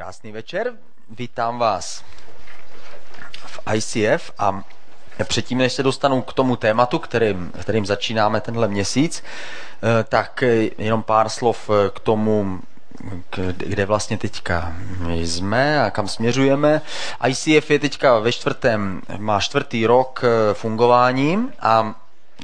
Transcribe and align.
Krásný 0.00 0.32
večer, 0.32 0.72
vítám 1.10 1.58
vás 1.58 2.04
v 3.46 3.60
ICF 3.74 4.30
a 4.38 4.62
předtím, 5.24 5.58
než 5.58 5.72
se 5.72 5.82
dostanu 5.82 6.22
k 6.22 6.32
tomu 6.32 6.56
tématu, 6.56 6.98
kterým, 6.98 7.52
kterým 7.60 7.86
začínáme 7.86 8.40
tenhle 8.40 8.68
měsíc, 8.68 9.22
eh, 9.22 10.04
tak 10.04 10.44
jenom 10.78 11.02
pár 11.02 11.28
slov 11.28 11.70
k 11.94 12.00
tomu, 12.00 12.60
kde 13.56 13.86
vlastně 13.86 14.18
teďka 14.18 14.72
jsme 15.08 15.82
a 15.82 15.90
kam 15.90 16.08
směřujeme. 16.08 16.82
ICF 17.28 17.70
je 17.70 17.78
teďka 17.78 18.18
ve 18.18 18.32
čtvrtém, 18.32 19.02
má 19.18 19.40
čtvrtý 19.40 19.86
rok 19.86 20.24
eh, 20.24 20.54
fungování 20.54 21.48
a 21.60 21.94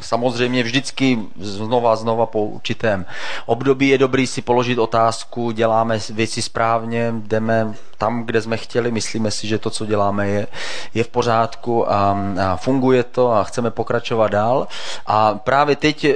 Samozřejmě 0.00 0.62
vždycky 0.62 1.18
znova 1.40 1.96
znova 1.96 2.26
po 2.26 2.44
určitém 2.44 3.06
období 3.46 3.88
je 3.88 3.98
dobrý 3.98 4.26
si 4.26 4.42
položit 4.42 4.78
otázku, 4.78 5.50
děláme 5.50 5.98
věci 6.10 6.42
správně, 6.42 7.14
jdeme 7.16 7.74
tam, 7.98 8.24
kde 8.24 8.42
jsme 8.42 8.56
chtěli, 8.56 8.90
myslíme 8.90 9.30
si, 9.30 9.46
že 9.46 9.58
to, 9.58 9.70
co 9.70 9.86
děláme, 9.86 10.28
je, 10.28 10.46
je 10.94 11.04
v 11.04 11.08
pořádku 11.08 11.92
a, 11.92 12.18
a 12.46 12.56
funguje 12.56 13.04
to 13.04 13.32
a 13.32 13.44
chceme 13.44 13.70
pokračovat 13.70 14.28
dál. 14.28 14.68
A 15.06 15.34
právě 15.34 15.76
teď 15.76 16.06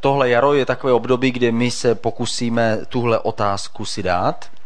tohle 0.00 0.30
jaro 0.30 0.54
je 0.54 0.66
takové 0.66 0.92
období, 0.92 1.30
kdy 1.30 1.52
my 1.52 1.70
se 1.70 1.94
pokusíme 1.94 2.78
tuhle 2.88 3.18
otázku 3.18 3.84
si 3.84 4.02
dát 4.02 4.57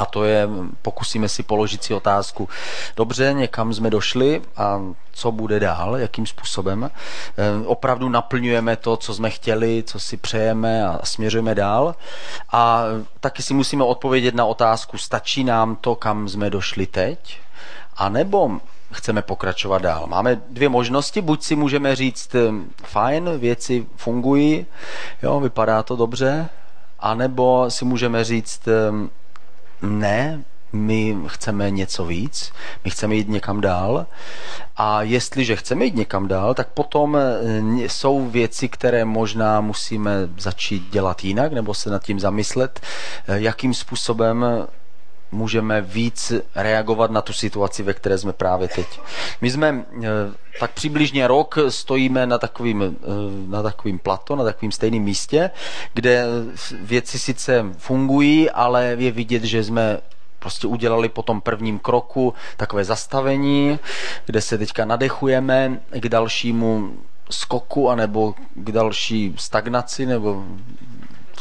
a 0.00 0.06
to 0.06 0.24
je, 0.24 0.48
pokusíme 0.82 1.28
si 1.28 1.42
položit 1.42 1.84
si 1.84 1.94
otázku, 1.94 2.48
dobře, 2.96 3.32
někam 3.32 3.74
jsme 3.74 3.90
došli 3.90 4.42
a 4.56 4.80
co 5.12 5.32
bude 5.32 5.60
dál, 5.60 5.96
jakým 5.96 6.26
způsobem. 6.26 6.90
Eh, 6.90 7.66
opravdu 7.66 8.08
naplňujeme 8.08 8.76
to, 8.76 8.96
co 8.96 9.14
jsme 9.14 9.30
chtěli, 9.30 9.82
co 9.86 10.00
si 10.00 10.16
přejeme 10.16 10.86
a 10.86 11.00
směřujeme 11.04 11.54
dál. 11.54 11.94
A 12.52 12.84
taky 13.20 13.42
si 13.42 13.54
musíme 13.54 13.84
odpovědět 13.84 14.34
na 14.34 14.44
otázku, 14.44 14.98
stačí 14.98 15.44
nám 15.44 15.76
to, 15.76 15.94
kam 15.94 16.28
jsme 16.28 16.50
došli 16.50 16.86
teď, 16.86 17.38
a 17.96 18.08
nebo 18.08 18.60
chceme 18.92 19.22
pokračovat 19.22 19.82
dál. 19.82 20.06
Máme 20.06 20.40
dvě 20.48 20.68
možnosti, 20.68 21.20
buď 21.20 21.42
si 21.42 21.56
můžeme 21.56 21.96
říct, 21.96 22.34
eh, 22.34 22.40
fajn, 22.84 23.30
věci 23.38 23.86
fungují, 23.96 24.66
jo, 25.22 25.40
vypadá 25.40 25.82
to 25.82 25.96
dobře, 25.96 26.48
anebo 27.00 27.70
si 27.70 27.84
můžeme 27.84 28.24
říct, 28.24 28.68
eh, 28.68 29.19
ne, 29.82 30.44
my 30.72 31.16
chceme 31.26 31.70
něco 31.70 32.04
víc, 32.04 32.52
my 32.84 32.90
chceme 32.90 33.14
jít 33.14 33.28
někam 33.28 33.60
dál. 33.60 34.06
A 34.76 35.02
jestliže 35.02 35.56
chceme 35.56 35.84
jít 35.84 35.94
někam 35.94 36.28
dál, 36.28 36.54
tak 36.54 36.68
potom 36.68 37.16
eh, 37.16 37.88
jsou 37.88 38.28
věci, 38.28 38.68
které 38.68 39.04
možná 39.04 39.60
musíme 39.60 40.12
začít 40.38 40.90
dělat 40.90 41.24
jinak 41.24 41.52
nebo 41.52 41.74
se 41.74 41.90
nad 41.90 42.02
tím 42.04 42.20
zamyslet, 42.20 42.80
eh, 43.28 43.40
jakým 43.40 43.74
způsobem 43.74 44.46
můžeme 45.32 45.80
víc 45.80 46.32
reagovat 46.54 47.10
na 47.10 47.22
tu 47.22 47.32
situaci, 47.32 47.82
ve 47.82 47.94
které 47.94 48.18
jsme 48.18 48.32
právě 48.32 48.68
teď. 48.68 49.00
My 49.40 49.50
jsme 49.50 49.84
eh, 50.02 50.08
tak 50.60 50.70
přibližně 50.70 51.26
rok 51.26 51.58
stojíme 51.68 52.26
na 52.26 52.38
takovým, 52.38 52.96
na 53.46 53.62
takovým 53.62 53.98
plato, 53.98 54.36
na 54.36 54.44
takovým 54.44 54.72
stejným 54.72 55.02
místě, 55.02 55.50
kde 55.94 56.24
věci 56.80 57.18
sice 57.18 57.64
fungují, 57.78 58.50
ale 58.50 58.96
je 58.98 59.12
vidět, 59.12 59.44
že 59.44 59.64
jsme 59.64 59.98
prostě 60.40 60.66
udělali 60.66 61.08
po 61.08 61.22
tom 61.22 61.40
prvním 61.40 61.78
kroku 61.78 62.34
takové 62.56 62.84
zastavení, 62.84 63.78
kde 64.26 64.40
se 64.40 64.58
teďka 64.58 64.84
nadechujeme 64.84 65.80
k 65.90 66.08
dalšímu 66.08 66.90
skoku 67.30 67.90
anebo 67.90 68.34
k 68.54 68.72
další 68.72 69.34
stagnaci 69.38 70.06
nebo 70.06 70.44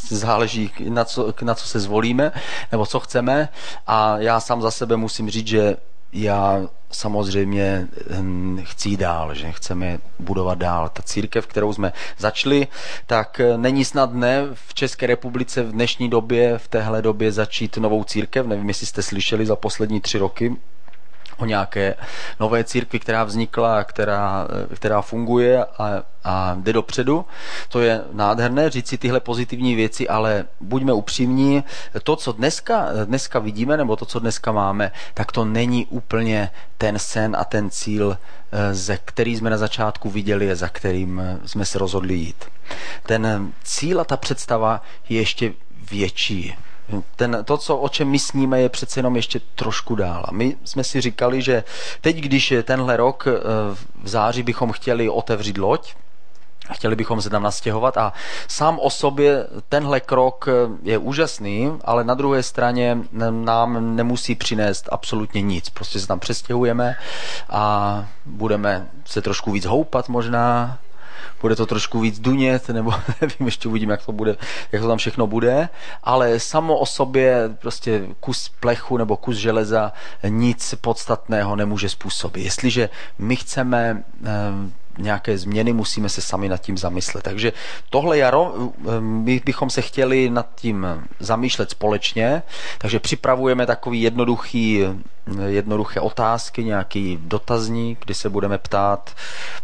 záleží, 0.09 0.71
na 0.89 1.05
co, 1.05 1.33
na 1.41 1.55
co 1.55 1.67
se 1.67 1.79
zvolíme, 1.79 2.31
nebo 2.71 2.85
co 2.85 2.99
chceme. 2.99 3.49
A 3.87 4.17
já 4.17 4.39
sám 4.39 4.61
za 4.61 4.71
sebe 4.71 4.97
musím 4.97 5.29
říct, 5.29 5.47
že 5.47 5.77
já 6.13 6.67
samozřejmě 6.91 7.87
hm, 8.09 8.61
chci 8.63 8.97
dál, 8.97 9.33
že 9.33 9.51
chceme 9.51 9.99
budovat 10.19 10.57
dál. 10.57 10.89
Ta 10.89 11.03
církev, 11.03 11.47
kterou 11.47 11.73
jsme 11.73 11.93
začali, 12.17 12.67
tak 13.05 13.39
eh, 13.39 13.57
není 13.57 13.85
snadné 13.85 14.47
v 14.53 14.73
České 14.73 15.07
republice 15.07 15.63
v 15.63 15.71
dnešní 15.71 16.09
době, 16.09 16.57
v 16.57 16.67
téhle 16.67 17.01
době 17.01 17.31
začít 17.31 17.77
novou 17.77 18.03
církev. 18.03 18.45
Nevím, 18.45 18.67
jestli 18.67 18.85
jste 18.87 19.01
slyšeli 19.01 19.45
za 19.45 19.55
poslední 19.55 20.01
tři 20.01 20.17
roky 20.17 20.55
o 21.39 21.45
nějaké 21.45 21.95
nové 22.39 22.63
církvi, 22.63 22.99
která 22.99 23.23
vznikla, 23.23 23.83
která, 23.83 24.47
která 24.75 25.01
funguje 25.01 25.65
a, 25.65 26.03
a 26.23 26.55
jde 26.59 26.73
dopředu. 26.73 27.25
To 27.69 27.79
je 27.81 28.01
nádherné 28.11 28.69
říct 28.69 28.87
si 28.87 28.97
tyhle 28.97 29.19
pozitivní 29.19 29.75
věci, 29.75 30.07
ale 30.07 30.45
buďme 30.61 30.93
upřímní, 30.93 31.63
to, 32.03 32.15
co 32.15 32.31
dneska, 32.31 32.87
dneska 33.05 33.39
vidíme, 33.39 33.77
nebo 33.77 33.95
to, 33.95 34.05
co 34.05 34.19
dneska 34.19 34.51
máme, 34.51 34.91
tak 35.13 35.31
to 35.31 35.45
není 35.45 35.85
úplně 35.85 36.49
ten 36.77 36.99
sen 36.99 37.35
a 37.39 37.43
ten 37.43 37.69
cíl, 37.69 38.17
eh, 38.51 38.75
ze 38.75 38.97
který 38.97 39.35
jsme 39.35 39.49
na 39.49 39.57
začátku 39.57 40.09
viděli 40.09 40.51
a 40.51 40.55
za 40.55 40.69
kterým 40.69 41.19
eh, 41.19 41.39
jsme 41.45 41.65
se 41.65 41.79
rozhodli 41.79 42.13
jít. 42.13 42.45
Ten 43.05 43.51
cíl 43.63 44.01
a 44.01 44.03
ta 44.03 44.17
představa 44.17 44.81
je 45.09 45.19
ještě 45.19 45.53
větší 45.91 46.55
ten, 47.15 47.37
to, 47.45 47.57
co, 47.57 47.77
o 47.77 47.89
čem 47.89 48.07
my 48.07 48.19
sníme, 48.19 48.61
je 48.61 48.69
přece 48.69 48.99
jenom 48.99 49.15
ještě 49.15 49.41
trošku 49.55 49.95
dál. 49.95 50.25
A 50.27 50.31
my 50.31 50.57
jsme 50.63 50.83
si 50.83 51.01
říkali, 51.01 51.41
že 51.41 51.63
teď, 52.01 52.17
když 52.17 52.51
je 52.51 52.63
tenhle 52.63 52.97
rok 52.97 53.27
eh, 53.27 53.31
v 54.03 54.07
září 54.07 54.43
bychom 54.43 54.71
chtěli 54.71 55.09
otevřít 55.09 55.57
loď, 55.57 55.93
chtěli 56.73 56.95
bychom 56.95 57.21
se 57.21 57.29
tam 57.29 57.43
nastěhovat 57.43 57.97
a 57.97 58.13
sám 58.47 58.79
o 58.79 58.89
sobě 58.89 59.47
tenhle 59.69 59.99
krok 59.99 60.47
eh, 60.47 60.51
je 60.83 60.97
úžasný, 60.97 61.71
ale 61.85 62.03
na 62.03 62.13
druhé 62.13 62.43
straně 62.43 62.97
nám 63.29 63.95
nemusí 63.95 64.35
přinést 64.35 64.89
absolutně 64.91 65.41
nic. 65.41 65.69
Prostě 65.69 65.99
se 65.99 66.07
tam 66.07 66.19
přestěhujeme 66.19 66.95
a 67.49 68.05
budeme 68.25 68.87
se 69.05 69.21
trošku 69.21 69.51
víc 69.51 69.65
houpat 69.65 70.09
možná, 70.09 70.77
bude 71.41 71.55
to 71.55 71.65
trošku 71.65 71.99
víc 71.99 72.19
dunět, 72.19 72.69
nebo 72.69 72.93
nevím, 73.21 73.45
ještě 73.45 73.69
uvidím, 73.69 73.89
jak 73.89 74.05
to 74.05 74.11
bude, 74.11 74.35
jak 74.71 74.81
to 74.81 74.87
tam 74.87 74.97
všechno 74.97 75.27
bude, 75.27 75.69
ale 76.03 76.39
samo 76.39 76.77
o 76.77 76.85
sobě 76.85 77.49
prostě 77.59 78.07
kus 78.19 78.51
plechu 78.59 78.97
nebo 78.97 79.17
kus 79.17 79.37
železa 79.37 79.93
nic 80.27 80.75
podstatného 80.81 81.55
nemůže 81.55 81.89
způsobit. 81.89 82.43
Jestliže 82.43 82.89
my 83.17 83.35
chceme 83.35 84.03
eh, 84.25 84.29
nějaké 84.99 85.37
změny, 85.37 85.73
musíme 85.73 86.09
se 86.09 86.21
sami 86.21 86.49
nad 86.49 86.57
tím 86.57 86.77
zamyslet. 86.77 87.23
Takže 87.23 87.53
tohle 87.89 88.17
jaro 88.17 88.53
my 88.99 89.41
bychom 89.45 89.69
se 89.69 89.81
chtěli 89.81 90.29
nad 90.29 90.47
tím 90.55 90.87
zamýšlet 91.19 91.69
společně, 91.69 92.43
takže 92.77 92.99
připravujeme 92.99 93.65
takový 93.65 94.01
jednoduchý 94.01 94.85
jednoduché 95.47 95.99
otázky, 95.99 96.63
nějaký 96.63 97.19
dotazník, 97.21 97.99
kdy 98.05 98.13
se 98.13 98.29
budeme 98.29 98.57
ptát, 98.57 99.15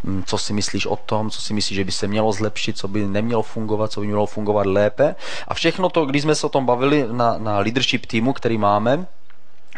hm, 0.03 0.23
co 0.25 0.37
si 0.37 0.53
myslíš 0.53 0.85
o 0.85 0.95
tom, 0.95 1.29
co 1.29 1.41
si 1.41 1.53
myslíš, 1.53 1.75
že 1.75 1.83
by 1.83 1.91
se 1.91 2.07
mělo 2.07 2.31
zlepšit, 2.31 2.77
co 2.77 2.87
by 2.87 3.07
nemělo 3.07 3.43
fungovat, 3.43 3.91
co 3.91 4.01
by 4.01 4.07
mělo 4.07 4.25
fungovat 4.25 4.65
lépe. 4.65 5.15
A 5.47 5.53
všechno 5.53 5.89
to, 5.89 6.05
když 6.05 6.21
jsme 6.21 6.35
se 6.35 6.45
o 6.45 6.49
tom 6.49 6.65
bavili 6.65 7.05
na, 7.11 7.37
na 7.37 7.59
leadership 7.59 8.05
týmu, 8.05 8.33
který 8.33 8.57
máme, 8.57 9.05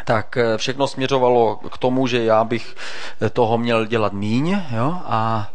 tak 0.08 0.36
eh, 0.36 0.58
všechno 0.58 0.86
směřovalo 0.86 1.56
k 1.56 1.78
tomu, 1.78 2.06
že 2.06 2.24
já 2.24 2.44
bych 2.44 2.76
toho 3.32 3.58
měl 3.58 3.86
dělat 3.86 4.12
míň 4.12 4.62
jo? 4.76 4.94
a 5.04 5.50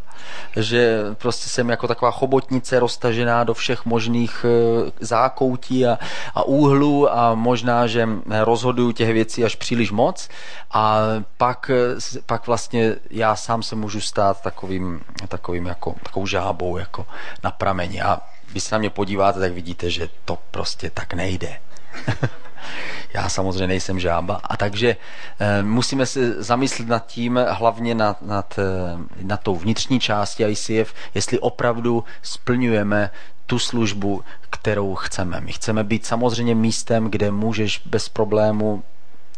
že 0.56 1.00
prostě 1.18 1.50
jsem 1.50 1.69
jako 1.69 1.88
taková 1.88 2.12
chobotnice 2.12 2.80
roztažená 2.80 3.44
do 3.44 3.53
všech 3.53 3.86
možných 3.86 4.46
eh, 4.46 4.91
zákoutí 5.00 5.86
a, 5.86 6.00
a 6.36 6.44
úhlů 6.44 7.14
a 7.14 7.36
možná, 7.36 7.88
že 7.88 8.09
rozhoduju 8.44 8.91
těch 8.91 9.14
věcí 9.14 9.46
až 9.46 9.56
příliš 9.56 9.91
moc 9.91 10.30
a 10.72 10.97
pak, 11.38 11.72
eh, 11.74 12.22
pak 12.25 12.47
vlastně 12.47 12.96
já 13.09 13.35
sám 13.35 13.64
se 13.64 13.75
můžu 13.75 14.02
stát 14.02 14.41
takovým, 14.41 15.02
takovým 15.28 15.66
jako, 15.66 15.96
takovou 16.03 16.28
žábou 16.28 16.78
jako 16.78 17.06
na 17.44 17.52
prameni 17.52 18.02
a 18.02 18.22
když 18.52 18.64
se 18.64 18.75
na 18.75 18.80
mě 18.80 18.90
podíváte, 18.90 19.40
tak 19.40 19.52
vidíte, 19.52 19.90
že 19.90 20.09
to 20.25 20.38
prostě 20.52 20.90
tak 20.90 21.14
nejde. 21.14 21.58
Já 23.14 23.30
samozřejmě 23.30 23.68
nejsem 23.68 24.00
žába. 24.00 24.40
A 24.44 24.58
takže 24.58 24.96
e, 25.40 25.64
musíme 25.64 26.06
se 26.06 26.44
zamyslet 26.44 26.88
nad 26.88 27.06
tím, 27.06 27.40
hlavně 27.50 27.96
nad, 27.96 28.22
nad, 28.22 28.60
eh, 28.60 28.98
nad 29.22 29.42
tou 29.42 29.56
vnitřní 29.56 30.00
částí 30.00 30.44
ICF, 30.44 30.94
jestli 31.16 31.40
opravdu 31.40 32.04
splňujeme 32.22 33.10
tu 33.46 33.60
službu, 33.60 34.24
kterou 34.50 34.96
chceme. 34.96 35.42
My 35.42 35.52
chceme 35.52 35.84
být 35.84 36.06
samozřejmě 36.06 36.56
místem, 36.56 37.10
kde 37.10 37.32
můžeš 37.32 37.82
bez 37.86 38.10
problému 38.10 38.84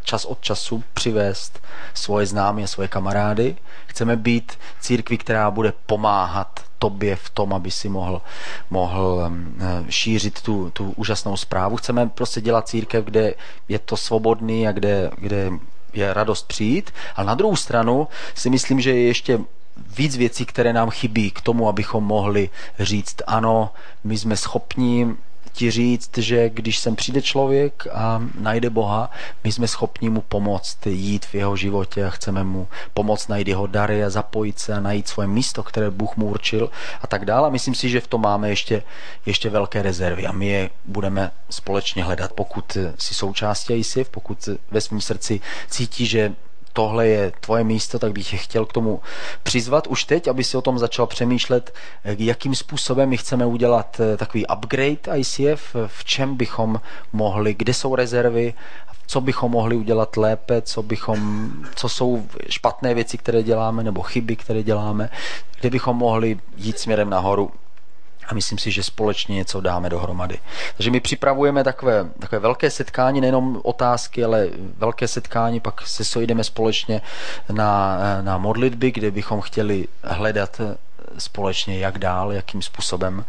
čas 0.06 0.24
od 0.24 0.40
času 0.40 0.84
přivést 0.94 1.62
svoje 1.94 2.26
známé 2.26 2.62
a 2.62 2.66
svoje 2.66 2.88
kamarády. 2.88 3.56
Chceme 3.86 4.16
být 4.16 4.58
církví, 4.80 5.18
která 5.18 5.50
bude 5.50 5.72
pomáhat 5.86 6.60
tobě 6.78 7.16
v 7.16 7.30
tom, 7.30 7.52
aby 7.52 7.70
si 7.70 7.88
mohl, 7.88 8.22
mohl 8.70 9.30
eh, 9.30 9.84
šířit 9.88 10.42
tu, 10.42 10.70
tu 10.70 10.92
úžasnou 10.96 11.36
zprávu. 11.36 11.76
Chceme 11.76 12.08
prostě 12.08 12.40
dělat 12.40 12.68
církev, 12.68 13.04
kde 13.04 13.34
je 13.68 13.78
to 13.78 13.96
svobodný 13.96 14.68
a 14.68 14.72
kde, 14.72 15.10
kde 15.18 15.50
je 15.92 16.14
radost 16.14 16.48
přijít. 16.48 16.90
Ale 17.16 17.26
na 17.26 17.34
druhou 17.34 17.56
stranu 17.56 18.08
si 18.34 18.50
myslím, 18.50 18.80
že 18.80 18.90
je 18.90 19.02
ještě 19.02 19.38
víc 19.96 20.16
věcí, 20.16 20.46
které 20.46 20.72
nám 20.72 20.90
chybí 20.90 21.30
k 21.30 21.40
tomu, 21.40 21.68
abychom 21.68 22.04
mohli 22.04 22.50
říct, 22.78 23.16
ano, 23.26 23.70
my 24.04 24.18
jsme 24.18 24.36
schopni 24.36 25.16
ti 25.52 25.70
říct, 25.70 26.18
že 26.18 26.48
když 26.48 26.78
sem 26.78 26.96
přijde 26.96 27.22
člověk 27.22 27.86
a 27.92 28.22
najde 28.38 28.70
Boha, 28.70 29.10
my 29.44 29.52
jsme 29.52 29.68
schopni 29.68 30.10
mu 30.10 30.20
pomoct 30.20 30.86
jít 30.86 31.26
v 31.26 31.34
jeho 31.34 31.56
životě 31.56 32.04
a 32.04 32.10
chceme 32.10 32.44
mu 32.44 32.68
pomoct 32.94 33.28
najít 33.28 33.48
jeho 33.48 33.66
dary 33.66 34.04
a 34.04 34.10
zapojit 34.10 34.58
se 34.58 34.74
a 34.74 34.80
najít 34.80 35.08
svoje 35.08 35.28
místo, 35.28 35.62
které 35.62 35.90
Bůh 35.90 36.16
mu 36.16 36.26
určil 36.26 36.70
a 37.02 37.06
tak 37.06 37.24
dále. 37.24 37.50
Myslím 37.50 37.74
si, 37.74 37.88
že 37.88 38.00
v 38.00 38.06
tom 38.06 38.20
máme 38.20 38.48
ještě, 38.48 38.82
ještě 39.26 39.50
velké 39.50 39.82
rezervy 39.82 40.26
a 40.26 40.32
my 40.32 40.46
je 40.46 40.70
budeme 40.84 41.30
společně 41.50 42.04
hledat. 42.04 42.32
Pokud 42.32 42.76
si 42.98 43.14
součástí 43.14 43.72
ISIF, 43.74 44.08
pokud 44.08 44.48
ve 44.70 44.80
svém 44.80 45.00
srdci 45.00 45.40
cítí, 45.70 46.06
že 46.06 46.34
tohle 46.76 47.08
je 47.08 47.32
tvoje 47.40 47.64
místo, 47.64 47.98
tak 47.98 48.12
bych 48.12 48.32
je 48.32 48.38
chtěl 48.38 48.66
k 48.66 48.72
tomu 48.72 49.00
přizvat 49.42 49.86
už 49.86 50.04
teď, 50.04 50.28
aby 50.28 50.44
si 50.44 50.56
o 50.56 50.62
tom 50.62 50.78
začal 50.78 51.06
přemýšlet, 51.06 51.74
jakým 52.04 52.54
způsobem 52.54 53.08
my 53.08 53.16
chceme 53.16 53.46
udělat 53.46 54.00
eh, 54.00 54.16
takový 54.16 54.46
upgrade 54.46 55.16
ICF, 55.16 55.76
v 55.86 56.04
čem 56.04 56.36
bychom 56.36 56.80
mohli, 57.12 57.54
kde 57.54 57.74
jsou 57.74 57.94
rezervy, 57.94 58.54
co 59.06 59.20
bychom 59.20 59.52
mohli 59.52 59.76
udělat 59.76 60.16
lépe, 60.16 60.62
co, 60.62 60.82
bychom, 60.82 61.50
co 61.76 61.88
jsou 61.88 62.26
špatné 62.48 62.94
věci, 62.94 63.18
které 63.18 63.42
děláme, 63.42 63.82
nebo 63.82 64.02
chyby, 64.02 64.36
které 64.36 64.62
děláme, 64.62 65.10
kde 65.60 65.70
bychom 65.70 65.96
mohli 65.96 66.38
jít 66.56 66.78
směrem 66.78 67.10
nahoru 67.10 67.50
a 68.26 68.34
myslím 68.34 68.58
si, 68.58 68.70
že 68.70 68.82
společně 68.82 69.34
něco 69.34 69.60
dáme 69.60 69.88
dohromady. 69.88 70.38
Takže 70.76 70.90
my 70.90 71.00
připravujeme 71.00 71.64
takové, 71.64 72.06
takové 72.18 72.38
velké 72.38 72.70
setkání, 72.70 73.20
nejenom 73.20 73.60
otázky, 73.64 74.24
ale 74.24 74.48
velké 74.76 75.08
setkání, 75.08 75.60
pak 75.60 75.86
se 75.86 76.04
sojdeme 76.04 76.44
společně 76.44 77.02
na, 77.52 77.98
na 78.22 78.38
modlitby, 78.38 78.90
kde 78.90 79.10
bychom 79.10 79.40
chtěli 79.40 79.88
hledat 80.02 80.60
společně, 81.18 81.78
jak 81.78 81.98
dál, 81.98 82.32
jakým 82.32 82.62
způsobem 82.62 83.24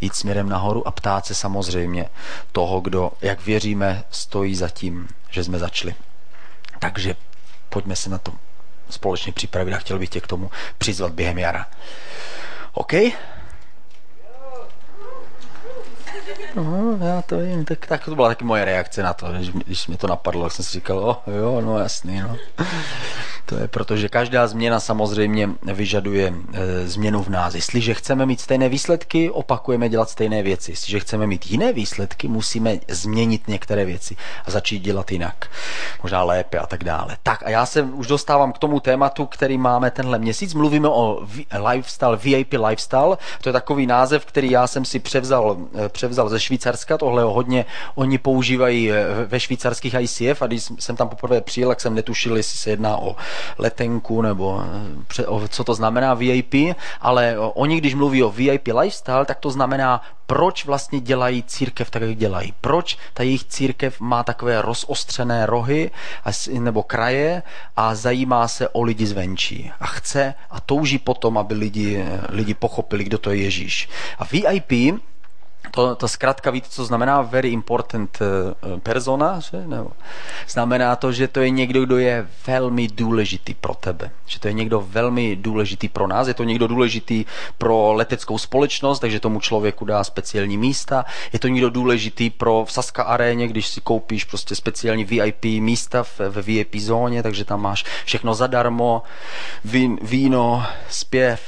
jít 0.00 0.14
směrem 0.14 0.48
nahoru 0.48 0.88
a 0.88 0.90
ptát 0.90 1.26
se 1.26 1.34
samozřejmě 1.34 2.08
toho, 2.52 2.80
kdo, 2.80 3.12
jak 3.20 3.46
věříme, 3.46 4.04
stojí 4.10 4.56
za 4.56 4.68
tím, 4.68 5.08
že 5.30 5.44
jsme 5.44 5.58
začali. 5.58 5.94
Takže 6.78 7.16
pojďme 7.68 7.96
se 7.96 8.10
na 8.10 8.18
to 8.18 8.32
společně 8.90 9.32
připravit 9.32 9.74
a 9.74 9.78
chtěl 9.78 9.98
bych 9.98 10.08
tě 10.08 10.20
k 10.20 10.26
tomu 10.26 10.50
přizvat 10.78 11.12
během 11.12 11.38
jara. 11.38 11.66
OK? 12.72 12.92
No, 16.54 16.98
já 17.00 17.22
to 17.22 17.38
vím, 17.38 17.64
tak, 17.64 17.86
tak 17.86 18.04
to 18.04 18.14
byla 18.14 18.28
taky 18.28 18.44
moje 18.44 18.64
reakce 18.64 19.02
na 19.02 19.12
to, 19.12 19.26
když, 19.32 19.86
mě 19.86 19.96
to 19.96 20.06
napadlo, 20.06 20.42
tak 20.42 20.52
jsem 20.52 20.64
si 20.64 20.72
říkal, 20.72 20.98
oh, 20.98 21.34
jo, 21.36 21.60
no 21.60 21.78
jasný, 21.78 22.20
no. 22.20 22.36
To 23.50 23.56
je 23.56 23.68
proto, 23.68 23.96
že 23.96 24.08
každá 24.08 24.46
změna 24.46 24.80
samozřejmě 24.80 25.50
vyžaduje 25.62 26.34
e, 26.52 26.86
změnu 26.86 27.22
v 27.22 27.28
nás. 27.28 27.54
Jestliže 27.54 27.94
chceme 27.94 28.26
mít 28.26 28.40
stejné 28.40 28.68
výsledky, 28.68 29.30
opakujeme 29.30 29.88
dělat 29.88 30.10
stejné 30.10 30.42
věci. 30.42 30.72
Jestliže 30.72 31.00
chceme 31.00 31.26
mít 31.26 31.50
jiné 31.50 31.72
výsledky, 31.72 32.28
musíme 32.28 32.78
změnit 32.88 33.48
některé 33.48 33.84
věci 33.84 34.16
a 34.46 34.50
začít 34.50 34.78
dělat 34.78 35.12
jinak. 35.12 35.50
Možná 36.02 36.22
lépe 36.22 36.58
a 36.58 36.66
tak 36.66 36.84
dále. 36.84 37.16
Tak 37.22 37.42
a 37.42 37.50
já 37.50 37.66
se 37.66 37.82
už 37.82 38.06
dostávám 38.06 38.52
k 38.52 38.58
tomu 38.58 38.80
tématu, 38.80 39.26
který 39.26 39.58
máme 39.58 39.90
tenhle 39.90 40.18
měsíc. 40.18 40.54
Mluvíme 40.54 40.88
o 40.88 41.26
lifestyle, 41.70 42.16
VIP 42.16 42.52
lifestyle. 42.52 43.16
To 43.42 43.48
je 43.48 43.52
takový 43.52 43.86
název, 43.86 44.24
který 44.26 44.50
já 44.50 44.66
jsem 44.66 44.84
si 44.84 44.98
převzal, 44.98 45.56
e, 45.84 45.88
převzal 45.88 46.28
ze 46.28 46.40
Švýcarska. 46.40 46.98
Tohle 46.98 47.22
hodně 47.22 47.64
oni 47.94 48.18
používají 48.18 48.92
e, 48.92 49.04
ve 49.26 49.40
švýcarských 49.40 49.94
ICF 50.00 50.42
a 50.42 50.46
když 50.46 50.68
jsem 50.78 50.96
tam 50.96 51.08
poprvé 51.08 51.40
přijel, 51.40 51.68
tak 51.68 51.80
jsem 51.80 51.94
netušil, 51.94 52.36
jestli 52.36 52.58
se 52.58 52.70
jedná 52.70 52.96
o 52.96 53.16
letenku 53.58 54.22
nebo 54.22 54.62
eh, 55.18 55.48
co 55.48 55.64
to 55.64 55.74
znamená 55.74 56.14
VIP, 56.14 56.54
ale 57.00 57.38
oni, 57.38 57.78
když 57.78 57.94
mluví 57.94 58.22
o 58.22 58.30
VIP 58.30 58.68
lifestyle, 58.78 59.24
tak 59.24 59.38
to 59.38 59.50
znamená, 59.50 60.02
proč 60.26 60.64
vlastně 60.64 61.00
dělají 61.00 61.42
církev 61.42 61.90
tak, 61.90 62.02
jak 62.02 62.16
dělají. 62.16 62.54
Proč 62.60 62.98
ta 63.14 63.22
jejich 63.22 63.44
církev 63.44 64.00
má 64.00 64.22
takové 64.22 64.62
rozostřené 64.62 65.46
rohy 65.46 65.90
nebo 66.58 66.82
kraje 66.82 67.42
a 67.76 67.94
zajímá 67.94 68.48
se 68.48 68.68
o 68.68 68.82
lidi 68.82 69.06
zvenčí. 69.06 69.72
A 69.80 69.86
chce 69.86 70.34
a 70.50 70.60
touží 70.60 70.98
potom, 70.98 71.38
aby 71.38 71.54
lidi, 71.54 72.04
eh, 72.06 72.20
lidi 72.28 72.54
pochopili, 72.54 73.04
kdo 73.04 73.18
to 73.18 73.30
je 73.30 73.36
Ježíš. 73.36 73.88
A 74.18 74.24
VIP 74.24 75.00
to, 75.70 75.94
to 75.94 76.08
zkrátka 76.08 76.50
víte, 76.50 76.68
co 76.70 76.84
znamená 76.84 77.22
very 77.22 77.48
important 77.48 78.18
eh, 78.22 78.80
persona, 78.80 79.40
že? 79.40 79.66
Nebo 79.66 79.90
znamená 80.48 80.96
to, 80.96 81.12
že 81.12 81.28
to 81.28 81.40
je 81.40 81.50
někdo, 81.50 81.84
kdo 81.84 81.98
je 81.98 82.28
velmi 82.46 82.88
důležitý 82.88 83.54
pro 83.54 83.74
tebe. 83.74 84.10
Že 84.26 84.40
to 84.40 84.48
je 84.48 84.54
někdo 84.54 84.86
velmi 84.88 85.36
důležitý 85.36 85.88
pro 85.88 86.06
nás, 86.06 86.28
je 86.28 86.34
to 86.34 86.44
někdo 86.44 86.66
důležitý 86.66 87.24
pro 87.58 87.92
leteckou 87.92 88.38
společnost, 88.38 89.00
takže 89.00 89.20
tomu 89.20 89.40
člověku 89.40 89.84
dá 89.84 90.04
speciální 90.04 90.58
místa. 90.58 91.04
Je 91.32 91.38
to 91.38 91.48
někdo 91.48 91.70
důležitý 91.70 92.30
pro 92.30 92.64
v 92.64 92.72
Saska 92.72 93.02
aréně, 93.02 93.48
když 93.48 93.66
si 93.68 93.80
koupíš 93.80 94.24
prostě 94.24 94.54
speciální 94.54 95.04
VIP 95.04 95.44
místa 95.44 96.04
ve 96.28 96.42
VIP 96.42 96.76
zóně, 96.76 97.22
takže 97.22 97.44
tam 97.44 97.62
máš 97.62 97.84
všechno 98.04 98.34
zadarmo, 98.34 99.02
vín, 99.64 99.98
víno, 100.02 100.64
zpěv, 100.88 101.40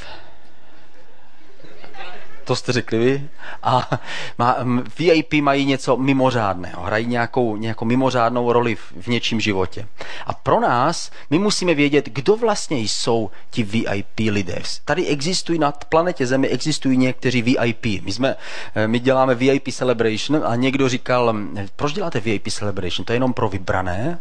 to 2.44 2.56
jste 2.56 2.72
řekli 2.72 2.98
vy. 2.98 3.28
A 3.62 3.90
má, 4.38 4.56
VIP 4.98 5.34
mají 5.34 5.64
něco 5.64 5.96
mimořádného, 5.96 6.82
hrají 6.82 7.06
nějakou, 7.06 7.56
nějakou 7.56 7.84
mimořádnou 7.84 8.52
roli 8.52 8.74
v, 8.74 8.92
v 9.00 9.06
něčím 9.06 9.40
životě. 9.40 9.86
A 10.26 10.32
pro 10.32 10.60
nás, 10.60 11.10
my 11.30 11.38
musíme 11.38 11.74
vědět, 11.74 12.08
kdo 12.08 12.36
vlastně 12.36 12.78
jsou 12.78 13.30
ti 13.50 13.62
VIP 13.62 14.20
lidé. 14.30 14.62
Tady 14.84 15.06
existují 15.06 15.58
na 15.58 15.72
planetě 15.72 16.26
Zemi, 16.26 16.48
existují 16.48 16.96
někteří 16.98 17.42
VIP. 17.42 18.02
My, 18.04 18.12
jsme, 18.12 18.36
eh, 18.74 18.88
my 18.88 18.98
děláme 18.98 19.34
VIP 19.34 19.68
Celebration 19.72 20.42
a 20.44 20.56
někdo 20.56 20.88
říkal, 20.88 21.34
proč 21.76 21.92
děláte 21.92 22.20
VIP 22.20 22.48
Celebration? 22.48 23.04
To 23.04 23.12
je 23.12 23.16
jenom 23.16 23.32
pro 23.32 23.48
vybrané? 23.48 24.18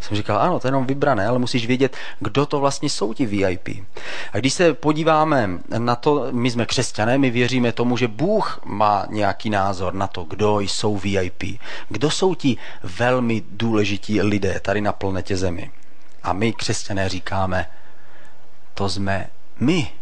Jsem 0.00 0.16
říkal, 0.16 0.38
ano, 0.38 0.60
to 0.60 0.66
je 0.66 0.68
jenom 0.68 0.86
vybrané, 0.86 1.26
ale 1.26 1.38
musíš 1.38 1.66
vědět, 1.66 1.96
kdo 2.20 2.46
to 2.46 2.60
vlastně 2.60 2.90
jsou 2.90 3.14
ti 3.14 3.26
VIP. 3.26 3.68
A 4.32 4.38
když 4.38 4.52
se 4.52 4.74
podíváme 4.74 5.50
na 5.78 5.96
to, 5.96 6.26
my 6.30 6.50
jsme 6.50 6.66
křesťané, 6.66 7.18
my 7.18 7.30
věříme 7.30 7.72
tomu, 7.72 7.96
že 7.96 8.08
Bůh 8.08 8.60
má 8.64 9.06
nějaký 9.10 9.50
názor 9.50 9.94
na 9.94 10.06
to, 10.06 10.24
kdo 10.24 10.60
jsou 10.60 10.96
VIP. 10.98 11.42
Kdo 11.88 12.10
jsou 12.10 12.34
ti 12.34 12.56
velmi 12.82 13.42
důležití 13.50 14.22
lidé 14.22 14.60
tady 14.60 14.80
na 14.80 14.92
planetě 14.92 15.36
Zemi. 15.36 15.70
A 16.22 16.32
my, 16.32 16.52
křesťané, 16.52 17.08
říkáme, 17.08 17.66
to 18.74 18.88
jsme 18.88 19.30
my. 19.60 19.92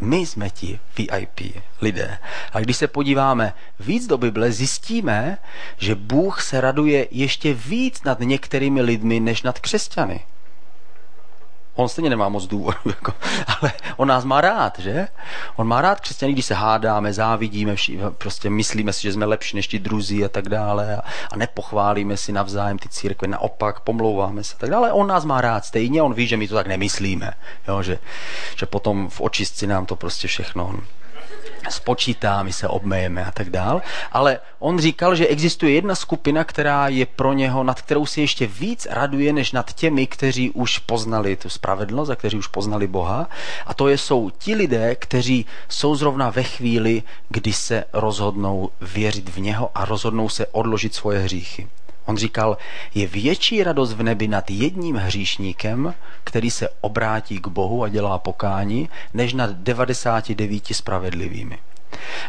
My 0.00 0.16
jsme 0.16 0.50
ti 0.50 0.80
VIP 0.98 1.40
lidé. 1.80 2.18
A 2.52 2.60
když 2.60 2.76
se 2.76 2.88
podíváme 2.88 3.52
víc 3.80 4.06
do 4.06 4.18
Bible, 4.18 4.52
zjistíme, 4.52 5.38
že 5.78 5.94
Bůh 5.94 6.42
se 6.42 6.60
raduje 6.60 7.08
ještě 7.10 7.54
víc 7.54 8.02
nad 8.02 8.20
některými 8.20 8.82
lidmi 8.82 9.20
než 9.20 9.42
nad 9.42 9.58
křesťany. 9.58 10.20
On 11.74 11.88
stejně 11.88 12.10
nemá 12.10 12.28
moc 12.28 12.46
důvodu, 12.46 12.78
jako, 12.86 13.12
ale 13.60 13.72
on 13.96 14.08
nás 14.08 14.24
má 14.24 14.40
rád, 14.40 14.78
že? 14.78 15.08
On 15.56 15.66
má 15.66 15.80
rád 15.80 16.00
křesťany, 16.00 16.32
když 16.32 16.44
se 16.44 16.54
hádáme, 16.54 17.12
závidíme, 17.12 17.76
vši, 17.76 17.98
prostě 18.18 18.50
myslíme 18.50 18.92
si, 18.92 19.02
že 19.02 19.12
jsme 19.12 19.26
lepší 19.26 19.56
než 19.56 19.68
ti 19.68 19.78
druzí 19.78 20.24
a 20.24 20.28
tak 20.28 20.48
dále 20.48 20.96
a, 20.96 21.02
a 21.32 21.36
nepochválíme 21.36 22.16
si 22.16 22.32
navzájem 22.32 22.78
ty 22.78 22.88
církve, 22.88 23.28
naopak 23.28 23.80
pomlouváme 23.80 24.44
se 24.44 24.54
a 24.54 24.58
tak 24.58 24.70
dále. 24.70 24.92
On 24.92 25.06
nás 25.06 25.24
má 25.24 25.40
rád 25.40 25.64
stejně, 25.64 26.02
on 26.02 26.14
ví, 26.14 26.26
že 26.26 26.36
my 26.36 26.48
to 26.48 26.54
tak 26.54 26.66
nemyslíme, 26.66 27.32
jo? 27.68 27.82
Že, 27.82 27.98
že 28.56 28.66
potom 28.66 29.08
v 29.08 29.20
očistci 29.20 29.66
nám 29.66 29.86
to 29.86 29.96
prostě 29.96 30.28
všechno 30.28 30.74
spočítá, 31.70 32.42
my 32.42 32.52
se 32.52 32.68
obmejeme 32.68 33.24
a 33.24 33.30
tak 33.30 33.50
dál. 33.50 33.82
Ale 34.12 34.38
on 34.58 34.78
říkal, 34.78 35.14
že 35.14 35.26
existuje 35.26 35.72
jedna 35.72 35.94
skupina, 35.94 36.44
která 36.44 36.88
je 36.88 37.06
pro 37.06 37.32
něho, 37.32 37.64
nad 37.64 37.82
kterou 37.82 38.06
si 38.06 38.20
ještě 38.20 38.46
víc 38.46 38.86
raduje, 38.90 39.32
než 39.32 39.52
nad 39.52 39.72
těmi, 39.72 40.06
kteří 40.06 40.50
už 40.50 40.78
poznali 40.78 41.36
tu 41.36 41.48
spravedlnost 41.48 42.10
a 42.10 42.16
kteří 42.16 42.36
už 42.36 42.46
poznali 42.46 42.86
Boha. 42.86 43.28
A 43.66 43.74
to 43.74 43.88
je, 43.88 43.98
jsou 43.98 44.30
ti 44.30 44.54
lidé, 44.54 44.94
kteří 44.94 45.46
jsou 45.68 45.94
zrovna 45.96 46.30
ve 46.30 46.42
chvíli, 46.42 47.02
kdy 47.28 47.52
se 47.52 47.84
rozhodnou 47.92 48.70
věřit 48.80 49.28
v 49.28 49.40
něho 49.40 49.70
a 49.74 49.84
rozhodnou 49.84 50.28
se 50.28 50.46
odložit 50.46 50.94
svoje 50.94 51.18
hříchy. 51.18 51.68
On 52.06 52.16
říkal, 52.16 52.56
je 52.94 53.06
větší 53.06 53.62
radost 53.64 53.92
v 53.92 54.02
nebi 54.02 54.28
nad 54.28 54.50
jedním 54.50 54.96
hříšníkem, 54.96 55.94
který 56.24 56.50
se 56.50 56.68
obrátí 56.80 57.40
k 57.40 57.46
Bohu 57.46 57.84
a 57.84 57.88
dělá 57.88 58.18
pokání, 58.18 58.88
než 59.14 59.32
nad 59.32 59.50
99 59.50 60.66
spravedlivými. 60.72 61.58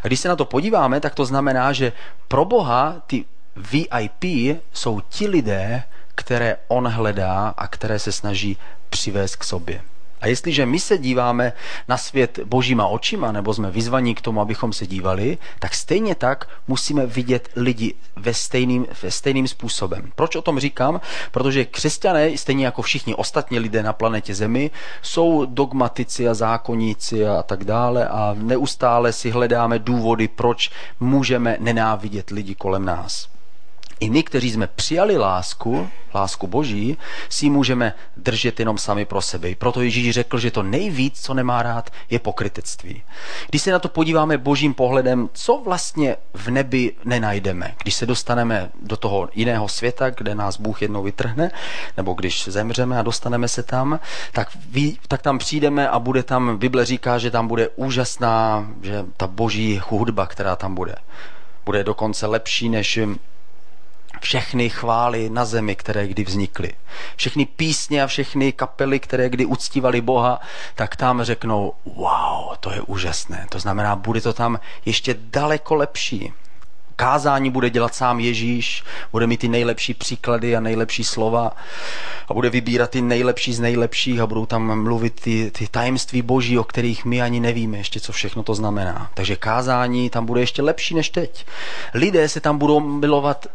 A 0.03 0.07
když 0.07 0.19
se 0.19 0.29
na 0.29 0.35
to 0.35 0.45
podíváme, 0.45 0.99
tak 0.99 1.15
to 1.15 1.25
znamená, 1.25 1.73
že 1.73 1.91
pro 2.27 2.45
Boha 2.45 3.01
ty 3.07 3.25
VIP 3.55 4.23
jsou 4.73 5.01
ti 5.01 5.27
lidé, 5.27 5.83
které 6.15 6.57
on 6.67 6.87
hledá 6.87 7.53
a 7.57 7.67
které 7.67 7.99
se 7.99 8.11
snaží 8.11 8.57
přivést 8.89 9.35
k 9.35 9.43
sobě. 9.43 9.81
A 10.25 10.27
jestliže 10.27 10.65
my 10.65 10.79
se 10.79 10.97
díváme 10.97 11.53
na 11.87 11.97
svět 11.97 12.39
božíma 12.45 12.87
očima, 12.87 13.31
nebo 13.31 13.53
jsme 13.53 13.71
vyzvaní 13.71 14.15
k 14.15 14.21
tomu, 14.21 14.41
abychom 14.41 14.73
se 14.73 14.87
dívali, 14.87 15.37
tak 15.59 15.73
stejně 15.73 16.15
tak 16.15 16.49
musíme 16.67 17.05
vidět 17.05 17.49
lidi 17.55 17.93
ve 18.15 18.33
stejným, 18.33 18.87
ve 19.03 19.11
stejným 19.11 19.47
způsobem. 19.47 20.11
Proč 20.15 20.35
o 20.35 20.41
tom 20.41 20.59
říkám? 20.59 21.01
Protože 21.31 21.65
křesťané, 21.65 22.37
stejně 22.37 22.65
jako 22.65 22.81
všichni 22.81 23.15
ostatní 23.15 23.59
lidé 23.59 23.83
na 23.83 23.93
planetě 23.93 24.35
Zemi, 24.35 24.71
jsou 25.01 25.45
dogmatici 25.45 26.29
a 26.29 26.33
zákonníci 26.33 27.27
a 27.27 27.43
tak 27.43 27.63
dále 27.63 28.07
a 28.07 28.35
neustále 28.37 29.13
si 29.13 29.29
hledáme 29.29 29.79
důvody, 29.79 30.27
proč 30.27 30.71
můžeme 30.99 31.57
nenávidět 31.59 32.29
lidi 32.29 32.55
kolem 32.55 32.85
nás. 32.85 33.34
I 33.99 34.09
my, 34.09 34.23
kteří 34.23 34.51
jsme 34.51 34.67
přijali 34.67 35.17
lásku, 35.17 35.89
lásku 36.15 36.47
Boží, 36.47 36.97
si 37.29 37.45
ji 37.45 37.49
můžeme 37.49 37.93
držet 38.17 38.59
jenom 38.59 38.77
sami 38.77 39.05
pro 39.05 39.21
sebe. 39.21 39.55
Proto 39.55 39.81
Ježíš 39.81 40.11
řekl, 40.11 40.37
že 40.37 40.51
to 40.51 40.63
nejvíc, 40.63 41.21
co 41.21 41.33
nemá 41.33 41.63
rád, 41.63 41.89
je 42.09 42.19
pokrytectví. 42.19 43.03
Když 43.49 43.61
se 43.61 43.71
na 43.71 43.79
to 43.79 43.89
podíváme 43.89 44.37
božím 44.37 44.73
pohledem, 44.73 45.29
co 45.33 45.61
vlastně 45.65 46.15
v 46.33 46.47
nebi 46.47 46.93
nenajdeme, 47.05 47.75
když 47.81 47.95
se 47.95 48.05
dostaneme 48.05 48.69
do 48.81 48.97
toho 48.97 49.29
jiného 49.35 49.67
světa, 49.67 50.09
kde 50.09 50.35
nás 50.35 50.59
Bůh 50.59 50.81
jednou 50.81 51.03
vytrhne, 51.03 51.51
nebo 51.97 52.13
když 52.13 52.47
zemřeme 52.47 52.99
a 52.99 53.03
dostaneme 53.03 53.47
se 53.47 53.63
tam, 53.63 53.99
tak, 54.31 54.49
ví, 54.69 54.99
tak 55.07 55.21
tam 55.21 55.37
přijdeme 55.37 55.89
a 55.89 55.99
bude 55.99 56.23
tam, 56.23 56.57
Bible 56.57 56.85
říká, 56.85 57.17
že 57.17 57.31
tam 57.31 57.47
bude 57.47 57.69
úžasná, 57.75 58.67
že 58.81 59.05
ta 59.17 59.27
boží 59.27 59.81
hudba, 59.89 60.25
která 60.25 60.55
tam 60.55 60.75
bude, 60.75 60.95
bude 61.65 61.83
dokonce 61.83 62.27
lepší 62.27 62.69
než 62.69 62.99
všechny 64.25 64.69
chvály 64.69 65.29
na 65.29 65.45
zemi, 65.45 65.75
které 65.75 66.07
kdy 66.07 66.23
vznikly. 66.23 66.71
Všechny 67.15 67.45
písně 67.45 68.03
a 68.03 68.07
všechny 68.07 68.51
kapely, 68.51 68.99
které 68.99 69.29
kdy 69.29 69.45
uctívali 69.45 70.01
Boha, 70.01 70.39
tak 70.75 70.95
tam 70.95 71.23
řeknou, 71.23 71.73
wow, 71.85 72.55
to 72.59 72.71
je 72.71 72.81
úžasné. 72.81 73.45
To 73.49 73.59
znamená, 73.59 73.95
bude 73.95 74.21
to 74.21 74.33
tam 74.33 74.59
ještě 74.85 75.15
daleko 75.19 75.75
lepší. 75.75 76.33
Kázání 76.95 77.51
bude 77.51 77.69
dělat 77.69 77.95
sám 77.95 78.19
Ježíš, 78.19 78.83
bude 79.11 79.27
mít 79.27 79.37
ty 79.37 79.47
nejlepší 79.47 79.93
příklady 79.93 80.55
a 80.55 80.59
nejlepší 80.59 81.03
slova 81.03 81.51
a 82.27 82.33
bude 82.33 82.49
vybírat 82.49 82.89
ty 82.89 83.01
nejlepší 83.01 83.53
z 83.53 83.59
nejlepších 83.59 84.19
a 84.19 84.27
budou 84.27 84.45
tam 84.45 84.83
mluvit 84.83 85.21
ty, 85.21 85.51
ty 85.51 85.67
tajemství 85.67 86.21
boží, 86.21 86.57
o 86.57 86.63
kterých 86.63 87.05
my 87.05 87.21
ani 87.21 87.39
nevíme 87.39 87.77
ještě, 87.77 87.99
co 87.99 88.11
všechno 88.11 88.43
to 88.43 88.55
znamená. 88.55 89.11
Takže 89.13 89.35
kázání 89.35 90.09
tam 90.09 90.25
bude 90.25 90.41
ještě 90.41 90.61
lepší 90.61 90.95
než 90.95 91.09
teď. 91.09 91.45
Lidé 91.93 92.29
se 92.29 92.39
tam 92.41 92.57
budou 92.57 92.79
milovat 92.79 93.47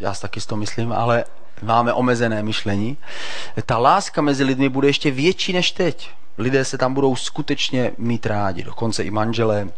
já 0.00 0.14
si 0.14 0.22
taky 0.22 0.40
to 0.40 0.56
myslím, 0.56 0.92
ale 0.92 1.24
máme 1.62 1.92
omezené 1.92 2.42
myšlení. 2.42 2.98
Ta 3.66 3.78
láska 3.78 4.22
mezi 4.22 4.44
lidmi 4.44 4.68
bude 4.68 4.88
ještě 4.88 5.10
větší 5.10 5.52
než 5.52 5.70
teď. 5.70 6.10
Lidé 6.38 6.64
se 6.64 6.78
tam 6.78 6.94
budou 6.94 7.16
skutečně 7.16 7.92
mít 7.98 8.26
rádi, 8.26 8.62
dokonce 8.62 9.04
i 9.04 9.10
manželé. 9.10 9.68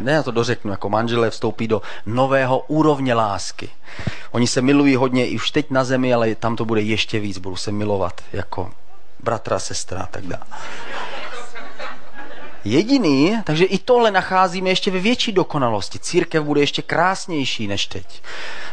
Ne, 0.00 0.12
já 0.12 0.22
to 0.22 0.30
dořeknu, 0.30 0.70
jako 0.70 0.88
manželé 0.88 1.30
vstoupí 1.30 1.68
do 1.68 1.82
nového 2.06 2.58
úrovně 2.58 3.14
lásky. 3.14 3.68
Oni 4.30 4.46
se 4.46 4.62
milují 4.62 4.96
hodně 4.96 5.26
i 5.26 5.36
už 5.36 5.50
teď 5.50 5.70
na 5.70 5.84
zemi, 5.84 6.14
ale 6.14 6.34
tam 6.34 6.56
to 6.56 6.64
bude 6.64 6.80
ještě 6.80 7.20
víc, 7.20 7.38
budou 7.38 7.56
se 7.56 7.72
milovat 7.72 8.20
jako 8.32 8.70
bratra, 9.20 9.58
sestra 9.58 10.00
a 10.02 10.06
tak 10.06 10.26
dále 10.26 10.44
jediný, 12.64 13.38
takže 13.44 13.64
i 13.64 13.78
tohle 13.78 14.10
nacházíme 14.10 14.68
ještě 14.68 14.90
ve 14.90 14.98
větší 15.00 15.32
dokonalosti. 15.32 15.98
Církev 15.98 16.44
bude 16.44 16.60
ještě 16.60 16.82
krásnější 16.82 17.66
než 17.66 17.86
teď. 17.86 18.22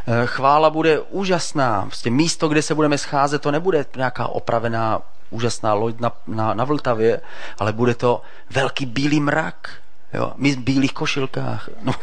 Eh, 0.07 0.25
chvála 0.25 0.69
bude 0.69 0.99
úžasná. 0.99 1.81
Prostě 1.81 2.09
místo, 2.09 2.47
kde 2.47 2.61
se 2.61 2.75
budeme 2.75 2.97
scházet, 2.97 3.41
to 3.41 3.51
nebude 3.51 3.85
nějaká 3.95 4.27
opravená 4.27 5.01
úžasná 5.29 5.73
loď 5.73 5.99
na, 5.99 6.11
na, 6.27 6.53
na 6.53 6.63
Vltavě, 6.63 7.21
ale 7.59 7.73
bude 7.73 7.95
to 7.95 8.21
velký 8.49 8.85
bílý 8.85 9.19
mrak. 9.19 9.69
Jo, 10.13 10.33
my 10.35 10.51
v 10.51 10.57
bílých 10.59 10.93
košilkách. 10.93 11.69
No, 11.81 11.93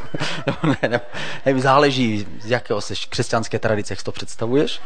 no 0.46 0.74
ne, 0.82 0.88
ne, 0.88 1.00
ne, 1.46 1.60
záleží, 1.60 2.26
z 2.40 2.50
jakého 2.50 2.80
seš 2.80 3.06
křesťanské 3.06 3.58
tradice, 3.58 3.92
jak 3.92 4.02
to 4.02 4.12
představuješ. 4.12 4.80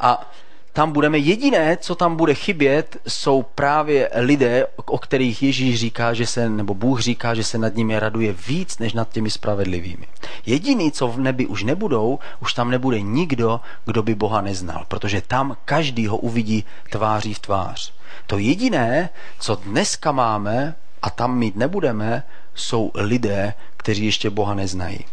A 0.00 0.30
tam 0.78 0.92
budeme 0.92 1.18
jediné, 1.18 1.76
co 1.76 1.94
tam 1.94 2.16
bude 2.16 2.34
chybět, 2.34 2.96
jsou 3.08 3.42
právě 3.42 4.10
lidé, 4.14 4.66
o 4.86 4.98
kterých 4.98 5.42
Ježíš 5.42 5.80
říká, 5.80 6.14
že 6.14 6.26
se, 6.26 6.48
nebo 6.48 6.74
Bůh 6.74 7.00
říká, 7.00 7.34
že 7.34 7.44
se 7.44 7.58
nad 7.58 7.74
nimi 7.74 7.98
raduje 7.98 8.34
víc, 8.48 8.78
než 8.78 8.92
nad 8.92 9.08
těmi 9.10 9.30
spravedlivými. 9.30 10.06
Jediný, 10.46 10.92
co 10.92 11.08
v 11.08 11.20
nebi 11.20 11.46
už 11.46 11.62
nebudou, 11.64 12.18
už 12.40 12.54
tam 12.54 12.70
nebude 12.70 13.00
nikdo, 13.00 13.60
kdo 13.84 14.02
by 14.02 14.14
Boha 14.14 14.40
neznal, 14.40 14.84
protože 14.88 15.20
tam 15.20 15.56
každý 15.64 16.06
ho 16.06 16.16
uvidí 16.16 16.64
tváří 16.90 17.34
v 17.34 17.38
tvář. 17.38 17.92
To 18.26 18.38
jediné, 18.38 19.08
co 19.40 19.54
dneska 19.54 20.12
máme 20.12 20.74
a 21.02 21.10
tam 21.10 21.38
mít 21.38 21.56
nebudeme, 21.56 22.22
jsou 22.54 22.90
lidé, 22.94 23.54
kteří 23.76 24.04
ještě 24.06 24.30
Boha 24.30 24.54
neznají. 24.54 25.04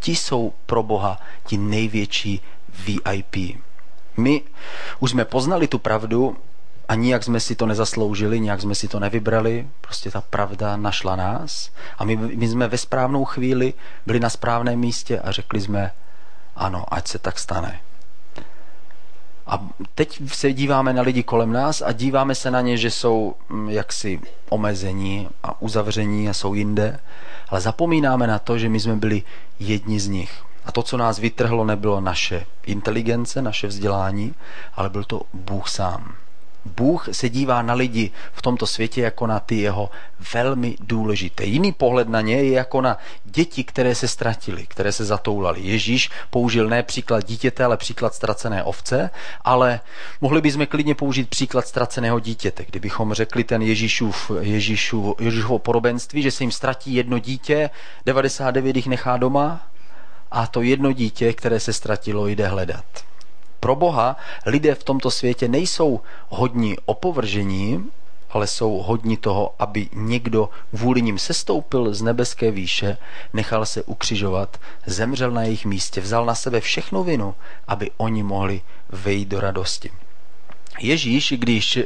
Ti 0.00 0.16
jsou 0.16 0.52
pro 0.66 0.82
Boha 0.82 1.20
ti 1.46 1.56
největší 1.56 2.40
VIP. 2.86 3.64
My 4.16 4.42
už 5.00 5.10
jsme 5.10 5.24
poznali 5.24 5.68
tu 5.68 5.78
pravdu 5.78 6.36
a 6.88 6.94
nijak 6.94 7.24
jsme 7.24 7.40
si 7.40 7.54
to 7.54 7.66
nezasloužili, 7.66 8.40
nijak 8.40 8.60
jsme 8.60 8.74
si 8.74 8.88
to 8.88 9.00
nevybrali, 9.00 9.68
prostě 9.80 10.10
ta 10.10 10.20
pravda 10.20 10.76
našla 10.76 11.16
nás 11.16 11.70
a 11.98 12.04
my, 12.04 12.16
my 12.16 12.48
jsme 12.48 12.68
ve 12.68 12.78
správnou 12.78 13.24
chvíli 13.24 13.74
byli 14.06 14.20
na 14.20 14.30
správném 14.30 14.78
místě 14.78 15.20
a 15.20 15.32
řekli 15.32 15.60
jsme 15.60 15.90
ano, 16.56 16.84
ať 16.88 17.08
se 17.08 17.18
tak 17.18 17.38
stane. 17.38 17.80
A 19.46 19.68
teď 19.94 20.20
se 20.32 20.52
díváme 20.52 20.92
na 20.92 21.02
lidi 21.02 21.22
kolem 21.22 21.52
nás 21.52 21.82
a 21.82 21.92
díváme 21.92 22.34
se 22.34 22.50
na 22.50 22.60
ně, 22.60 22.76
že 22.76 22.90
jsou 22.90 23.34
mm, 23.48 23.68
jaksi 23.70 24.20
omezení 24.48 25.28
a 25.42 25.62
uzavření 25.62 26.28
a 26.28 26.32
jsou 26.32 26.54
jinde, 26.54 27.00
ale 27.48 27.60
zapomínáme 27.60 28.26
na 28.26 28.38
to, 28.38 28.58
že 28.58 28.68
my 28.68 28.80
jsme 28.80 28.96
byli 28.96 29.22
jedni 29.58 30.00
z 30.00 30.08
nich. 30.08 30.44
A 30.66 30.72
to, 30.72 30.82
co 30.82 30.96
nás 30.96 31.18
vytrhlo, 31.18 31.64
nebylo 31.64 32.00
naše 32.00 32.46
inteligence, 32.66 33.42
naše 33.42 33.66
vzdělání, 33.66 34.34
ale 34.74 34.88
byl 34.88 35.04
to 35.04 35.22
Bůh 35.32 35.68
sám. 35.68 36.14
Bůh 36.64 37.08
se 37.12 37.28
dívá 37.28 37.62
na 37.62 37.74
lidi 37.74 38.10
v 38.32 38.42
tomto 38.42 38.66
světě 38.66 39.00
jako 39.00 39.26
na 39.26 39.40
ty 39.40 39.54
jeho 39.54 39.90
velmi 40.34 40.76
důležité. 40.80 41.44
Jiný 41.44 41.72
pohled 41.72 42.08
na 42.08 42.20
ně 42.20 42.36
je 42.36 42.50
jako 42.50 42.80
na 42.80 42.98
děti, 43.24 43.64
které 43.64 43.94
se 43.94 44.08
ztratily, 44.08 44.66
které 44.66 44.92
se 44.92 45.04
zatoulaly. 45.04 45.60
Ježíš 45.60 46.10
použil 46.30 46.68
ne 46.68 46.82
příklad 46.82 47.24
dítěte, 47.24 47.64
ale 47.64 47.76
příklad 47.76 48.14
ztracené 48.14 48.62
ovce, 48.62 49.10
ale 49.40 49.80
mohli 50.20 50.40
bychom 50.40 50.66
klidně 50.66 50.94
použít 50.94 51.28
příklad 51.28 51.66
ztraceného 51.66 52.20
dítěte. 52.20 52.64
Kdybychom 52.64 53.14
řekli 53.14 53.44
ten 53.44 53.62
Ježíšův, 53.62 54.30
Ježíšův, 54.40 55.20
Ježíšovo 55.20 55.58
podobenství, 55.58 56.22
že 56.22 56.30
se 56.30 56.44
jim 56.44 56.52
ztratí 56.52 56.94
jedno 56.94 57.18
dítě, 57.18 57.70
99 58.06 58.76
jich 58.76 58.86
nechá 58.86 59.16
doma, 59.16 59.60
a 60.34 60.46
to 60.46 60.62
jedno 60.62 60.92
dítě, 60.92 61.32
které 61.32 61.60
se 61.60 61.72
ztratilo, 61.72 62.26
jde 62.26 62.48
hledat. 62.48 62.84
Pro 63.60 63.76
Boha 63.76 64.16
lidé 64.46 64.74
v 64.74 64.84
tomto 64.84 65.10
světě 65.10 65.48
nejsou 65.48 66.00
hodní 66.28 66.76
opovržení, 66.84 67.90
ale 68.30 68.46
jsou 68.46 68.78
hodní 68.78 69.16
toho, 69.16 69.54
aby 69.58 69.88
někdo 69.92 70.48
vůli 70.72 71.02
ním 71.02 71.18
sestoupil 71.18 71.94
z 71.94 72.02
nebeské 72.02 72.50
výše, 72.50 72.98
nechal 73.32 73.66
se 73.66 73.82
ukřižovat, 73.82 74.60
zemřel 74.86 75.30
na 75.30 75.42
jejich 75.42 75.66
místě, 75.66 76.00
vzal 76.00 76.26
na 76.26 76.34
sebe 76.34 76.60
všechnu 76.60 77.04
vinu, 77.04 77.34
aby 77.68 77.90
oni 77.96 78.22
mohli 78.22 78.60
vejít 78.88 79.28
do 79.28 79.40
radosti. 79.40 79.90
Ježíš, 80.80 81.34
když, 81.36 81.78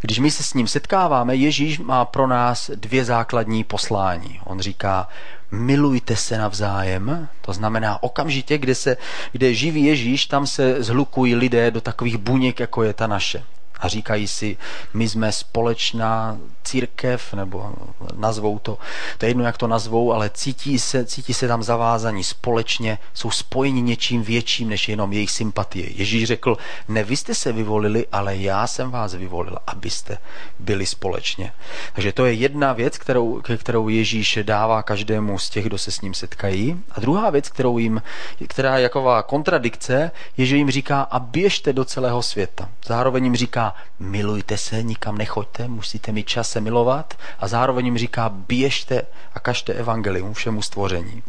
když 0.00 0.18
my 0.18 0.30
se 0.30 0.42
s 0.42 0.54
ním 0.54 0.66
setkáváme, 0.66 1.36
Ježíš 1.36 1.78
má 1.78 2.04
pro 2.04 2.26
nás 2.26 2.70
dvě 2.74 3.04
základní 3.04 3.64
poslání. 3.64 4.40
On 4.44 4.60
říká, 4.60 5.08
milujte 5.50 6.16
se 6.16 6.38
navzájem, 6.38 7.28
to 7.40 7.52
znamená 7.52 8.02
okamžitě, 8.02 8.58
kde, 8.58 8.74
se, 8.74 8.96
kde 9.32 9.46
je 9.46 9.54
živý 9.54 9.84
Ježíš, 9.84 10.26
tam 10.26 10.46
se 10.46 10.82
zhlukují 10.82 11.34
lidé 11.34 11.70
do 11.70 11.80
takových 11.80 12.16
buněk, 12.16 12.60
jako 12.60 12.82
je 12.82 12.92
ta 12.92 13.06
naše 13.06 13.42
a 13.80 13.88
říkají 13.88 14.28
si, 14.28 14.56
my 14.94 15.08
jsme 15.08 15.32
společná 15.32 16.38
církev, 16.64 17.34
nebo 17.34 17.72
nazvou 18.16 18.58
to, 18.58 18.78
to 19.18 19.26
je 19.26 19.30
jedno, 19.30 19.44
jak 19.44 19.56
to 19.56 19.66
nazvou, 19.66 20.12
ale 20.12 20.30
cítí 20.30 20.78
se, 20.78 21.04
cítí 21.04 21.34
se 21.34 21.48
tam 21.48 21.62
zavázaní 21.62 22.24
společně, 22.24 22.98
jsou 23.14 23.30
spojeni 23.30 23.82
něčím 23.82 24.22
větším, 24.22 24.68
než 24.68 24.88
jenom 24.88 25.12
jejich 25.12 25.30
sympatie. 25.30 25.90
Ježíš 25.90 26.24
řekl, 26.24 26.56
ne 26.88 27.04
vy 27.04 27.16
jste 27.16 27.34
se 27.34 27.52
vyvolili, 27.52 28.06
ale 28.12 28.36
já 28.36 28.66
jsem 28.66 28.90
vás 28.90 29.14
vyvolil, 29.14 29.58
abyste 29.66 30.18
byli 30.58 30.86
společně. 30.86 31.52
Takže 31.92 32.12
to 32.12 32.26
je 32.26 32.32
jedna 32.32 32.72
věc, 32.72 32.98
kterou, 32.98 33.42
kterou 33.56 33.88
Ježíš 33.88 34.38
dává 34.42 34.82
každému 34.82 35.38
z 35.38 35.50
těch, 35.50 35.64
kdo 35.64 35.78
se 35.78 35.90
s 35.90 36.00
ním 36.00 36.14
setkají. 36.14 36.82
A 36.92 37.00
druhá 37.00 37.30
věc, 37.30 37.48
kterou 37.48 37.78
jim, 37.78 38.02
která 38.48 38.76
je 38.76 38.82
jaková 38.82 39.22
kontradikce, 39.22 40.10
je, 40.36 40.46
že 40.46 40.56
jim 40.56 40.70
říká, 40.70 41.02
a 41.02 41.18
běžte 41.18 41.72
do 41.72 41.84
celého 41.84 42.22
světa. 42.22 42.68
Zároveň 42.86 43.24
jim 43.24 43.36
říká, 43.36 43.67
milujte 43.98 44.56
se, 44.56 44.82
nikam 44.82 45.18
nechoďte, 45.18 45.68
musíte 45.68 46.12
mít 46.12 46.28
čas 46.28 46.50
se 46.50 46.60
milovat 46.60 47.18
a 47.38 47.48
zároveň 47.48 47.84
jim 47.84 47.98
říká 47.98 48.28
běžte 48.28 49.02
a 49.34 49.40
kažte 49.40 49.72
evangelium 49.72 50.34
všemu 50.34 50.62
stvoření. 50.62 51.22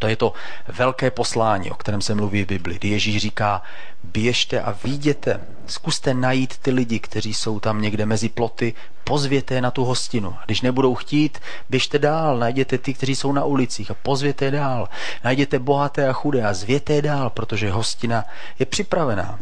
To 0.00 0.06
je 0.06 0.16
to 0.16 0.32
velké 0.68 1.10
poslání, 1.10 1.70
o 1.70 1.74
kterém 1.74 2.02
se 2.02 2.14
mluví 2.14 2.44
v 2.44 2.46
Bibli, 2.46 2.78
Ježíš 2.82 3.22
říká, 3.22 3.62
běžte 4.04 4.60
a 4.60 4.76
viděte, 4.84 5.40
zkuste 5.66 6.14
najít 6.14 6.58
ty 6.58 6.70
lidi, 6.70 6.98
kteří 6.98 7.34
jsou 7.34 7.60
tam 7.60 7.82
někde 7.82 8.06
mezi 8.06 8.28
ploty, 8.28 8.74
pozvěte 9.04 9.54
je 9.54 9.60
na 9.60 9.70
tu 9.70 9.84
hostinu. 9.84 10.36
A 10.40 10.44
když 10.44 10.60
nebudou 10.60 10.94
chtít, 10.94 11.38
běžte 11.70 11.98
dál, 11.98 12.38
najděte 12.38 12.78
ty, 12.78 12.94
kteří 12.94 13.16
jsou 13.16 13.32
na 13.32 13.44
ulicích 13.44 13.90
a 13.90 13.94
pozvěte 13.94 14.44
je 14.44 14.50
dál. 14.50 14.88
Najděte 15.24 15.58
bohaté 15.58 16.08
a 16.08 16.12
chudé 16.12 16.42
a 16.42 16.54
zvěte 16.54 16.92
je 16.92 17.02
dál, 17.02 17.30
protože 17.30 17.70
hostina 17.70 18.24
je 18.58 18.66
připravená 18.66 19.38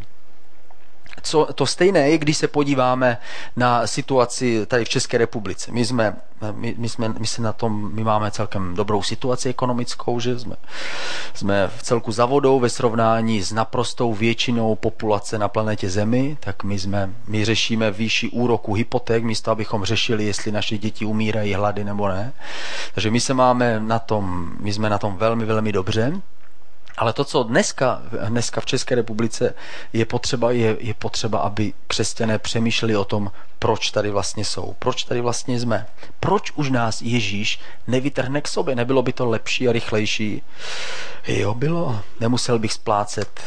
co, 1.23 1.49
to 1.55 1.67
stejné 1.67 2.11
je, 2.11 2.19
když 2.19 2.37
se 2.37 2.49
podíváme 2.49 3.19
na 3.57 3.87
situaci 3.87 4.67
tady 4.67 4.85
v 4.85 4.89
České 4.89 5.19
republice. 5.19 5.73
My 5.73 5.85
jsme, 5.85 6.17
my, 6.53 6.75
my 6.79 6.89
jsme, 6.89 7.09
my 7.09 7.27
se 7.27 7.43
na 7.43 7.53
tom, 7.53 7.91
my 7.95 8.05
máme 8.05 8.31
celkem 8.31 8.75
dobrou 8.75 9.03
situaci 9.03 9.49
ekonomickou, 9.49 10.21
že 10.21 10.39
jsme, 10.39 10.57
jsme 11.35 11.71
v 11.77 11.83
celku 11.83 12.13
za 12.13 12.27
vodou 12.27 12.61
ve 12.61 12.69
srovnání 12.69 13.43
s 13.43 13.53
naprostou 13.53 14.15
většinou 14.15 14.75
populace 14.75 15.39
na 15.39 15.49
planetě 15.49 15.91
Zemi, 15.91 16.37
tak 16.41 16.65
my 16.65 16.79
jsme, 16.79 17.11
my 17.27 17.45
řešíme 17.45 17.91
výši 17.91 18.29
úroku 18.29 18.75
hypoték, 18.75 19.25
místo 19.25 19.51
abychom 19.51 19.85
řešili, 19.85 20.25
jestli 20.25 20.53
naše 20.53 20.79
děti 20.79 21.05
umírají 21.05 21.55
hlady 21.55 21.85
nebo 21.85 22.09
ne. 22.09 22.33
Takže 22.95 23.11
my 23.11 23.21
se 23.21 23.35
máme 23.35 23.81
na 23.81 23.99
tom, 23.99 24.53
my 24.61 24.73
jsme 24.73 24.91
na 24.91 24.99
tom 24.99 25.17
velmi, 25.17 25.45
velmi 25.45 25.73
dobře. 25.73 26.13
Ale 26.99 27.13
to, 27.13 27.25
co 27.25 27.43
dneska, 27.43 28.03
dneska 28.29 28.61
v 28.61 28.67
České 28.67 28.95
republice 28.95 29.55
je 29.93 30.05
potřeba, 30.05 30.51
je, 30.51 30.77
je 30.81 30.95
potřeba, 30.95 31.39
aby 31.39 31.73
křesťané 31.87 32.39
přemýšleli 32.39 32.97
o 32.97 33.05
tom, 33.05 33.31
proč 33.59 33.91
tady 33.91 34.11
vlastně 34.11 34.45
jsou, 34.45 34.75
proč 34.79 35.05
tady 35.05 35.21
vlastně 35.21 35.61
jsme, 35.61 35.87
proč 36.21 36.53
už 36.55 36.71
nás 36.71 37.03
Ježíš 37.03 37.61
nevytrhne 37.87 38.41
k 38.41 38.49
sobě, 38.49 38.75
nebylo 38.75 39.03
by 39.03 39.13
to 39.13 39.27
lepší 39.27 39.69
a 39.69 39.73
rychlejší. 39.73 40.43
Jo, 41.29 41.55
bylo, 41.55 42.01
nemusel 42.21 42.59
bych 42.59 42.73
splácet 42.73 43.41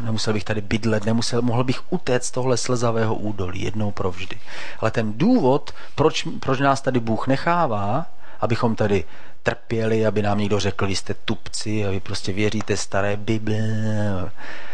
nemusel 0.00 0.32
bych 0.32 0.44
tady 0.44 0.60
bydlet, 0.60 1.04
nemusel, 1.04 1.42
mohl 1.42 1.64
bych 1.64 1.92
utéct 1.92 2.26
z 2.26 2.30
tohle 2.30 2.56
slzavého 2.56 3.14
údolí 3.14 3.62
jednou 3.62 3.90
provždy. 3.90 4.38
Ale 4.80 4.90
ten 4.90 5.12
důvod, 5.18 5.74
proč, 5.94 6.28
proč 6.40 6.60
nás 6.60 6.80
tady 6.80 7.00
Bůh 7.00 7.26
nechává, 7.26 8.06
abychom 8.40 8.76
tady 8.76 9.04
trpěli, 9.46 10.06
aby 10.06 10.22
nám 10.22 10.38
někdo 10.38 10.60
řekl, 10.60 10.86
vy 10.86 10.96
jste 10.96 11.14
tupci 11.14 11.86
a 11.86 11.90
vy 11.90 12.00
prostě 12.00 12.32
věříte 12.32 12.76
staré 12.76 13.16
Bible. 13.16 14.30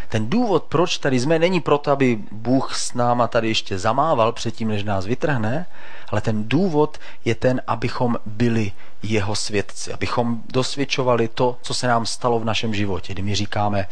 Ten 0.09 0.29
důvod, 0.29 0.63
proč 0.63 0.97
tady 0.97 1.19
jsme, 1.19 1.39
není 1.39 1.61
proto, 1.61 1.91
aby 1.91 2.19
Bůh 2.31 2.75
s 2.75 2.93
náma 2.93 3.27
tady 3.27 3.47
ještě 3.47 3.79
zamával 3.79 4.31
předtím, 4.31 4.67
než 4.67 4.83
nás 4.83 5.05
vytrhne, 5.05 5.65
ale 6.09 6.21
ten 6.21 6.49
důvod 6.49 6.97
je 7.25 7.35
ten, 7.35 7.61
abychom 7.67 8.17
byli 8.25 8.71
jeho 9.03 9.35
svědci, 9.35 9.93
abychom 9.93 10.41
dosvědčovali 10.49 11.27
to, 11.27 11.57
co 11.61 11.73
se 11.73 11.87
nám 11.87 12.05
stalo 12.05 12.39
v 12.39 12.45
našem 12.45 12.73
životě, 12.73 13.13
kdy 13.13 13.21
my 13.21 13.35
říkáme, 13.35 13.87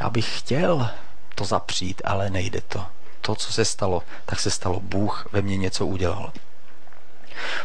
já 0.00 0.10
bych 0.10 0.38
chtěl 0.38 0.90
to 1.34 1.44
zapřít, 1.44 2.02
ale 2.04 2.30
nejde 2.30 2.60
to. 2.60 2.84
To, 3.20 3.34
co 3.34 3.52
se 3.52 3.64
stalo, 3.64 4.02
tak 4.26 4.40
se 4.40 4.50
stalo. 4.50 4.80
Bůh 4.80 5.28
ve 5.32 5.42
mně 5.42 5.56
něco 5.56 5.86
udělal. 5.86 6.32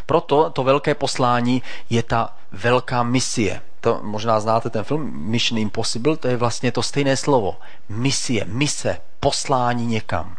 Proto 0.06 0.50
to 0.50 0.64
velké 0.64 0.96
poslání 0.96 1.64
je 1.90 2.04
ta 2.04 2.36
velká 2.52 3.04
misie. 3.04 3.62
To 3.82 4.00
možná 4.04 4.40
znáte 4.40 4.70
ten 4.70 4.84
film 4.84 5.12
Mission 5.14 5.60
Impossible, 5.60 6.18
to 6.18 6.28
je 6.28 6.38
vlastně 6.38 6.72
to 6.72 6.84
stejné 6.84 7.18
slovo. 7.18 7.58
Misie, 7.90 8.46
mise, 8.46 8.98
poslání 9.20 9.86
někam. 9.86 10.38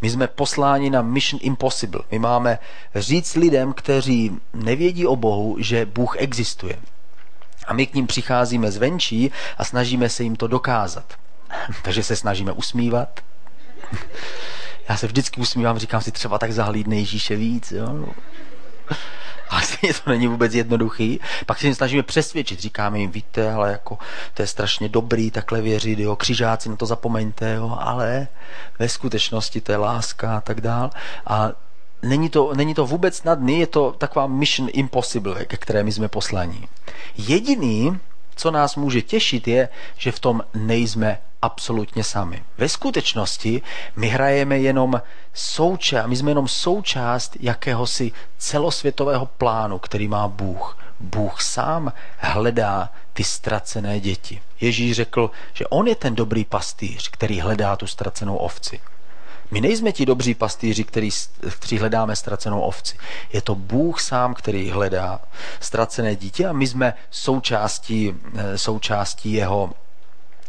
My 0.00 0.10
jsme 0.10 0.26
posláni 0.26 0.90
na 0.90 1.02
Mission 1.02 1.40
Impossible. 1.42 2.00
My 2.10 2.18
máme 2.18 2.58
říct 2.94 3.36
lidem, 3.36 3.72
kteří 3.72 4.36
nevědí 4.54 5.06
o 5.06 5.16
Bohu, 5.16 5.56
že 5.58 5.86
Bůh 5.86 6.16
existuje. 6.18 6.76
A 7.66 7.72
my 7.72 7.86
k 7.86 7.94
ním 7.94 8.06
přicházíme 8.06 8.70
zvenčí 8.70 9.30
a 9.58 9.64
snažíme 9.64 10.08
se 10.08 10.22
jim 10.22 10.36
to 10.36 10.46
dokázat. 10.46 11.14
Takže 11.82 12.02
se 12.02 12.16
snažíme 12.16 12.52
usmívat. 12.52 13.20
Já 14.88 14.96
se 14.96 15.06
vždycky 15.06 15.40
usmívám, 15.40 15.78
říkám 15.78 16.00
si 16.00 16.12
třeba 16.12 16.38
tak 16.38 16.52
zahlídne 16.52 16.96
Ježíše 16.96 17.36
víc. 17.36 17.72
Jo? 17.72 18.06
ale 19.50 19.62
stejně 19.62 19.94
to 19.94 20.10
není 20.10 20.26
vůbec 20.26 20.54
jednoduchý. 20.54 21.20
Pak 21.46 21.58
se 21.58 21.66
jim 21.66 21.74
snažíme 21.74 22.02
přesvědčit, 22.02 22.60
říkáme 22.60 22.98
jim, 22.98 23.10
víte, 23.10 23.52
ale 23.52 23.70
jako 23.70 23.98
to 24.34 24.42
je 24.42 24.46
strašně 24.46 24.88
dobrý 24.88 25.30
takhle 25.30 25.60
věřit, 25.60 25.98
jo, 25.98 26.16
křižáci, 26.16 26.68
na 26.68 26.76
to 26.76 26.86
zapomeňte, 26.86 27.54
jo, 27.54 27.78
ale 27.80 28.28
ve 28.78 28.88
skutečnosti 28.88 29.60
to 29.60 29.72
je 29.72 29.78
láska 29.78 30.36
a 30.36 30.40
tak 30.40 30.60
dál. 30.60 30.90
A 31.26 31.52
není 32.02 32.30
to, 32.30 32.52
není 32.54 32.74
to 32.74 32.86
vůbec 32.86 33.16
snadný, 33.16 33.60
je 33.60 33.66
to 33.66 33.94
taková 33.98 34.26
mission 34.26 34.68
impossible, 34.72 35.44
ke 35.44 35.56
které 35.56 35.82
my 35.82 35.92
jsme 35.92 36.08
poslaní. 36.08 36.68
Jediný, 37.16 37.98
co 38.36 38.50
nás 38.50 38.76
může 38.76 39.02
těšit, 39.02 39.48
je, 39.48 39.68
že 39.96 40.12
v 40.12 40.18
tom 40.18 40.42
nejsme 40.54 41.18
absolutně 41.42 42.04
sami. 42.04 42.44
Ve 42.58 42.68
skutečnosti 42.68 43.62
my 43.96 44.08
hrajeme 44.08 44.58
jenom 44.58 45.02
součást, 45.34 46.06
my 46.06 46.16
jsme 46.16 46.30
jenom 46.30 46.48
součást 46.48 47.36
jakéhosi 47.40 48.12
celosvětového 48.38 49.26
plánu, 49.26 49.78
který 49.78 50.08
má 50.08 50.28
Bůh. 50.28 50.78
Bůh 51.00 51.42
sám 51.42 51.92
hledá 52.18 52.90
ty 53.12 53.24
ztracené 53.24 54.00
děti. 54.00 54.42
Ježíš 54.60 54.96
řekl, 54.96 55.30
že 55.52 55.66
on 55.66 55.86
je 55.86 55.94
ten 55.94 56.14
dobrý 56.14 56.44
pastýř, 56.44 57.08
který 57.08 57.40
hledá 57.40 57.76
tu 57.76 57.86
ztracenou 57.86 58.36
ovci. 58.36 58.80
My 59.50 59.60
nejsme 59.60 59.92
ti 59.92 60.06
dobří 60.06 60.34
pastýři, 60.34 60.84
který, 60.84 61.08
kteří 61.58 61.78
hledáme 61.78 62.16
ztracenou 62.16 62.60
ovci. 62.60 62.96
Je 63.32 63.42
to 63.42 63.54
Bůh 63.54 64.00
sám, 64.00 64.34
který 64.34 64.70
hledá 64.70 65.20
ztracené 65.60 66.16
dítě 66.16 66.46
a 66.46 66.52
my 66.52 66.66
jsme 66.66 66.94
součástí, 67.10 68.14
eh, 68.36 68.58
součástí 68.58 69.32
jeho 69.32 69.72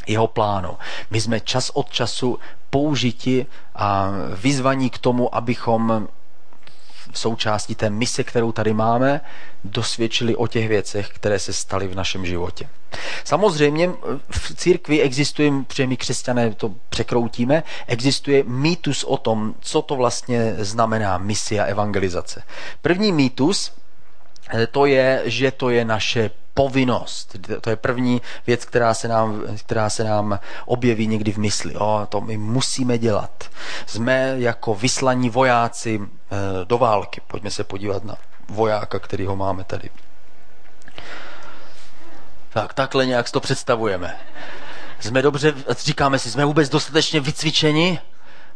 jeho 0.07 0.27
plánu. 0.27 0.77
My 1.11 1.21
jsme 1.21 1.39
čas 1.39 1.71
od 1.73 1.89
času 1.89 2.39
použiti 2.69 3.45
a 3.75 4.11
vyzvaní 4.35 4.89
k 4.89 4.97
tomu, 4.97 5.35
abychom 5.35 6.07
v 7.11 7.19
součástí 7.19 7.75
té 7.75 7.89
mise, 7.89 8.23
kterou 8.23 8.51
tady 8.51 8.73
máme, 8.73 9.21
dosvědčili 9.63 10.35
o 10.35 10.47
těch 10.47 10.67
věcech, 10.67 11.09
které 11.09 11.39
se 11.39 11.53
staly 11.53 11.87
v 11.87 11.95
našem 11.95 12.25
životě. 12.25 12.69
Samozřejmě 13.23 13.89
v 14.29 14.55
církvi 14.55 15.01
existuje, 15.01 15.51
protože 15.67 15.87
my 15.87 15.97
křesťané 15.97 16.53
to 16.53 16.71
překroutíme, 16.89 17.63
existuje 17.87 18.43
mýtus 18.43 19.03
o 19.03 19.17
tom, 19.17 19.55
co 19.59 19.81
to 19.81 19.95
vlastně 19.95 20.55
znamená 20.57 21.17
misia 21.17 21.63
evangelizace. 21.65 22.43
První 22.81 23.11
mýtus 23.11 23.71
eh, 23.71 23.80
to 24.71 24.85
je, 24.85 25.21
že 25.25 25.51
to 25.51 25.69
je 25.69 25.85
naše 25.85 26.29
povinnost. 26.53 27.35
To 27.61 27.69
je 27.69 27.75
první 27.75 28.21
věc, 28.47 28.65
která 28.65 28.93
se 28.93 29.07
nám, 29.07 29.41
která 29.59 29.89
se 29.89 30.03
nám 30.03 30.39
objeví 30.65 31.07
někdy 31.07 31.31
v 31.31 31.37
mysli. 31.37 31.75
O, 31.75 32.07
to 32.09 32.21
my 32.21 32.37
musíme 32.37 32.97
dělat. 32.97 33.49
Jsme 33.85 34.33
jako 34.37 34.75
vyslaní 34.75 35.29
vojáci 35.29 36.01
eh, 36.01 36.35
do 36.65 36.77
války. 36.77 37.21
Pojďme 37.27 37.51
se 37.51 37.63
podívat 37.63 38.03
na 38.03 38.15
vojáka, 38.49 38.99
který 38.99 39.25
ho 39.25 39.35
máme 39.35 39.63
tady. 39.63 39.89
Tak, 42.53 42.73
takhle 42.73 43.05
nějak 43.05 43.27
si 43.27 43.33
to 43.33 43.39
představujeme. 43.39 44.17
Jsme 44.99 45.21
dobře, 45.21 45.53
říkáme 45.79 46.19
si, 46.19 46.31
jsme 46.31 46.45
vůbec 46.45 46.69
dostatečně 46.69 47.19
vycvičeni? 47.19 47.99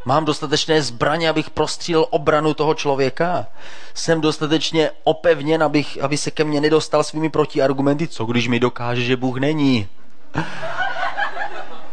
Mám 0.05 0.25
dostatečné 0.25 0.81
zbraně, 0.81 1.29
abych 1.29 1.49
prostřílel 1.49 2.05
obranu 2.09 2.53
toho 2.53 2.73
člověka? 2.73 3.47
Jsem 3.93 4.21
dostatečně 4.21 4.91
opevněn, 5.03 5.63
abych, 5.63 5.97
aby 6.01 6.17
se 6.17 6.31
ke 6.31 6.43
mně 6.43 6.61
nedostal 6.61 7.03
svými 7.03 7.29
protiargumenty? 7.29 8.07
Co 8.07 8.25
když 8.25 8.47
mi 8.47 8.59
dokáže, 8.59 9.01
že 9.01 9.17
Bůh 9.17 9.37
není? 9.37 9.87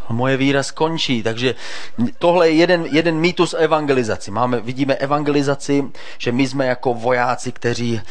moje 0.09 0.37
víra 0.37 0.63
skončí. 0.63 1.23
Takže 1.23 1.55
tohle 2.19 2.49
je 2.49 2.55
jeden, 2.55 2.85
jeden 2.91 3.15
mýtus 3.15 3.53
o 3.53 3.57
evangelizaci. 3.57 4.31
Máme, 4.31 4.59
vidíme 4.59 4.95
evangelizaci, 4.95 5.83
že 6.17 6.31
my 6.31 6.47
jsme 6.47 6.65
jako 6.65 6.93
vojáci, 6.93 7.51
kteří 7.51 8.01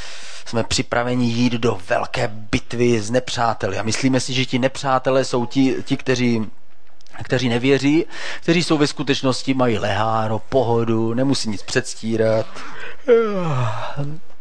jsme 0.47 0.65
připraveni 0.65 1.27
jít 1.27 1.53
do 1.53 1.79
velké 1.89 2.29
bitvy 2.29 3.01
s 3.01 3.11
nepřáteli. 3.11 3.79
A 3.79 3.83
myslíme 3.83 4.21
si, 4.21 4.33
že 4.33 4.45
ti 4.45 4.59
nepřátelé 4.59 5.25
jsou 5.25 5.47
ti, 5.47 5.77
ti 5.85 5.97
kteří 5.97 6.47
kteří 7.23 7.49
nevěří, 7.49 8.05
kteří 8.41 8.63
jsou 8.63 8.79
ve 8.79 8.87
skutečnosti, 8.87 9.55
mají 9.55 9.79
leháro, 9.79 10.39
pohodu, 10.49 11.15
nemusí 11.15 11.51
nic 11.51 11.63
předstírat, 11.63 12.47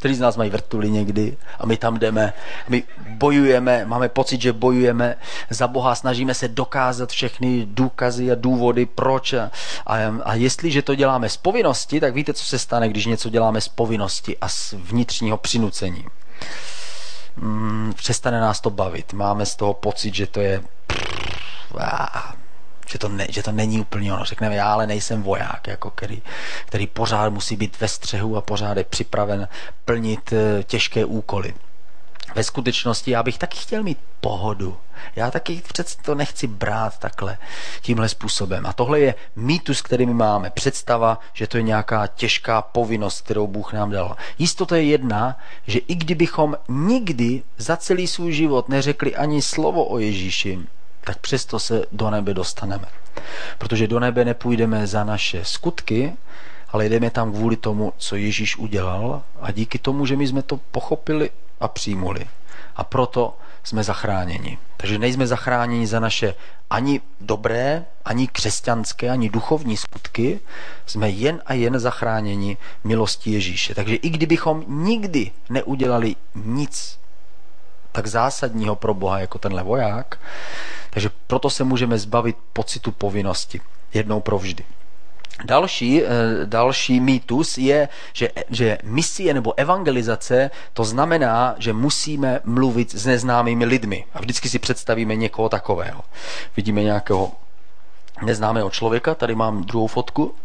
kteří 0.01 0.15
z 0.15 0.19
nás 0.19 0.37
mají 0.37 0.49
vrtuly 0.49 0.91
někdy 0.91 1.37
a 1.59 1.65
my 1.65 1.77
tam 1.77 1.99
jdeme, 1.99 2.33
my 2.69 2.83
bojujeme, 3.07 3.85
máme 3.85 4.09
pocit, 4.09 4.41
že 4.41 4.53
bojujeme 4.53 5.15
za 5.49 5.67
Boha, 5.67 5.95
snažíme 5.95 6.33
se 6.33 6.47
dokázat 6.47 7.09
všechny 7.09 7.67
důkazy 7.69 8.31
a 8.31 8.35
důvody, 8.35 8.85
proč. 8.85 9.33
A, 9.33 9.51
a, 9.85 9.97
a 10.23 10.33
jestliže 10.35 10.81
to 10.81 10.95
děláme 10.95 11.29
z 11.29 11.37
povinnosti, 11.37 11.99
tak 11.99 12.13
víte, 12.13 12.33
co 12.33 12.45
se 12.45 12.59
stane, 12.59 12.89
když 12.89 13.05
něco 13.05 13.29
děláme 13.29 13.61
z 13.61 13.67
povinnosti 13.67 14.37
a 14.41 14.49
z 14.49 14.73
vnitřního 14.73 15.37
přinucení. 15.37 16.05
Hmm, 17.37 17.93
přestane 17.95 18.39
nás 18.39 18.61
to 18.61 18.69
bavit, 18.69 19.13
máme 19.13 19.45
z 19.45 19.55
toho 19.55 19.73
pocit, 19.73 20.15
že 20.15 20.27
to 20.27 20.39
je 20.39 20.63
že 22.87 22.99
to, 22.99 23.09
ne, 23.09 23.27
že 23.29 23.43
to 23.43 23.51
není 23.51 23.81
úplně 23.81 24.13
ono. 24.13 24.25
Řekneme, 24.25 24.55
já 24.55 24.73
ale 24.73 24.87
nejsem 24.87 25.23
voják, 25.23 25.67
jako 25.67 25.89
který, 25.91 26.21
který 26.65 26.87
pořád 26.87 27.29
musí 27.29 27.55
být 27.55 27.79
ve 27.79 27.87
střehu 27.87 28.37
a 28.37 28.41
pořád 28.41 28.77
je 28.77 28.83
připraven 28.83 29.47
plnit 29.85 30.33
eh, 30.33 30.63
těžké 30.63 31.05
úkoly. 31.05 31.53
ve 32.35 32.43
skutečnosti 32.43 33.11
já 33.11 33.23
bych 33.23 33.37
taky 33.37 33.57
chtěl 33.57 33.83
mít 33.83 33.97
pohodu. 34.21 34.77
Já 35.15 35.31
taky 35.31 35.61
přece 35.67 35.97
to 36.01 36.15
nechci 36.15 36.47
brát 36.47 36.97
takhle, 36.97 37.37
tímhle 37.81 38.09
způsobem. 38.09 38.65
A 38.65 38.73
tohle 38.73 38.99
je 38.99 39.15
mýtus, 39.35 39.81
který 39.81 40.05
my 40.05 40.13
máme. 40.13 40.49
Představa, 40.49 41.19
že 41.33 41.47
to 41.47 41.57
je 41.57 41.63
nějaká 41.63 42.07
těžká 42.07 42.61
povinnost, 42.61 43.21
kterou 43.21 43.47
Bůh 43.47 43.73
nám 43.73 43.91
dal. 43.91 44.15
Jistota 44.39 44.75
je 44.75 44.83
jedna, 44.83 45.37
že 45.67 45.79
i 45.79 45.95
kdybychom 45.95 46.57
nikdy 46.69 47.43
za 47.57 47.77
celý 47.77 48.07
svůj 48.07 48.33
život 48.33 48.69
neřekli 48.69 49.15
ani 49.15 49.41
slovo 49.41 49.85
o 49.85 49.99
Ježíši, 49.99 50.59
tak 51.03 51.17
přesto 51.17 51.59
se 51.59 51.85
do 51.91 52.09
nebe 52.09 52.33
dostaneme. 52.33 52.85
Protože 53.57 53.87
do 53.87 53.99
nebe 53.99 54.25
nepůjdeme 54.25 54.87
za 54.87 55.03
naše 55.03 55.45
skutky, 55.45 56.13
ale 56.69 56.85
jdeme 56.85 57.09
tam 57.09 57.31
kvůli 57.31 57.55
tomu, 57.55 57.93
co 57.97 58.15
Ježíš 58.15 58.57
udělal 58.57 59.21
a 59.41 59.51
díky 59.51 59.79
tomu, 59.79 60.05
že 60.05 60.15
my 60.15 60.27
jsme 60.27 60.41
to 60.41 60.59
pochopili 60.71 61.29
a 61.59 61.67
přijmuli. 61.67 62.27
A 62.75 62.83
proto 62.83 63.37
jsme 63.63 63.83
zachráněni. 63.83 64.57
Takže 64.77 64.97
nejsme 64.97 65.27
zachráněni 65.27 65.87
za 65.87 65.99
naše 65.99 66.35
ani 66.69 67.01
dobré, 67.21 67.85
ani 68.05 68.27
křesťanské, 68.27 69.09
ani 69.09 69.29
duchovní 69.29 69.77
skutky, 69.77 70.39
jsme 70.85 71.09
jen 71.09 71.41
a 71.45 71.53
jen 71.53 71.79
zachráněni 71.79 72.57
milostí 72.83 73.31
Ježíše. 73.31 73.75
Takže 73.75 73.95
i 73.95 74.09
kdybychom 74.09 74.63
nikdy 74.67 75.31
neudělali 75.49 76.15
nic 76.35 77.00
tak 77.91 78.07
zásadního 78.07 78.75
pro 78.75 78.93
Boha 78.93 79.19
jako 79.19 79.39
tenhle 79.39 79.63
voják, 79.63 80.19
takže 80.89 81.09
proto 81.27 81.49
se 81.49 81.63
můžeme 81.63 81.97
zbavit 81.97 82.35
pocitu 82.53 82.91
povinnosti 82.91 83.61
jednou 83.93 84.19
provždy. 84.19 84.63
Další, 85.45 86.03
eh, 86.03 86.07
další 86.45 86.99
mýtus 86.99 87.57
je, 87.57 87.89
že, 88.13 88.29
že 88.49 88.77
misie 88.83 89.33
nebo 89.33 89.53
evangelizace 89.57 90.51
to 90.73 90.83
znamená, 90.83 91.55
že 91.57 91.73
musíme 91.73 92.39
mluvit 92.43 92.95
s 92.95 93.05
neznámými 93.05 93.65
lidmi. 93.65 94.05
A 94.13 94.19
vždycky 94.19 94.49
si 94.49 94.59
představíme 94.59 95.15
někoho 95.15 95.49
takového. 95.49 96.01
Vidíme 96.57 96.83
nějakého 96.83 97.31
neznámého 98.25 98.69
člověka, 98.69 99.15
tady 99.15 99.35
mám 99.35 99.63
druhou 99.63 99.87
fotku. 99.87 100.35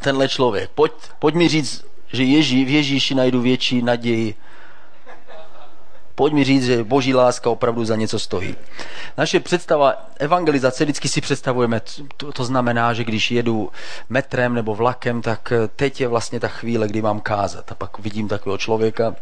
Tenhle 0.00 0.28
člověk. 0.28 0.70
Pojď, 0.74 0.92
pojď 1.18 1.34
mi 1.34 1.48
říct, 1.48 1.84
že 2.12 2.22
Ježí, 2.22 2.64
v 2.64 2.68
Ježíši 2.68 3.14
najdu 3.14 3.40
větší 3.40 3.82
naději 3.82 4.34
Pojď 6.14 6.32
mi 6.32 6.44
říct, 6.44 6.64
že 6.64 6.84
boží 6.84 7.14
láska 7.14 7.50
opravdu 7.50 7.84
za 7.84 7.96
něco 7.96 8.18
stojí. 8.18 8.56
Naše 9.18 9.40
představa 9.40 10.06
evangelizace, 10.18 10.84
vždycky 10.84 11.08
si 11.08 11.20
představujeme, 11.20 11.80
to, 12.16 12.32
to 12.32 12.44
znamená, 12.44 12.92
že 12.92 13.04
když 13.04 13.30
jedu 13.30 13.70
metrem 14.08 14.54
nebo 14.54 14.74
vlakem, 14.74 15.22
tak 15.22 15.52
teď 15.76 16.00
je 16.00 16.08
vlastně 16.08 16.40
ta 16.40 16.48
chvíle, 16.48 16.88
kdy 16.88 17.02
mám 17.02 17.20
kázat. 17.20 17.72
A 17.72 17.74
pak 17.74 17.98
vidím 17.98 18.28
takového 18.28 18.58
člověka, 18.58 19.14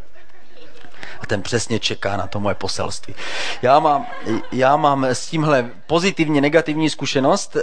a 1.21 1.27
ten 1.27 1.43
přesně 1.43 1.79
čeká 1.79 2.17
na 2.17 2.27
to 2.27 2.41
moje 2.41 2.55
poselství. 2.55 3.15
Já 3.62 3.79
mám, 3.79 4.07
já 4.53 4.77
mám 4.77 5.05
s 5.05 5.27
tímhle 5.27 5.71
pozitivně 5.87 6.41
negativní 6.41 6.91
zkušenost. 6.91 7.57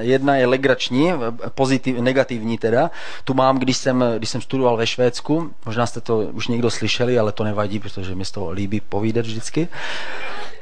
Jedna 0.00 0.36
je 0.36 0.46
legrační, 0.46 1.12
pozitiv, 1.54 1.98
negativní 1.98 2.58
teda. 2.58 2.90
Tu 3.24 3.34
mám, 3.34 3.58
když 3.58 3.76
jsem, 3.76 4.04
když 4.18 4.30
jsem 4.30 4.40
studoval 4.40 4.76
ve 4.76 4.86
Švédsku. 4.86 5.50
Možná 5.66 5.86
jste 5.86 6.00
to 6.00 6.18
už 6.18 6.48
někdo 6.48 6.70
slyšeli, 6.70 7.18
ale 7.18 7.32
to 7.32 7.44
nevadí, 7.44 7.78
protože 7.78 8.14
mi 8.14 8.24
z 8.24 8.30
toho 8.30 8.50
líbí 8.50 8.80
povídat 8.80 9.26
vždycky 9.26 9.68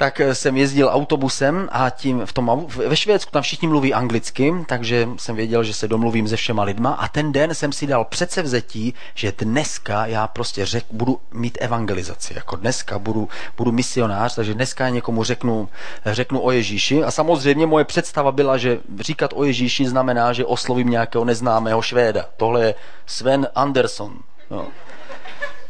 tak 0.03 0.21
eh, 0.21 0.35
jsem 0.35 0.57
jezdil 0.57 0.89
autobusem 0.93 1.69
a 1.73 1.91
tím 1.91 2.27
v 2.27 2.33
tom, 2.33 2.67
ve 2.69 2.97
Švédsku 2.97 3.31
tam 3.31 3.43
všichni 3.43 3.69
mluví 3.69 3.95
anglicky, 3.95 4.55
takže 4.67 5.09
jsem 5.17 5.37
věděl, 5.37 5.65
že 5.65 5.75
se 5.75 5.89
domluvím 5.89 6.29
se 6.29 6.37
všema 6.37 6.63
lidma 6.63 6.93
a 6.93 7.09
ten 7.09 7.33
den 7.33 7.55
jsem 7.55 7.73
si 7.73 7.87
dal 7.87 8.05
předsevzetí, 8.05 8.95
že 9.15 9.33
dneska 9.39 10.07
já 10.07 10.27
prostě 10.27 10.67
řek, 10.67 10.85
budu 10.91 11.21
mít 11.33 11.59
evangelizaci, 11.61 12.12
jako 12.35 12.57
dneska 12.57 12.99
budu, 12.99 13.29
budu 13.57 13.73
misionář, 13.73 14.35
takže 14.35 14.55
dneska 14.55 14.89
někomu 14.89 15.25
řeknu, 15.25 15.69
řeknu 16.07 16.45
o 16.45 16.51
Ježíši 16.51 17.05
a 17.05 17.11
samozřejmě 17.11 17.67
moje 17.67 17.85
představa 17.85 18.33
byla, 18.33 18.59
že 18.59 18.79
říkat 19.01 19.31
o 19.35 19.45
Ježíši 19.45 19.89
znamená, 19.89 20.33
že 20.33 20.45
oslovím 20.45 20.91
nějakého 20.91 21.25
neznámého 21.25 21.83
Švéda. 21.83 22.25
Tohle 22.37 22.65
je 22.65 22.75
Sven 23.07 23.49
Anderson. 23.55 24.19
No. 24.51 24.67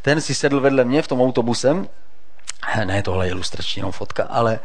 Ten 0.03 0.21
si 0.21 0.35
sedl 0.35 0.61
vedle 0.61 0.85
mě 0.85 1.03
v 1.03 1.09
tom 1.09 1.21
autobusem 1.21 1.89
ne, 2.85 3.03
tohle 3.03 3.27
je 3.27 3.31
ilustrační 3.31 3.81
jenom 3.81 3.93
fotka, 3.93 4.25
ale 4.25 4.61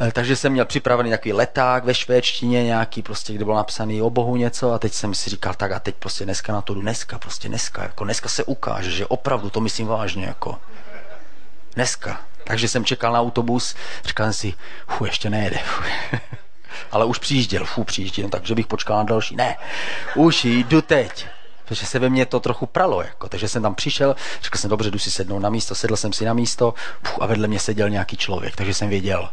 eh, 0.00 0.12
takže 0.12 0.36
jsem 0.36 0.52
měl 0.52 0.64
připravený 0.64 1.08
nějaký 1.08 1.32
leták 1.32 1.84
ve 1.84 1.94
švédštině, 1.94 2.64
nějaký 2.64 3.02
prostě, 3.02 3.32
kde 3.32 3.44
bylo 3.44 3.56
napsaný 3.56 4.02
o 4.02 4.10
Bohu 4.10 4.36
něco 4.36 4.72
a 4.72 4.78
teď 4.78 4.92
jsem 4.92 5.14
si 5.14 5.30
říkal, 5.30 5.54
tak 5.54 5.72
a 5.72 5.80
teď 5.80 5.94
prostě 5.94 6.24
dneska 6.24 6.52
na 6.52 6.62
to 6.62 6.74
jdu, 6.74 6.80
dneska, 6.80 7.18
prostě 7.18 7.48
dneska, 7.48 7.82
jako 7.82 8.04
dneska 8.04 8.28
se 8.28 8.44
ukáže, 8.44 8.90
že 8.90 9.06
opravdu 9.06 9.50
to 9.50 9.60
myslím 9.60 9.86
vážně, 9.86 10.24
jako 10.24 10.58
dneska. 11.74 12.20
Takže 12.44 12.68
jsem 12.68 12.84
čekal 12.84 13.12
na 13.12 13.20
autobus, 13.20 13.74
říkal 14.04 14.26
jsem 14.26 14.32
si, 14.32 14.54
fu, 14.88 15.04
ještě 15.04 15.30
nejede, 15.30 15.58
fu. 15.64 15.82
ale 16.90 17.04
už 17.04 17.18
přijížděl, 17.18 17.64
fu, 17.64 17.84
přijížděl, 17.84 18.24
no, 18.24 18.30
takže 18.30 18.54
bych 18.54 18.66
počkal 18.66 18.96
na 18.96 19.02
další. 19.02 19.36
Ne, 19.36 19.56
už 20.14 20.44
jdu 20.44 20.82
teď 20.82 21.26
protože 21.70 21.86
se 21.86 21.98
ve 21.98 22.08
mně 22.08 22.26
to 22.26 22.40
trochu 22.40 22.66
pralo. 22.66 23.02
Jako. 23.02 23.28
Takže 23.28 23.48
jsem 23.48 23.62
tam 23.62 23.74
přišel, 23.74 24.16
řekl 24.42 24.58
jsem, 24.58 24.70
dobře, 24.70 24.90
jdu 24.90 24.98
si 24.98 25.10
sednout 25.10 25.38
na 25.38 25.50
místo, 25.50 25.74
sedl 25.74 25.96
jsem 25.96 26.12
si 26.12 26.24
na 26.24 26.34
místo 26.34 26.74
puf, 27.02 27.18
a 27.20 27.26
vedle 27.26 27.48
mě 27.48 27.58
seděl 27.60 27.90
nějaký 27.90 28.16
člověk, 28.16 28.56
takže 28.56 28.74
jsem 28.74 28.88
věděl, 28.88 29.28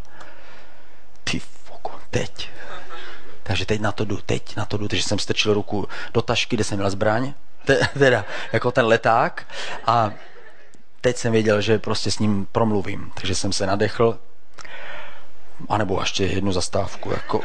ty 1.24 1.40
foko, 1.40 2.00
teď. 2.10 2.50
Takže 3.44 3.66
teď 3.66 3.82
na 3.82 3.92
to 3.92 4.06
jdu, 4.06 4.20
teď 4.26 4.56
na 4.56 4.66
to 4.66 4.78
jdu, 4.78 4.88
takže 4.88 5.04
jsem 5.04 5.20
strčil 5.20 5.54
ruku 5.54 5.88
do 6.14 6.22
tašky, 6.22 6.56
kde 6.56 6.64
jsem 6.64 6.78
měl 6.78 6.90
zbraň, 6.90 7.34
teda 8.00 8.26
jako 8.52 8.72
ten 8.72 8.86
leták 8.86 9.48
a 9.86 10.12
teď 11.02 11.18
jsem 11.18 11.32
věděl, 11.32 11.62
že 11.62 11.80
prostě 11.80 12.12
s 12.12 12.20
ním 12.20 12.48
promluvím, 12.52 13.12
takže 13.14 13.36
jsem 13.36 13.54
se 13.54 13.68
nadechl, 13.68 14.20
anebo 15.70 16.00
ještě 16.00 16.26
jednu 16.26 16.52
zastávku, 16.52 17.12
jako 17.12 17.42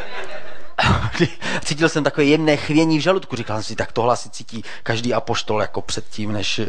cítil 1.64 1.88
jsem 1.88 2.04
takové 2.04 2.24
jemné 2.24 2.56
chvění 2.56 2.98
v 2.98 3.02
žaludku. 3.02 3.36
Říkal 3.36 3.56
jsem 3.56 3.62
si, 3.62 3.76
tak 3.76 3.92
tohle 3.92 4.12
asi 4.12 4.30
cítí 4.30 4.64
každý 4.82 5.14
apoštol 5.14 5.60
jako 5.60 5.82
předtím, 5.82 6.32
než, 6.32 6.60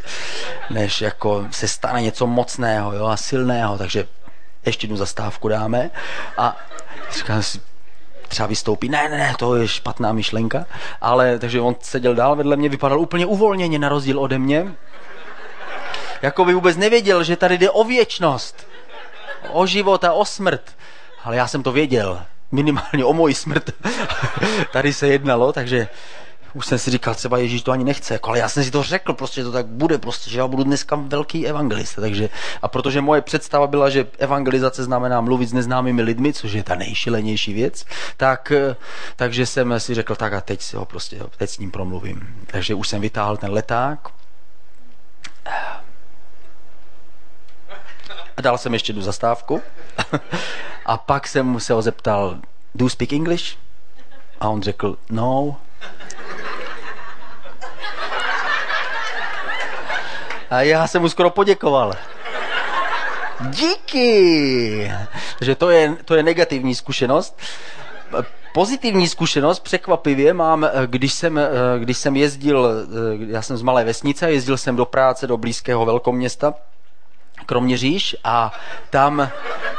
než 0.70 1.02
jako 1.02 1.48
se 1.52 1.68
stane 1.68 2.02
něco 2.02 2.28
mocného 2.28 2.94
jo, 2.94 3.06
a 3.06 3.18
silného. 3.18 3.78
Takže 3.78 4.08
ještě 4.66 4.86
jednu 4.86 4.98
zastávku 4.98 5.48
dáme. 5.48 5.90
A 6.38 6.58
říkal 7.12 7.36
jsem 7.36 7.44
si, 7.44 7.62
třeba 8.28 8.48
vystoupí. 8.48 8.90
Ne, 8.90 9.10
ne, 9.10 9.18
ne, 9.18 9.34
to 9.40 9.56
je 9.56 9.68
špatná 9.68 10.14
myšlenka. 10.14 10.66
Ale 11.02 11.40
takže 11.40 11.62
on 11.62 11.76
seděl 11.82 12.16
dál 12.16 12.36
vedle 12.36 12.56
mě, 12.56 12.70
vypadal 12.70 13.00
úplně 13.00 13.26
uvolněně 13.26 13.80
na 13.80 13.90
rozdíl 13.90 14.20
ode 14.20 14.40
mě. 14.40 14.76
Jako 16.24 16.46
by 16.46 16.54
vůbec 16.54 16.78
nevěděl, 16.78 17.24
že 17.24 17.36
tady 17.36 17.58
jde 17.58 17.70
o 17.70 17.84
věčnost. 17.84 18.68
O 19.52 19.66
život 19.66 20.04
a 20.04 20.14
o 20.14 20.26
smrt. 20.26 20.76
Ale 21.24 21.36
já 21.36 21.48
jsem 21.48 21.64
to 21.64 21.72
věděl 21.72 22.22
minimálně 22.52 23.06
o 23.06 23.14
moji 23.14 23.34
smrt 23.34 23.70
tady 24.72 24.94
se 24.94 25.08
jednalo, 25.08 25.54
takže 25.54 25.88
už 26.54 26.66
jsem 26.66 26.80
si 26.80 26.92
říkal, 26.92 27.16
třeba 27.16 27.38
Ježíš 27.38 27.62
to 27.62 27.72
ani 27.72 27.84
nechce, 27.84 28.14
jako, 28.14 28.30
ale 28.30 28.40
já 28.40 28.50
jsem 28.50 28.64
si 28.64 28.72
to 28.72 28.84
řekl, 28.84 29.14
prostě 29.14 29.44
to 29.44 29.52
tak 29.52 29.66
bude, 29.66 29.98
prostě, 29.98 30.30
že 30.30 30.40
já 30.40 30.48
budu 30.48 30.64
dneska 30.64 30.96
velký 30.96 31.48
evangelista. 31.48 32.02
Takže, 32.02 32.30
a 32.62 32.68
protože 32.68 33.02
moje 33.02 33.22
představa 33.22 33.68
byla, 33.68 33.90
že 33.90 34.08
evangelizace 34.18 34.84
znamená 34.84 35.22
mluvit 35.22 35.50
s 35.50 35.54
neznámými 35.54 36.02
lidmi, 36.02 36.34
což 36.34 36.54
je 36.54 36.64
ta 36.64 36.76
nejšilenější 36.76 37.54
věc, 37.54 37.86
tak, 38.18 38.52
takže 39.16 39.46
jsem 39.46 39.80
si 39.80 39.94
řekl, 39.94 40.16
tak 40.16 40.34
a 40.34 40.42
teď 40.42 40.62
si 40.62 40.76
ho 40.76 40.86
prostě, 40.86 41.20
teď 41.38 41.50
s 41.50 41.58
ním 41.58 41.72
promluvím. 41.72 42.46
Takže 42.48 42.76
už 42.76 42.88
jsem 42.88 43.02
vytáhl 43.02 43.38
ten 43.38 43.52
leták, 43.52 44.00
a 48.38 48.42
dal 48.42 48.58
jsem 48.58 48.74
ještě 48.74 48.94
tu 48.94 49.02
zastávku. 49.02 49.62
a 50.86 50.98
pak 50.98 51.28
jsem 51.28 51.60
se 51.60 51.74
ho 51.74 51.82
zeptal, 51.82 52.38
do 52.76 52.86
you 52.86 52.90
speak 52.90 53.14
English? 53.14 53.58
A 54.40 54.50
on 54.50 54.62
řekl, 54.62 54.98
no. 55.10 55.58
A 60.50 60.62
já 60.62 60.88
jsem 60.88 61.02
mu 61.02 61.10
skoro 61.10 61.30
poděkoval. 61.30 61.94
Díky! 63.50 64.92
Takže 65.40 65.56
to 65.56 65.70
je, 65.70 65.98
to 66.06 66.16
je 66.16 66.24
negativní 66.24 66.76
zkušenost. 66.76 67.40
Pozitivní 68.54 69.08
zkušenost, 69.08 69.60
překvapivě 69.60 70.34
mám, 70.34 70.70
když 70.86 71.14
jsem, 71.14 71.40
když 71.80 71.98
jsem 71.98 72.16
jezdil, 72.16 72.88
já 73.28 73.42
jsem 73.42 73.58
z 73.58 73.62
malé 73.62 73.84
vesnice, 73.84 74.32
jezdil 74.32 74.58
jsem 74.58 74.76
do 74.76 74.86
práce 74.86 75.28
do 75.28 75.38
blízkého 75.38 75.86
velkoměsta, 75.86 76.54
Kroměříž 77.44 78.16
a 78.24 78.54
tam 78.90 79.30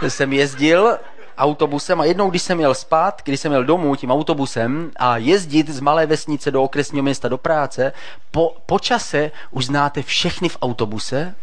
jsem 0.09 0.33
jezdil 0.33 0.98
autobusem 1.38 2.00
a 2.00 2.05
jednou, 2.05 2.31
když 2.31 2.42
jsem 2.42 2.61
jel 2.61 2.74
spát, 2.74 3.22
když 3.24 3.40
jsem 3.40 3.53
jel 3.53 3.64
domů 3.64 3.96
tím 3.96 4.11
autobusem 4.11 4.90
a 4.96 5.16
jezdit 5.16 5.70
z 5.70 5.81
malé 5.81 6.07
vesnice 6.07 6.50
do 6.50 6.62
okresního 6.62 7.03
města 7.03 7.29
do 7.29 7.38
práce, 7.38 7.92
po, 8.31 8.57
po 8.66 8.79
čase 8.79 9.31
už 9.50 9.66
znáte 9.66 10.03
všechny 10.03 10.48
v 10.48 10.59
autobuse, 10.62 11.35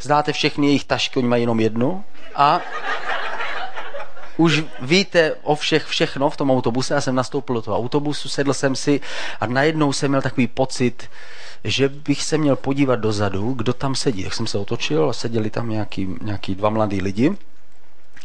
znáte 0.00 0.32
všechny 0.32 0.66
jejich 0.66 0.84
tašky, 0.84 1.18
oni 1.18 1.28
mají 1.28 1.42
jenom 1.42 1.60
jednu 1.60 2.04
a 2.34 2.60
už 4.36 4.64
víte 4.80 5.34
o 5.42 5.54
všech 5.54 5.86
všechno 5.86 6.30
v 6.30 6.36
tom 6.36 6.50
autobuse. 6.50 6.94
Já 6.94 7.00
jsem 7.00 7.14
nastoupil 7.14 7.54
do 7.54 7.62
toho 7.62 7.76
autobusu, 7.76 8.28
sedl 8.28 8.54
jsem 8.54 8.76
si 8.76 9.00
a 9.40 9.46
najednou 9.46 9.92
jsem 9.92 10.10
měl 10.10 10.22
takový 10.22 10.46
pocit, 10.46 11.10
že 11.64 11.88
bych 11.88 12.22
se 12.22 12.38
měl 12.38 12.56
podívat 12.56 12.96
dozadu, 12.96 13.52
kdo 13.52 13.72
tam 13.72 13.94
sedí. 13.94 14.24
Tak 14.24 14.34
jsem 14.34 14.46
se 14.46 14.58
otočil 14.58 15.10
a 15.10 15.12
seděli 15.12 15.50
tam 15.50 15.70
nějaký, 15.70 16.08
nějaký 16.22 16.54
dva 16.54 16.70
mladí 16.70 17.00
lidi. 17.00 17.36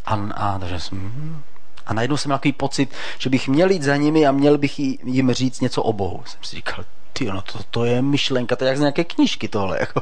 A, 0.06 0.16
a, 0.16 0.60
takže 0.60 0.80
jsem, 0.80 0.98
hm. 0.98 1.42
a 1.86 1.94
najednou 1.94 2.18
jsem 2.18 2.30
měl 2.30 2.38
takový 2.38 2.54
pocit, 2.54 2.90
že 3.18 3.30
bych 3.30 3.48
měl 3.48 3.72
jít 3.72 3.84
za 3.84 3.96
nimi 3.96 4.28
a 4.28 4.32
měl 4.32 4.58
bych 4.58 4.80
jim 4.80 5.32
říct 5.32 5.62
něco 5.62 5.84
o 5.84 5.94
Bohu. 5.94 6.24
Jsem 6.26 6.40
si 6.44 6.56
říkal, 6.56 6.86
ty, 7.22 7.32
no 7.32 7.42
to, 7.42 7.60
to 7.70 7.86
je 7.86 8.02
myšlenka, 8.02 8.56
to 8.56 8.64
je 8.64 8.68
jak 8.68 8.78
z 8.78 8.80
nějaké 8.80 9.04
knížky 9.04 9.48
tohle. 9.48 9.78
Jako. 9.80 10.02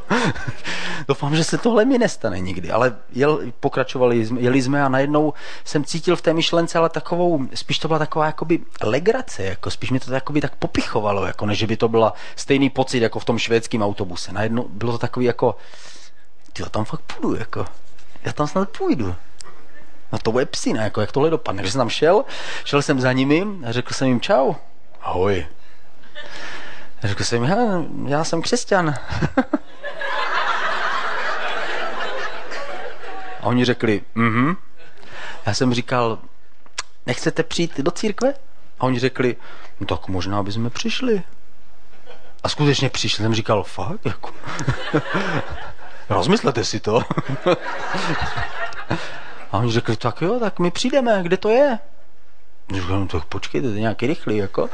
Doufám, 1.08 1.36
že 1.36 1.43
se 1.43 1.58
tohle 1.58 1.86
mi 1.86 1.97
nestane 1.97 2.39
nikdy, 2.39 2.71
ale 2.71 2.95
jel, 3.12 3.39
pokračovali, 3.60 4.27
jeli 4.38 4.62
jsme 4.62 4.84
a 4.84 4.89
najednou 4.89 5.34
jsem 5.65 5.84
cítil 5.84 6.15
v 6.15 6.21
té 6.21 6.34
myšlence, 6.34 6.77
ale 6.77 6.89
takovou, 6.89 7.47
spíš 7.53 7.79
to 7.79 7.88
byla 7.88 7.99
taková 7.99 8.25
jakoby 8.25 8.60
legrace, 8.82 9.43
jako 9.43 9.71
spíš 9.71 9.91
mi 9.91 9.99
to 9.99 10.13
jakoby 10.13 10.41
tak 10.41 10.55
popichovalo, 10.55 11.25
jako 11.25 11.45
než 11.45 11.63
by 11.63 11.77
to 11.77 11.88
byla 11.88 12.13
stejný 12.36 12.69
pocit 12.69 12.99
jako 12.99 13.19
v 13.19 13.25
tom 13.25 13.38
švédském 13.38 13.82
autobuse. 13.82 14.32
Najednou 14.32 14.67
bylo 14.69 14.91
to 14.91 14.97
takový 14.97 15.25
jako, 15.25 15.55
ty 16.53 16.63
tam 16.71 16.86
fakt 16.86 17.01
půjdu, 17.01 17.36
jako. 17.39 17.65
Já 18.23 18.34
tam 18.34 18.47
snad 18.47 18.69
půjdu. 18.69 19.15
No 20.12 20.19
to 20.19 20.32
bude 20.32 20.45
psina, 20.45 20.84
jako 20.84 21.01
jak 21.01 21.12
tohle 21.12 21.29
dopadne. 21.29 21.62
Když 21.62 21.71
jsem 21.71 21.79
tam 21.79 21.89
šel, 21.89 22.25
šel 22.65 22.82
jsem 22.82 23.01
za 23.01 23.12
nimi 23.12 23.45
a 23.65 23.71
řekl 23.71 23.93
jsem 23.93 24.08
jim 24.08 24.21
čau. 24.21 24.53
Ahoj. 25.01 25.45
Řekl 27.03 27.23
jsem, 27.23 27.43
já, 27.43 27.57
já 28.07 28.23
jsem 28.23 28.41
křesťan. 28.41 28.95
A 33.41 33.43
oni 33.43 33.65
řekli, 33.65 34.01
mhm. 34.15 34.55
Já 35.45 35.53
jsem 35.53 35.73
říkal, 35.73 36.19
nechcete 37.05 37.43
přijít 37.43 37.79
do 37.79 37.91
církve? 37.91 38.33
A 38.79 38.83
oni 38.83 38.99
řekli, 38.99 39.35
no 39.79 39.85
tak 39.85 40.07
možná 40.07 40.43
bychom 40.43 40.69
přišli. 40.69 41.23
A 42.43 42.49
skutečně 42.49 42.89
přišli. 42.89 43.23
Jsem 43.23 43.33
říkal, 43.33 43.63
fakt? 43.63 44.05
Jako. 44.05 44.31
Rozmyslete 46.09 46.63
si 46.63 46.79
to. 46.79 47.01
A 49.51 49.57
oni 49.57 49.71
řekli, 49.71 49.97
tak 49.97 50.21
jo, 50.21 50.39
tak 50.39 50.59
my 50.59 50.71
přijdeme, 50.71 51.23
kde 51.23 51.38
to 51.38 51.49
je? 51.49 51.79
Říkám, 52.73 52.99
no 52.99 53.07
tak 53.07 53.25
počkejte, 53.25 53.67
to 53.67 53.73
je 53.73 53.79
nějaký 53.79 54.07
rychlý, 54.07 54.38
jako. 54.38 54.69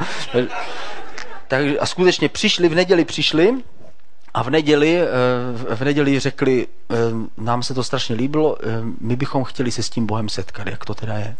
Tak, 1.47 1.65
a 1.79 1.85
skutečně 1.85 2.29
přišli, 2.29 2.69
v 2.69 2.75
neděli 2.75 3.05
přišli 3.05 3.53
a 4.33 4.43
v 4.43 4.49
neděli, 4.49 5.01
eh, 5.01 5.75
v 5.75 5.81
neděli 5.81 6.19
řekli, 6.19 6.67
eh, 6.67 6.95
nám 7.37 7.63
se 7.63 7.73
to 7.73 7.83
strašně 7.83 8.15
líbilo, 8.15 8.57
eh, 8.59 8.65
my 8.99 9.15
bychom 9.15 9.43
chtěli 9.43 9.71
se 9.71 9.83
s 9.83 9.89
tím 9.89 10.05
Bohem 10.05 10.29
setkat, 10.29 10.67
jak 10.67 10.85
to 10.85 10.95
teda 10.95 11.13
je. 11.13 11.35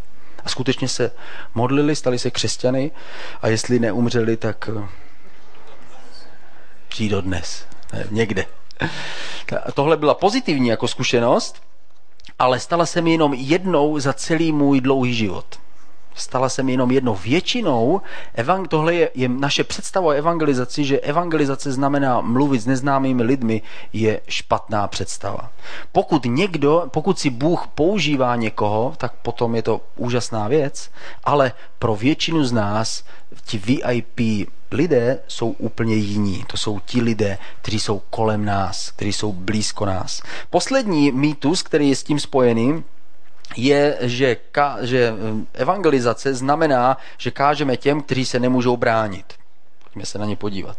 A 0.45 0.49
skutečně 0.49 0.87
se 0.87 1.11
modlili, 1.55 1.95
stali 1.95 2.19
se 2.19 2.31
křesťany 2.31 2.91
a 3.41 3.47
jestli 3.47 3.79
neumřeli, 3.79 4.37
tak 4.37 4.69
přijde 6.87 7.21
dnes, 7.21 7.65
někde. 8.09 8.45
Tohle 9.73 9.97
byla 9.97 10.13
pozitivní 10.13 10.67
jako 10.67 10.87
zkušenost, 10.87 11.61
ale 12.39 12.59
stala 12.59 12.85
se 12.85 13.01
mi 13.01 13.11
jenom 13.11 13.33
jednou 13.33 13.99
za 13.99 14.13
celý 14.13 14.51
můj 14.51 14.81
dlouhý 14.81 15.13
život 15.13 15.45
stala 16.15 16.49
se 16.49 16.63
mi 16.63 16.71
jenom 16.71 16.91
jednou. 16.91 17.15
Většinou 17.15 18.01
tohle 18.69 18.95
je, 18.95 19.09
je 19.15 19.29
naše 19.29 19.63
představa 19.63 20.07
o 20.07 20.09
evangelizaci, 20.09 20.83
že 20.83 20.99
evangelizace 20.99 21.71
znamená 21.71 22.21
mluvit 22.21 22.59
s 22.59 22.65
neznámými 22.65 23.23
lidmi, 23.23 23.61
je 23.93 24.21
špatná 24.27 24.87
představa. 24.87 25.51
Pokud 25.91 26.25
někdo, 26.25 26.87
pokud 26.91 27.19
si 27.19 27.29
Bůh 27.29 27.67
používá 27.75 28.35
někoho, 28.35 28.93
tak 28.97 29.13
potom 29.21 29.55
je 29.55 29.61
to 29.61 29.81
úžasná 29.95 30.47
věc, 30.47 30.89
ale 31.23 31.51
pro 31.79 31.95
většinu 31.95 32.43
z 32.43 32.51
nás 32.51 33.03
ti 33.45 33.57
VIP 33.57 34.47
lidé 34.71 35.19
jsou 35.27 35.49
úplně 35.49 35.95
jiní. 35.95 36.43
To 36.47 36.57
jsou 36.57 36.79
ti 36.79 37.01
lidé, 37.01 37.37
kteří 37.61 37.79
jsou 37.79 38.01
kolem 38.09 38.45
nás, 38.45 38.91
kteří 38.91 39.13
jsou 39.13 39.33
blízko 39.33 39.85
nás. 39.85 40.21
Poslední 40.49 41.11
mýtus, 41.11 41.63
který 41.63 41.89
je 41.89 41.95
s 41.95 42.03
tím 42.03 42.19
spojený, 42.19 42.83
je, 43.57 43.97
že, 44.01 44.35
ka, 44.35 44.77
že 44.81 45.11
um, 45.11 45.47
evangelizace 45.53 46.33
znamená, 46.33 46.97
že 47.17 47.31
kážeme 47.31 47.77
těm, 47.77 48.01
kteří 48.01 48.25
se 48.25 48.39
nemůžou 48.39 48.77
bránit. 48.77 49.25
Pojďme 49.83 50.05
se 50.05 50.17
na 50.19 50.25
ně 50.25 50.35
podívat. 50.35 50.77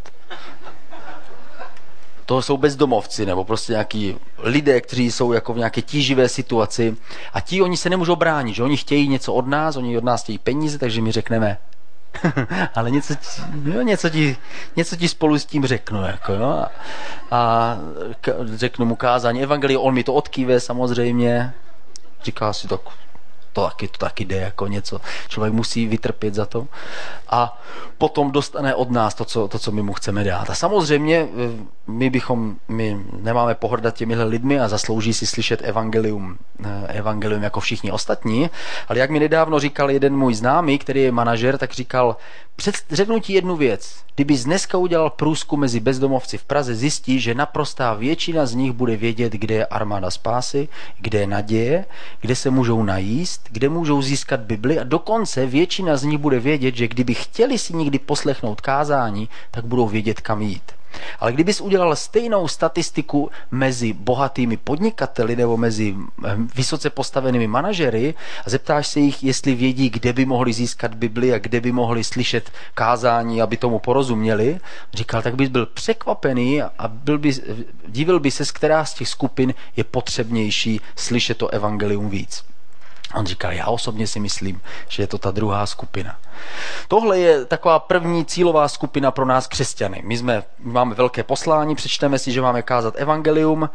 To 2.26 2.42
jsou 2.42 2.56
bezdomovci 2.56 3.26
nebo 3.26 3.44
prostě 3.44 3.72
nějaký 3.72 4.16
lidé, 4.38 4.80
kteří 4.80 5.10
jsou 5.10 5.32
jako 5.32 5.54
v 5.54 5.56
nějaké 5.56 5.82
tíživé 5.82 6.28
situaci 6.28 6.96
a 7.32 7.40
ti 7.40 7.62
oni 7.62 7.76
se 7.76 7.90
nemůžou 7.90 8.16
bránit, 8.16 8.54
že 8.54 8.62
oni 8.62 8.76
chtějí 8.76 9.08
něco 9.08 9.34
od 9.34 9.46
nás, 9.46 9.76
oni 9.76 9.98
od 9.98 10.04
nás 10.04 10.22
chtějí 10.22 10.38
peníze, 10.38 10.78
takže 10.78 11.02
my 11.02 11.12
řekneme, 11.12 11.58
ale 12.74 12.90
něco 12.90 13.14
ti, 13.14 13.42
jo, 13.64 13.82
něco, 13.82 14.10
ti, 14.10 14.36
něco 14.76 14.96
ti 14.96 15.08
spolu 15.08 15.38
s 15.38 15.44
tím 15.44 15.66
řeknu. 15.66 16.02
Jako, 16.02 16.32
jo, 16.32 16.46
a, 16.46 16.70
a 17.30 17.78
řeknu 18.54 18.86
mu 18.86 18.96
kázání 18.96 19.42
evangelie, 19.42 19.78
on 19.78 19.94
mi 19.94 20.04
to 20.04 20.14
odkýve 20.14 20.60
samozřejmě, 20.60 21.52
říká 22.26 22.52
si, 22.52 22.68
tak 22.68 22.80
to 23.56 23.62
taky, 23.62 23.88
to 23.88 23.98
taky 23.98 24.24
jde 24.24 24.36
jako 24.36 24.66
něco. 24.66 25.00
Člověk 25.28 25.54
musí 25.54 25.86
vytrpět 25.86 26.34
za 26.34 26.46
to 26.46 26.66
a 27.28 27.62
potom 27.98 28.30
dostane 28.30 28.74
od 28.74 28.90
nás 28.90 29.14
to, 29.14 29.24
co, 29.24 29.48
to, 29.48 29.58
co 29.58 29.72
my 29.72 29.82
mu 29.82 29.92
chceme 29.92 30.24
dát. 30.24 30.50
A 30.50 30.54
samozřejmě 30.54 31.16
eh, 31.16 31.64
my 31.86 32.10
bychom, 32.10 32.56
my 32.68 33.00
nemáme 33.20 33.54
pohrdat 33.54 33.94
těmihle 33.94 34.24
lidmi 34.24 34.60
a 34.60 34.68
zaslouží 34.68 35.14
si 35.14 35.26
slyšet 35.26 35.60
evangelium, 35.64 36.38
eh, 36.64 36.86
evangelium 36.86 37.42
jako 37.42 37.60
všichni 37.60 37.92
ostatní, 37.92 38.50
ale 38.88 38.98
jak 38.98 39.10
mi 39.10 39.20
nedávno 39.20 39.60
říkal 39.60 39.90
jeden 39.90 40.16
můj 40.16 40.34
známý, 40.34 40.78
který 40.78 41.02
je 41.02 41.12
manažer, 41.12 41.58
tak 41.58 41.72
říkal, 41.72 42.16
před, 42.56 42.74
řeknu 42.90 43.20
ti 43.20 43.32
jednu 43.32 43.56
věc. 43.56 43.96
Kdybys 44.14 44.44
dneska 44.44 44.78
udělal 44.78 45.10
průzkum 45.10 45.60
mezi 45.60 45.80
bezdomovci 45.80 46.38
v 46.38 46.44
Praze, 46.44 46.74
zjistí, 46.74 47.20
že 47.20 47.34
naprostá 47.34 47.94
většina 47.94 48.46
z 48.46 48.54
nich 48.54 48.72
bude 48.72 48.96
vědět, 48.96 49.32
kde 49.32 49.54
je 49.54 49.66
armáda 49.66 50.10
spásy, 50.10 50.68
kde 50.98 51.18
je 51.18 51.26
naděje, 51.26 51.84
kde 52.20 52.36
se 52.36 52.50
můžou 52.50 52.82
najíst, 52.82 53.45
kde 53.50 53.68
můžou 53.68 54.02
získat 54.02 54.40
Bibli 54.40 54.78
a 54.78 54.84
dokonce 54.84 55.46
většina 55.46 55.96
z 55.96 56.02
nich 56.02 56.18
bude 56.18 56.40
vědět, 56.40 56.76
že 56.76 56.88
kdyby 56.88 57.14
chtěli 57.14 57.58
si 57.58 57.76
někdy 57.76 57.98
poslechnout 57.98 58.60
kázání, 58.60 59.28
tak 59.50 59.64
budou 59.64 59.88
vědět, 59.88 60.20
kam 60.20 60.42
jít. 60.42 60.72
Ale 61.20 61.32
kdybys 61.32 61.60
udělal 61.60 61.96
stejnou 61.96 62.48
statistiku 62.48 63.30
mezi 63.50 63.92
bohatými 63.92 64.56
podnikateli 64.56 65.36
nebo 65.36 65.56
mezi 65.56 65.96
eh, 66.24 66.36
vysoce 66.54 66.90
postavenými 66.90 67.46
manažery 67.46 68.14
a 68.46 68.50
zeptáš 68.50 68.86
se 68.86 69.00
jich, 69.00 69.24
jestli 69.24 69.54
vědí, 69.54 69.90
kde 69.90 70.12
by 70.12 70.26
mohli 70.26 70.52
získat 70.52 70.94
Bibli 70.94 71.32
a 71.32 71.38
kde 71.38 71.60
by 71.60 71.72
mohli 71.72 72.04
slyšet 72.04 72.50
kázání, 72.74 73.42
aby 73.42 73.56
tomu 73.56 73.78
porozuměli, 73.78 74.58
říkal, 74.94 75.22
tak 75.22 75.34
bys 75.34 75.48
byl 75.48 75.66
překvapený 75.66 76.62
a 76.62 76.88
byl 76.88 77.18
by, 77.18 77.32
divil 77.86 78.20
by 78.20 78.30
se, 78.30 78.44
z 78.44 78.52
která 78.52 78.84
z 78.84 78.94
těch 78.94 79.08
skupin 79.08 79.54
je 79.76 79.84
potřebnější 79.84 80.80
slyšet 80.96 81.38
to 81.38 81.48
evangelium 81.48 82.10
víc. 82.10 82.55
On 83.16 83.26
říkal, 83.26 83.52
já 83.52 83.66
osobně 83.66 84.06
si 84.06 84.20
myslím, 84.20 84.60
že 84.88 85.02
je 85.02 85.06
to 85.06 85.18
ta 85.18 85.30
druhá 85.30 85.66
skupina. 85.66 86.18
Tohle 86.88 87.18
je 87.18 87.44
taková 87.44 87.78
první 87.78 88.24
cílová 88.24 88.68
skupina 88.68 89.10
pro 89.10 89.24
nás 89.24 89.46
křesťany. 89.46 90.02
My, 90.04 90.18
jsme, 90.18 90.42
my 90.58 90.72
máme 90.72 90.94
velké 90.94 91.22
poslání, 91.22 91.74
přečteme 91.74 92.18
si, 92.18 92.32
že 92.32 92.42
máme 92.42 92.62
kázat 92.62 92.94
evangelium, 92.96 93.70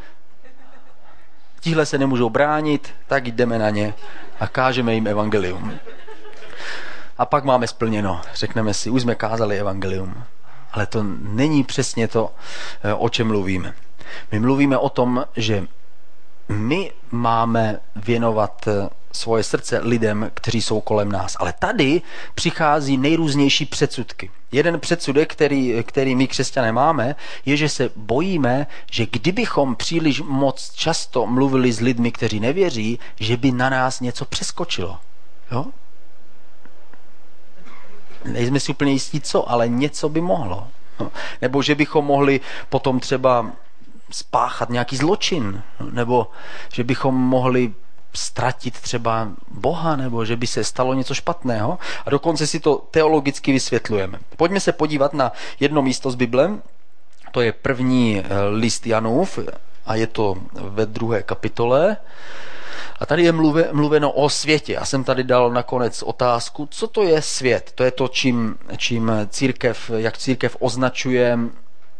tihle 1.60 1.86
se 1.86 1.98
nemůžou 1.98 2.30
bránit, 2.30 2.94
tak 3.08 3.28
jdeme 3.28 3.60
na 3.60 3.70
ně 3.70 3.94
a 4.40 4.48
kážeme 4.48 4.94
jim 4.94 5.08
evangelium. 5.08 5.80
A 7.18 7.26
pak 7.26 7.44
máme 7.44 7.68
splněno. 7.68 8.22
Řekneme 8.34 8.74
si, 8.74 8.90
už 8.90 9.02
jsme 9.02 9.16
kázali 9.16 9.60
evangelium. 9.60 10.24
Ale 10.72 10.86
to 10.86 11.04
není 11.20 11.64
přesně 11.64 12.08
to, 12.08 12.32
eh, 12.84 12.94
o 12.94 13.10
čem 13.10 13.28
mluvíme. 13.28 13.74
My 14.32 14.40
mluvíme 14.40 14.78
o 14.78 14.90
tom, 14.90 15.26
že 15.36 15.68
my 16.50 16.92
máme 17.12 17.80
věnovat 17.96 18.68
eh, 18.68 18.90
svoje 19.12 19.44
srdce 19.44 19.80
lidem, 19.84 20.32
kteří 20.34 20.62
jsou 20.62 20.82
kolem 20.82 21.12
nás. 21.12 21.38
Ale 21.40 21.54
tady 21.60 22.02
přichází 22.36 22.98
nejrůznější 22.98 23.66
předsudky. 23.66 24.32
Jeden 24.52 24.80
předsudek, 24.80 25.32
který, 25.32 25.84
který 25.84 26.16
my 26.16 26.28
křesťané 26.28 26.72
máme, 26.72 27.16
je, 27.46 27.58
že 27.58 27.70
se 27.70 27.90
bojíme, 27.96 28.68
že 28.92 29.06
kdybychom 29.06 29.76
příliš 29.76 30.22
moc 30.22 30.72
často 30.76 31.28
mluvili 31.28 31.72
s 31.72 31.80
lidmi, 31.80 32.12
kteří 32.12 32.40
nevěří, 32.40 33.00
že 33.20 33.38
by 33.38 33.52
na 33.52 33.70
nás 33.70 34.00
něco 34.00 34.26
přeskočilo. 34.26 35.00
Jo? 35.52 35.66
Nejsme 38.26 38.60
si 38.60 38.72
úplně 38.72 38.92
jistí 38.92 39.22
co, 39.22 39.52
ale 39.52 39.68
něco 39.68 40.10
by 40.10 40.22
mohlo. 40.22 40.68
Nebo 41.42 41.62
že 41.62 41.76
bychom 41.76 42.06
mohli 42.06 42.40
potom 42.70 43.00
třeba 43.00 43.52
spáchat 44.12 44.70
nějaký 44.70 44.98
zločin, 44.98 45.64
nebo 45.92 46.28
že 46.74 46.84
bychom 46.84 47.16
mohli 47.16 47.74
ztratit 48.14 48.80
třeba 48.80 49.28
Boha, 49.48 49.96
nebo 49.96 50.26
že 50.26 50.36
by 50.36 50.48
se 50.48 50.64
stalo 50.64 50.94
něco 50.94 51.14
špatného. 51.14 51.80
A 52.06 52.10
dokonce 52.10 52.48
si 52.48 52.60
to 52.60 52.88
teologicky 52.92 53.52
vysvětlujeme. 53.52 54.20
Pojďme 54.38 54.60
se 54.60 54.72
podívat 54.72 55.14
na 55.14 55.32
jedno 55.60 55.82
místo 55.82 56.12
z 56.12 56.16
Bible. 56.16 56.58
To 57.32 57.42
je 57.42 57.52
první 57.52 58.20
eh, 58.20 58.26
list 58.50 58.88
Janův 58.88 59.40
a 59.86 59.96
je 59.96 60.08
to 60.08 60.36
ve 60.54 60.86
druhé 60.86 61.24
kapitole. 61.24 61.98
A 63.00 63.06
tady 63.06 63.24
je 63.24 63.32
mluve, 63.32 63.70
mluveno 63.72 64.12
o 64.12 64.30
světě. 64.30 64.74
Já 64.74 64.86
jsem 64.86 65.04
tady 65.04 65.24
dal 65.24 65.52
nakonec 65.52 66.04
otázku, 66.04 66.68
co 66.72 66.88
to 66.88 67.04
je 67.04 67.22
svět. 67.22 67.72
To 67.76 67.84
je 67.84 67.92
to, 67.92 68.08
čím, 68.08 68.58
čím 68.78 69.12
církev, 69.30 69.92
jak 69.96 70.18
církev 70.18 70.58
označuje 70.60 71.40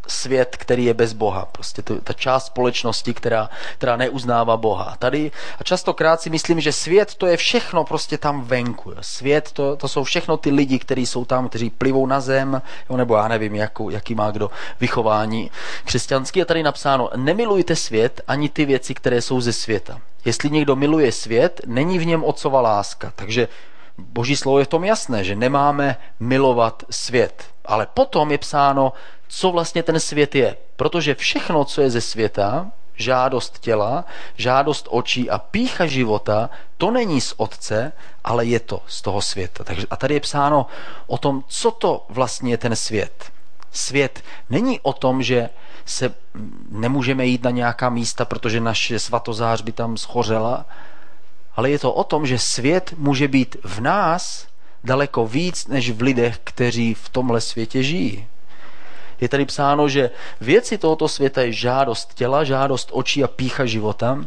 svět, 0.08 0.56
který 0.60 0.86
je 0.86 0.94
bez 0.94 1.14
Boha. 1.14 1.46
Prostě 1.52 1.82
to, 1.82 2.02
ta 2.02 2.14
část 2.14 2.46
společnosti, 2.46 3.14
která, 3.14 3.50
která 3.78 3.96
neuznává 3.96 4.58
Boha. 4.58 4.96
Tady 5.00 5.32
a 5.60 5.64
častokrát 5.64 6.22
si 6.22 6.30
myslím, 6.30 6.62
že 6.62 6.72
svět 6.72 7.16
to 7.16 7.28
je 7.28 7.38
všechno 7.38 7.84
prostě 7.84 8.18
tam 8.18 8.42
venku. 8.42 8.94
Svět 9.02 9.52
to, 9.52 9.76
to 9.76 9.88
jsou 9.88 10.04
všechno 10.04 10.38
ty 10.38 10.52
lidi, 10.52 10.80
kteří 10.80 11.06
jsou 11.06 11.26
tam, 11.26 11.50
kteří 11.50 11.70
plivou 11.70 12.06
na 12.06 12.20
zem, 12.20 12.62
nebo 12.96 13.16
já 13.16 13.28
nevím, 13.28 13.56
jakou, 13.56 13.90
jaký 13.90 14.16
má 14.16 14.32
kdo 14.32 14.52
vychování 14.80 15.52
křesťanský. 15.86 16.40
Je 16.40 16.46
tady 16.46 16.64
napsáno, 16.64 17.10
nemilujte 17.16 17.76
svět 17.76 18.22
ani 18.28 18.50
ty 18.50 18.66
věci, 18.66 18.94
které 18.94 19.22
jsou 19.22 19.42
ze 19.42 19.54
světa. 19.54 20.00
Jestli 20.26 20.50
někdo 20.50 20.76
miluje 20.76 21.12
svět, 21.12 21.62
není 21.66 22.00
v 22.00 22.06
něm 22.06 22.24
otcova 22.24 22.62
láska. 22.62 23.14
Takže 23.16 23.48
Boží 23.98 24.36
slovo 24.36 24.60
je 24.60 24.66
v 24.66 24.68
tom 24.68 24.84
jasné, 24.84 25.24
že 25.24 25.36
nemáme 25.36 25.98
milovat 26.20 26.84
svět. 26.90 27.44
Ale 27.66 27.88
potom 27.94 28.32
je 28.32 28.38
psáno, 28.38 28.94
co 29.32 29.52
vlastně 29.52 29.84
ten 29.84 30.00
svět 30.00 30.36
je. 30.36 30.58
Protože 30.76 31.16
všechno, 31.16 31.66
co 31.66 31.82
je 31.82 31.90
ze 31.90 32.02
světa, 32.02 32.72
žádost 32.96 33.60
těla, 33.60 34.06
žádost 34.36 34.88
očí 34.90 35.30
a 35.30 35.38
pícha 35.38 35.86
života, 35.86 36.50
to 36.78 36.92
není 36.92 37.22
z 37.22 37.34
Otce, 37.38 37.92
ale 38.24 38.46
je 38.46 38.60
to 38.60 38.82
z 38.88 39.02
toho 39.02 39.22
světa. 39.22 39.64
Takže, 39.64 39.88
a 39.90 39.96
tady 39.96 40.14
je 40.14 40.20
psáno 40.20 40.66
o 41.08 41.18
tom, 41.18 41.44
co 41.48 41.72
to 41.72 42.06
vlastně 42.10 42.54
je 42.54 42.58
ten 42.58 42.76
svět. 42.76 43.32
Svět 43.72 44.24
není 44.50 44.80
o 44.80 44.94
tom, 44.94 45.24
že 45.24 45.50
se 45.86 46.14
nemůžeme 46.70 47.26
jít 47.26 47.44
na 47.44 47.52
nějaká 47.52 47.90
místa, 47.90 48.26
protože 48.26 48.60
naše 48.60 49.00
svatozář 49.00 49.62
by 49.62 49.72
tam 49.72 49.98
schořela, 49.98 50.66
ale 51.56 51.70
je 51.70 51.80
to 51.80 51.94
o 51.94 52.04
tom, 52.04 52.26
že 52.26 52.40
svět 52.40 52.94
může 52.98 53.28
být 53.28 53.56
v 53.64 53.82
nás 53.82 54.48
daleko 54.84 55.28
víc 55.28 55.68
než 55.68 55.92
v 55.92 56.02
lidech, 56.02 56.40
kteří 56.44 56.94
v 56.94 57.10
tomhle 57.10 57.42
světě 57.42 57.84
žijí. 57.84 58.28
Je 59.22 59.30
tady 59.30 59.46
psáno, 59.46 59.90
že 59.90 60.10
věci 60.42 60.78
tohoto 60.78 61.08
světa 61.08 61.42
je 61.42 61.54
žádost 61.54 62.14
těla, 62.14 62.44
žádost 62.44 62.90
očí 62.92 63.24
a 63.24 63.28
pícha 63.28 63.66
života. 63.66 64.26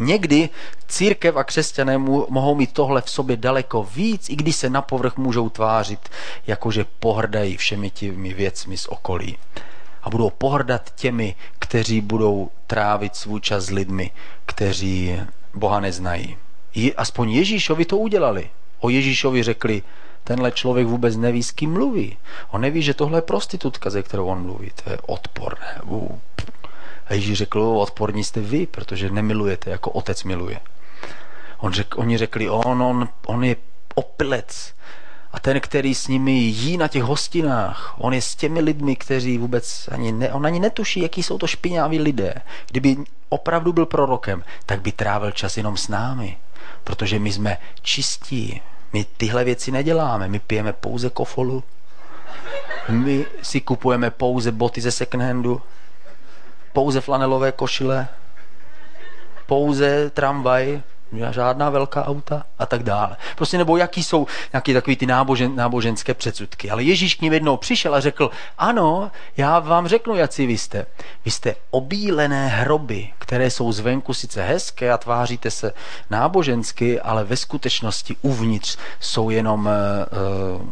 Někdy 0.00 0.48
církev 0.88 1.36
a 1.36 1.44
křesťané 1.44 1.98
mohou 1.98 2.54
mít 2.54 2.72
tohle 2.72 3.02
v 3.02 3.10
sobě 3.10 3.36
daleko 3.36 3.82
víc, 3.94 4.30
i 4.30 4.36
když 4.36 4.56
se 4.56 4.70
na 4.70 4.82
povrch 4.82 5.16
můžou 5.16 5.48
tvářit, 5.48 6.08
jakože 6.46 6.86
pohrdají 6.98 7.56
všemi 7.56 7.90
těmi 7.90 8.34
věcmi 8.34 8.76
z 8.76 8.86
okolí. 8.86 9.36
A 10.02 10.10
budou 10.10 10.30
pohrdat 10.30 10.90
těmi, 10.94 11.34
kteří 11.58 12.00
budou 12.00 12.50
trávit 12.66 13.16
svůj 13.16 13.40
čas 13.40 13.64
s 13.64 13.70
lidmi, 13.70 14.10
kteří 14.46 15.20
Boha 15.54 15.80
neznají. 15.80 16.36
Aspoň 16.96 17.30
Ježíšovi 17.30 17.84
to 17.84 17.98
udělali. 17.98 18.50
O 18.80 18.88
Ježíšovi 18.88 19.42
řekli, 19.42 19.82
tenhle 20.28 20.52
člověk 20.52 20.86
vůbec 20.86 21.16
neví, 21.16 21.42
s 21.42 21.50
kým 21.50 21.72
mluví. 21.72 22.16
On 22.50 22.60
neví, 22.60 22.82
že 22.82 22.94
tohle 22.94 23.18
je 23.18 23.22
prostitutka, 23.22 23.90
ze 23.90 24.02
kterou 24.02 24.26
on 24.26 24.42
mluví. 24.42 24.70
To 24.84 24.90
je 24.90 24.98
odporné. 25.06 25.80
A 27.06 27.14
Ježíš 27.14 27.38
řekl, 27.38 27.60
odporní 27.60 28.24
jste 28.24 28.40
vy, 28.40 28.66
protože 28.66 29.10
nemilujete, 29.10 29.70
jako 29.70 29.90
otec 29.90 30.24
miluje. 30.24 30.60
On 31.58 31.72
řek, 31.72 31.98
oni 31.98 32.18
řekli, 32.18 32.50
on, 32.50 32.82
on, 32.82 33.08
on 33.26 33.44
je 33.44 33.56
opilec. 33.94 34.74
A 35.32 35.40
ten, 35.40 35.60
který 35.60 35.94
s 35.94 36.08
nimi 36.08 36.32
jí 36.32 36.76
na 36.76 36.88
těch 36.88 37.02
hostinách, 37.02 37.94
on 37.98 38.14
je 38.14 38.22
s 38.22 38.34
těmi 38.34 38.60
lidmi, 38.60 38.96
kteří 38.96 39.38
vůbec 39.38 39.88
ani, 39.92 40.12
ne, 40.12 40.32
on 40.32 40.46
ani 40.46 40.60
netuší, 40.60 41.00
jaký 41.00 41.22
jsou 41.22 41.38
to 41.38 41.46
špinaví 41.46 41.98
lidé. 42.00 42.34
Kdyby 42.70 42.96
opravdu 43.28 43.72
byl 43.72 43.86
prorokem, 43.86 44.44
tak 44.66 44.80
by 44.80 44.92
trávil 44.92 45.30
čas 45.30 45.56
jenom 45.56 45.76
s 45.76 45.88
námi, 45.88 46.36
protože 46.84 47.18
my 47.18 47.32
jsme 47.32 47.56
čistí, 47.82 48.60
my 48.92 49.04
tyhle 49.16 49.44
věci 49.44 49.70
neděláme, 49.70 50.28
my 50.28 50.38
pijeme 50.38 50.72
pouze 50.72 51.10
kofolu, 51.10 51.64
my 52.88 53.26
si 53.42 53.60
kupujeme 53.60 54.10
pouze 54.10 54.52
boty 54.52 54.80
ze 54.80 54.90
second 54.90 55.22
handu, 55.22 55.62
pouze 56.72 57.00
flanelové 57.00 57.52
košile, 57.52 58.08
pouze 59.46 60.10
tramvaj, 60.10 60.80
žádná 61.30 61.70
velká 61.70 62.06
auta 62.06 62.44
a 62.58 62.66
tak 62.66 62.82
dále. 62.82 63.16
Prostě 63.36 63.58
nebo 63.58 63.76
jaký 63.76 64.02
jsou 64.02 64.26
nějaký 64.52 64.74
takový 64.74 64.96
ty 64.96 65.06
nábožen, 65.06 65.56
náboženské 65.56 66.14
předsudky. 66.14 66.70
Ale 66.70 66.82
Ježíš 66.82 67.14
k 67.14 67.22
ním 67.22 67.32
jednou 67.32 67.56
přišel 67.56 67.94
a 67.94 68.00
řekl, 68.00 68.30
ano, 68.58 69.10
já 69.36 69.58
vám 69.58 69.88
řeknu, 69.88 70.16
jaký 70.16 70.46
vy 70.46 70.58
jste. 70.58 70.86
Vy 71.24 71.30
jste 71.30 71.54
obílené 71.70 72.48
hroby, 72.48 73.12
které 73.18 73.50
jsou 73.50 73.72
zvenku 73.72 74.14
sice 74.14 74.44
hezké 74.44 74.92
a 74.92 74.98
tváříte 74.98 75.50
se 75.50 75.72
nábožensky, 76.10 77.00
ale 77.00 77.24
ve 77.24 77.36
skutečnosti 77.36 78.16
uvnitř 78.22 78.78
jsou 79.00 79.30
jenom, 79.30 79.66
uh, 79.66 80.68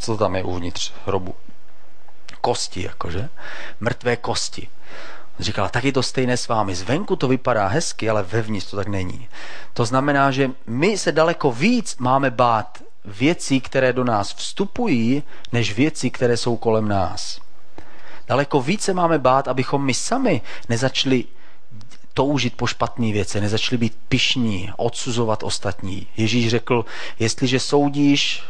co 0.00 0.16
tam 0.16 0.36
je 0.36 0.44
uvnitř 0.44 0.92
hrobu? 1.06 1.34
Kosti, 2.40 2.82
jakože. 2.82 3.28
Mrtvé 3.80 4.16
kosti. 4.16 4.68
Říkala, 5.38 5.68
tak 5.68 5.84
je 5.84 5.92
to 5.92 6.02
stejné 6.02 6.36
s 6.36 6.48
vámi. 6.48 6.74
Zvenku 6.74 7.16
to 7.16 7.28
vypadá 7.28 7.66
hezky, 7.66 8.10
ale 8.10 8.22
vevnitř 8.22 8.70
to 8.70 8.76
tak 8.76 8.88
není. 8.88 9.28
To 9.72 9.84
znamená, 9.84 10.30
že 10.30 10.50
my 10.66 10.98
se 10.98 11.12
daleko 11.12 11.52
víc 11.52 11.96
máme 11.98 12.30
bát 12.30 12.82
věcí, 13.04 13.60
které 13.60 13.92
do 13.92 14.04
nás 14.04 14.34
vstupují, 14.34 15.22
než 15.52 15.76
věcí, 15.76 16.10
které 16.10 16.36
jsou 16.36 16.56
kolem 16.56 16.88
nás. 16.88 17.40
Daleko 18.28 18.60
více 18.60 18.94
máme 18.94 19.18
bát, 19.18 19.48
abychom 19.48 19.84
my 19.84 19.94
sami 19.94 20.40
nezačali 20.68 21.24
toužit 22.14 22.56
po 22.56 22.66
špatné 22.66 23.12
věci, 23.12 23.40
nezačali 23.40 23.78
být 23.78 23.98
pišní, 24.08 24.70
odsuzovat 24.76 25.42
ostatní. 25.42 26.06
Ježíš 26.16 26.50
řekl, 26.50 26.84
jestliže 27.18 27.60
soudíš 27.60 28.42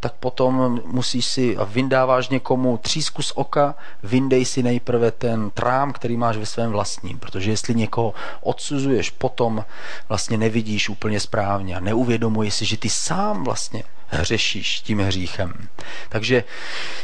tak 0.00 0.12
potom 0.12 0.80
musíš 0.84 1.26
si 1.26 1.56
a 1.56 1.64
vyndáváš 1.64 2.28
někomu 2.28 2.78
třísku 2.78 3.22
z 3.22 3.32
oka, 3.34 3.74
vyndej 4.02 4.44
si 4.44 4.62
nejprve 4.62 5.10
ten 5.10 5.50
trám, 5.50 5.92
který 5.92 6.16
máš 6.16 6.36
ve 6.36 6.46
svém 6.46 6.72
vlastním, 6.72 7.18
protože 7.18 7.50
jestli 7.50 7.74
někoho 7.74 8.14
odsuzuješ, 8.40 9.10
potom 9.10 9.64
vlastně 10.08 10.38
nevidíš 10.38 10.88
úplně 10.88 11.20
správně 11.20 11.76
a 11.76 11.80
neuvědomuješ 11.80 12.54
si, 12.54 12.64
že 12.64 12.76
ty 12.76 12.90
sám 12.90 13.44
vlastně 13.44 13.82
hřešíš 14.08 14.80
tím 14.80 15.00
hříchem. 15.00 15.68
Takže 16.08 16.44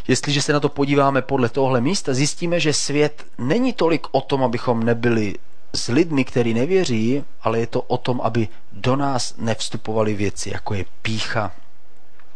jestliže 0.09 0.43
se 0.43 0.53
na 0.53 0.61
to 0.61 0.69
podíváme 0.69 1.23
podle 1.23 1.49
tohle 1.49 1.81
místa, 1.81 2.15
zjistíme, 2.15 2.61
že 2.61 2.73
svět 2.73 3.27
není 3.39 3.73
tolik 3.73 4.07
o 4.13 4.21
tom, 4.21 4.45
abychom 4.45 4.83
nebyli 4.83 5.35
s 5.75 5.89
lidmi, 5.89 6.25
kteří 6.25 6.55
nevěří, 6.55 7.25
ale 7.43 7.61
je 7.61 7.67
to 7.67 7.83
o 7.83 7.97
tom, 7.97 8.21
aby 8.21 8.49
do 8.73 8.97
nás 8.97 9.35
nevstupovaly 9.39 10.15
věci, 10.15 10.51
jako 10.53 10.75
je 10.75 10.85
pícha, 11.03 11.53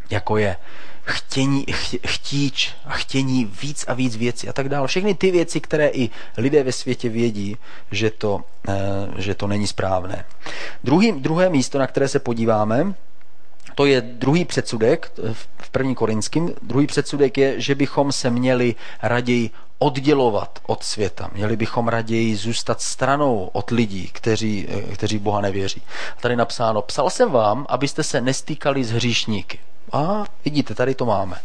jako 0.09 0.37
je 0.37 0.57
chtění, 1.03 1.65
chtíč 2.07 2.73
a 2.85 2.93
chtění 2.93 3.45
víc 3.61 3.85
a 3.87 3.93
víc 3.93 4.15
věcí 4.15 4.49
a 4.49 4.53
tak 4.53 4.69
dále. 4.69 4.87
Všechny 4.87 5.15
ty 5.15 5.31
věci, 5.31 5.59
které 5.61 5.87
i 5.87 6.09
lidé 6.37 6.63
ve 6.63 6.71
světě 6.71 7.09
vědí, 7.09 7.57
že 7.91 8.11
to, 8.11 8.41
eh, 8.67 8.73
že 9.17 9.35
to 9.35 9.47
není 9.47 9.67
správné. 9.67 10.25
Druhý, 10.83 11.11
druhé 11.11 11.49
místo, 11.49 11.79
na 11.79 11.87
které 11.87 12.07
se 12.07 12.19
podíváme, 12.19 12.93
to 13.75 13.85
je 13.85 14.01
druhý 14.01 14.45
předsudek 14.45 15.11
v 15.59 15.69
první 15.69 15.95
korinským. 15.95 16.53
Druhý 16.61 16.87
předsudek 16.87 17.37
je, 17.37 17.61
že 17.61 17.75
bychom 17.75 18.11
se 18.11 18.29
měli 18.29 18.75
raději 19.01 19.49
oddělovat 19.79 20.59
od 20.65 20.83
světa. 20.83 21.29
Měli 21.33 21.55
bychom 21.55 21.87
raději 21.87 22.35
zůstat 22.35 22.81
stranou 22.81 23.49
od 23.53 23.71
lidí, 23.71 24.07
kteří, 24.07 24.67
eh, 24.69 24.95
kteří 24.95 25.19
Boha 25.19 25.41
nevěří. 25.41 25.81
Tady 26.21 26.35
napsáno, 26.35 26.81
psal 26.81 27.09
jsem 27.09 27.31
vám, 27.31 27.65
abyste 27.69 28.03
se 28.03 28.21
nestýkali 28.21 28.83
s 28.83 28.91
hříšníky. 28.91 29.59
A 29.91 30.23
vidíte, 30.45 30.75
tady 30.75 30.95
to 30.95 31.05
máme. 31.05 31.37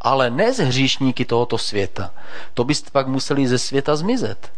Ale 0.00 0.30
ne 0.30 0.52
z 0.52 0.58
hříšníky 0.58 1.24
tohoto 1.24 1.58
světa. 1.58 2.10
To 2.54 2.64
byste 2.64 2.90
pak 2.90 3.08
museli 3.08 3.48
ze 3.48 3.58
světa 3.58 3.96
zmizet. 3.96 4.52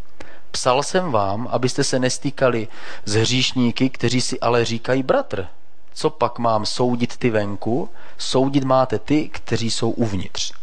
Psal 0.51 0.83
jsem 0.83 1.13
vám, 1.13 1.49
abyste 1.51 1.85
se 1.85 1.99
nestýkali 1.99 2.69
z 3.05 3.15
hříšníky, 3.15 3.91
kteří 3.91 4.21
si 4.21 4.41
ale 4.41 4.65
říkají 4.65 5.03
bratr. 5.03 5.47
Co 5.95 6.11
pak 6.11 6.39
mám 6.39 6.67
soudit 6.67 7.17
ty 7.17 7.31
venku? 7.31 7.89
Soudit 8.19 8.65
máte 8.65 8.99
ty, 8.99 9.29
kteří 9.29 9.71
jsou 9.71 9.91
uvnitř. 9.91 10.60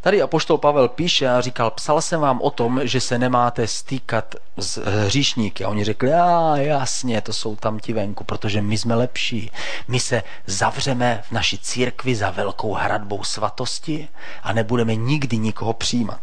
Tady 0.00 0.22
apoštol 0.22 0.58
Pavel 0.58 0.88
píše 0.88 1.28
a 1.28 1.40
říkal, 1.40 1.70
psal 1.70 2.00
jsem 2.00 2.20
vám 2.20 2.40
o 2.40 2.50
tom, 2.50 2.80
že 2.82 3.00
se 3.00 3.18
nemáte 3.18 3.66
stýkat 3.66 4.34
s 4.56 4.80
hříšníky. 4.84 5.64
A 5.64 5.68
oni 5.68 5.84
řekli, 5.84 6.12
a 6.12 6.56
jasně, 6.56 7.20
to 7.20 7.32
jsou 7.32 7.56
tam 7.56 7.78
ti 7.78 7.92
venku, 7.92 8.24
protože 8.24 8.62
my 8.62 8.78
jsme 8.78 8.94
lepší. 8.94 9.50
My 9.88 10.00
se 10.00 10.22
zavřeme 10.46 11.22
v 11.28 11.32
naší 11.32 11.58
církvi 11.58 12.14
za 12.14 12.30
velkou 12.30 12.74
hradbou 12.74 13.24
svatosti 13.24 14.08
a 14.42 14.52
nebudeme 14.52 14.94
nikdy 14.94 15.38
nikoho 15.38 15.72
přijímat. 15.72 16.20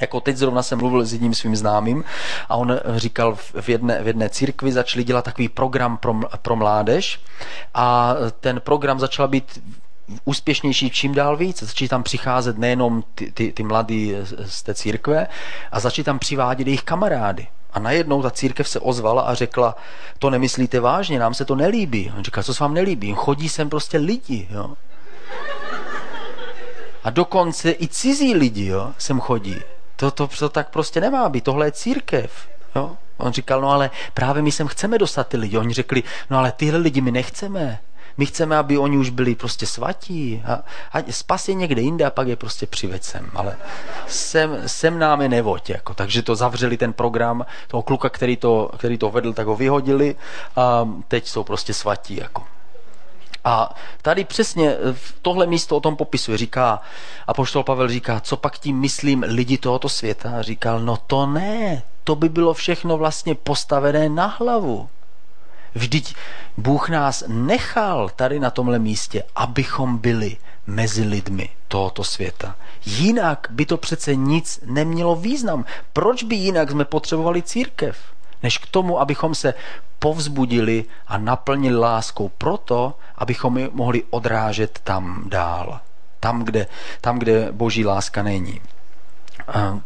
Jako 0.00 0.20
teď 0.20 0.36
zrovna 0.36 0.62
jsem 0.62 0.78
mluvil 0.78 1.04
s 1.04 1.12
jedním 1.12 1.34
svým 1.34 1.56
známým 1.56 2.04
a 2.48 2.56
on 2.56 2.80
říkal 2.96 3.36
v 3.60 3.68
jedné, 3.68 4.02
v 4.02 4.06
jedné 4.06 4.28
církvi 4.28 4.72
začali 4.72 5.04
dělat 5.04 5.24
takový 5.24 5.48
program 5.48 5.96
pro, 5.96 6.14
pro 6.42 6.56
mládež 6.56 7.20
a 7.74 8.14
ten 8.40 8.60
program 8.60 9.00
začal 9.00 9.28
být 9.28 9.62
úspěšnější 10.24 10.90
čím 10.90 11.14
dál 11.14 11.36
víc. 11.36 11.62
Začali 11.62 11.88
tam 11.88 12.02
přicházet 12.02 12.58
nejenom 12.58 13.04
ty, 13.14 13.32
ty, 13.32 13.52
ty 13.52 13.62
mladí 13.62 14.14
z 14.44 14.62
té 14.62 14.74
církve 14.74 15.26
a 15.72 15.80
začali 15.80 16.04
tam 16.04 16.18
přivádět 16.18 16.66
jejich 16.66 16.82
kamarády. 16.82 17.46
A 17.72 17.78
najednou 17.78 18.22
ta 18.22 18.30
církev 18.30 18.68
se 18.68 18.80
ozvala 18.80 19.22
a 19.22 19.34
řekla, 19.34 19.76
to 20.18 20.30
nemyslíte 20.30 20.80
vážně, 20.80 21.18
nám 21.18 21.34
se 21.34 21.44
to 21.44 21.54
nelíbí. 21.54 22.12
On 22.16 22.24
říká, 22.24 22.42
co 22.42 22.54
se 22.54 22.64
vám 22.64 22.74
nelíbí? 22.74 23.14
Chodí 23.16 23.48
sem 23.48 23.70
prostě 23.70 23.98
lidi. 23.98 24.48
Jo? 24.50 24.74
A 27.04 27.10
dokonce 27.10 27.70
i 27.70 27.88
cizí 27.88 28.34
lidi 28.34 28.66
jo, 28.66 28.92
sem 28.98 29.20
chodí. 29.20 29.56
To, 29.96 30.10
to, 30.10 30.28
to 30.38 30.48
tak 30.48 30.70
prostě 30.70 31.00
nemá 31.00 31.28
být, 31.28 31.44
tohle 31.44 31.66
je 31.66 31.72
církev. 31.72 32.48
Jo? 32.76 32.96
On 33.16 33.32
říkal, 33.32 33.60
no 33.60 33.70
ale 33.70 33.90
právě 34.14 34.42
my 34.42 34.52
sem 34.52 34.68
chceme 34.68 34.98
dostat 34.98 35.28
ty 35.28 35.36
lidi. 35.36 35.58
Oni 35.58 35.74
řekli, 35.74 36.02
no 36.30 36.38
ale 36.38 36.52
tyhle 36.52 36.78
lidi 36.78 37.00
my 37.00 37.10
nechceme. 37.10 37.78
My 38.20 38.26
chceme, 38.26 38.56
aby 38.56 38.78
oni 38.78 38.98
už 38.98 39.10
byli 39.10 39.34
prostě 39.34 39.66
svatí. 39.66 40.42
A, 40.46 40.62
a 40.92 41.12
spas 41.12 41.48
je 41.48 41.54
někde 41.54 41.82
jinde 41.82 42.04
a 42.04 42.10
pak 42.10 42.28
je 42.28 42.36
prostě 42.36 42.66
přiveď 42.66 43.02
sem. 43.02 43.30
Ale 43.34 43.56
sem, 44.06 44.68
sem 44.68 44.98
nám 44.98 45.22
je 45.22 45.28
nevoď. 45.28 45.70
Jako. 45.70 45.94
Takže 45.94 46.22
to 46.22 46.36
zavřeli 46.36 46.76
ten 46.76 46.92
program 46.92 47.46
toho 47.68 47.82
kluka, 47.82 48.08
který 48.08 48.36
to, 48.36 48.70
který 48.76 48.98
to 48.98 49.10
vedl, 49.10 49.32
tak 49.32 49.46
ho 49.46 49.56
vyhodili 49.56 50.16
a 50.56 50.88
teď 51.08 51.28
jsou 51.28 51.44
prostě 51.44 51.74
svatí. 51.74 52.16
Jako. 52.16 52.44
A 53.44 53.74
tady 54.02 54.24
přesně 54.24 54.76
tohle 55.22 55.46
místo 55.46 55.76
o 55.76 55.80
tom 55.80 55.96
popisuje. 55.96 56.38
Říká, 56.38 56.80
a 57.26 57.34
poštol 57.34 57.62
Pavel 57.62 57.88
říká, 57.88 58.20
co 58.20 58.36
pak 58.36 58.58
tím 58.58 58.80
myslím 58.80 59.24
lidi 59.28 59.58
tohoto 59.58 59.88
světa? 59.88 60.32
A 60.38 60.42
říkal, 60.42 60.80
no 60.80 60.96
to 61.06 61.26
ne, 61.26 61.82
to 62.04 62.14
by 62.14 62.28
bylo 62.28 62.54
všechno 62.54 62.96
vlastně 62.96 63.34
postavené 63.34 64.08
na 64.08 64.26
hlavu. 64.26 64.88
Vždyť 65.74 66.14
Bůh 66.56 66.88
nás 66.88 67.24
nechal 67.28 68.08
tady 68.08 68.40
na 68.40 68.50
tomhle 68.50 68.78
místě, 68.78 69.22
abychom 69.36 69.98
byli 69.98 70.36
mezi 70.66 71.02
lidmi 71.02 71.48
tohoto 71.68 72.04
světa. 72.04 72.56
Jinak 72.86 73.46
by 73.50 73.66
to 73.66 73.76
přece 73.76 74.14
nic 74.14 74.60
nemělo 74.64 75.16
význam. 75.16 75.64
Proč 75.92 76.22
by 76.22 76.36
jinak 76.36 76.70
jsme 76.70 76.84
potřebovali 76.84 77.42
církev? 77.42 77.98
Než 78.42 78.58
k 78.58 78.66
tomu, 78.66 79.00
abychom 79.00 79.34
se 79.34 79.54
povzbudili 79.98 80.84
a 81.06 81.18
naplnili 81.18 81.76
láskou 81.76 82.28
proto, 82.28 82.94
abychom 83.18 83.58
ji 83.58 83.70
mohli 83.72 84.02
odrážet 84.10 84.80
tam 84.84 85.24
dál. 85.26 85.80
Tam, 86.20 86.44
kde, 86.44 86.66
tam, 87.00 87.18
kde 87.18 87.52
boží 87.52 87.84
láska 87.84 88.22
není. 88.22 88.60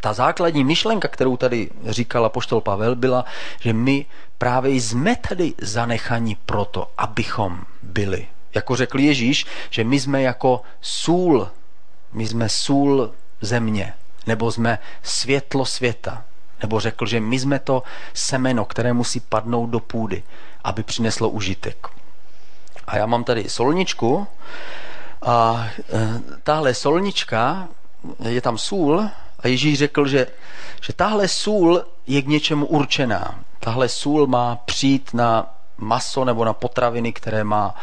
Ta 0.01 0.13
základní 0.13 0.65
myšlenka, 0.65 1.09
kterou 1.09 1.37
tady 1.37 1.71
říkala 1.87 2.29
poštol 2.29 2.61
Pavel, 2.61 2.97
byla, 2.97 3.25
že 3.61 3.73
my 3.73 4.07
právě 4.39 4.73
jsme 4.73 5.17
tady 5.17 5.55
zanechaní 5.61 6.35
proto, 6.47 6.91
abychom 6.99 7.61
byli. 7.83 8.27
Jako 8.55 8.77
řekl 8.77 9.01
Ježíš, 9.01 9.47
že 9.71 9.85
my 9.85 10.01
jsme 10.01 10.23
jako 10.23 10.63
sůl, 10.81 11.49
my 12.13 12.27
jsme 12.27 12.49
sůl 12.49 13.11
země, 13.41 13.93
nebo 14.27 14.53
jsme 14.53 14.79
světlo 15.03 15.67
světa. 15.67 16.25
Nebo 16.63 16.81
řekl, 16.81 17.07
že 17.07 17.21
my 17.21 17.39
jsme 17.39 17.59
to 17.59 17.83
semeno, 18.15 18.65
které 18.65 18.93
musí 18.93 19.21
padnout 19.21 19.71
do 19.71 19.81
půdy, 19.81 20.23
aby 20.65 20.83
přineslo 20.83 21.29
užitek. 21.29 21.87
A 22.87 22.97
já 22.97 23.07
mám 23.07 23.25
tady 23.25 23.49
solničku 23.49 24.27
a 25.23 25.67
e, 25.79 26.21
tahle 26.43 26.75
solnička, 26.75 27.69
je 28.29 28.41
tam 28.41 28.59
sůl 28.59 29.09
a 29.45 29.49
Ježíš 29.49 29.79
řekl, 29.79 30.07
že, 30.07 30.27
že 30.81 30.93
tahle 30.93 31.29
sůl 31.29 31.83
je 32.07 32.23
k 32.23 32.27
něčemu 32.27 32.67
určená. 32.67 33.41
Tahle 33.61 33.89
sůl 33.89 34.27
má 34.27 34.57
přijít 34.57 35.15
na 35.15 35.54
maso 35.79 36.25
nebo 36.25 36.45
na 36.45 36.53
potraviny, 36.53 37.13
které 37.13 37.45
má 37.45 37.75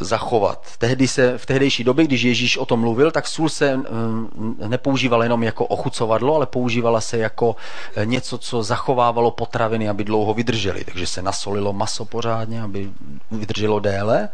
zachovat. 0.00 0.66
Tehdy 0.78 1.08
se, 1.08 1.38
v 1.38 1.46
tehdejší 1.46 1.84
době, 1.84 2.04
když 2.04 2.22
Ježíš 2.22 2.56
o 2.56 2.66
tom 2.66 2.80
mluvil, 2.80 3.10
tak 3.10 3.26
sůl 3.26 3.48
se 3.48 3.76
mm, 3.76 4.56
nepoužívala 4.66 5.24
jenom 5.24 5.42
jako 5.42 5.66
ochucovadlo, 5.66 6.34
ale 6.34 6.46
používala 6.46 7.00
se 7.00 7.18
jako 7.18 7.56
eh, 7.96 8.06
něco, 8.06 8.38
co 8.38 8.62
zachovávalo 8.62 9.30
potraviny, 9.30 9.88
aby 9.88 10.04
dlouho 10.04 10.34
vydržely. 10.34 10.84
Takže 10.84 11.06
se 11.06 11.22
nasolilo 11.22 11.72
maso 11.72 12.04
pořádně, 12.04 12.62
aby 12.62 12.90
vydrželo 13.30 13.80
déle. 13.80 14.28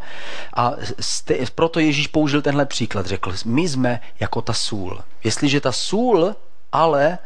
A 0.53 0.73
ste, 0.99 1.37
proto 1.55 1.79
Ježíš 1.79 2.07
použil 2.07 2.41
tenhle 2.41 2.65
příklad. 2.65 3.05
Řekl, 3.05 3.33
my 3.45 3.69
jsme 3.69 3.99
jako 4.19 4.41
ta 4.41 4.53
sůl. 4.53 4.99
Jestliže 5.23 5.61
ta 5.61 5.71
sůl 5.71 6.35
ale 6.71 7.11
eh, 7.11 7.17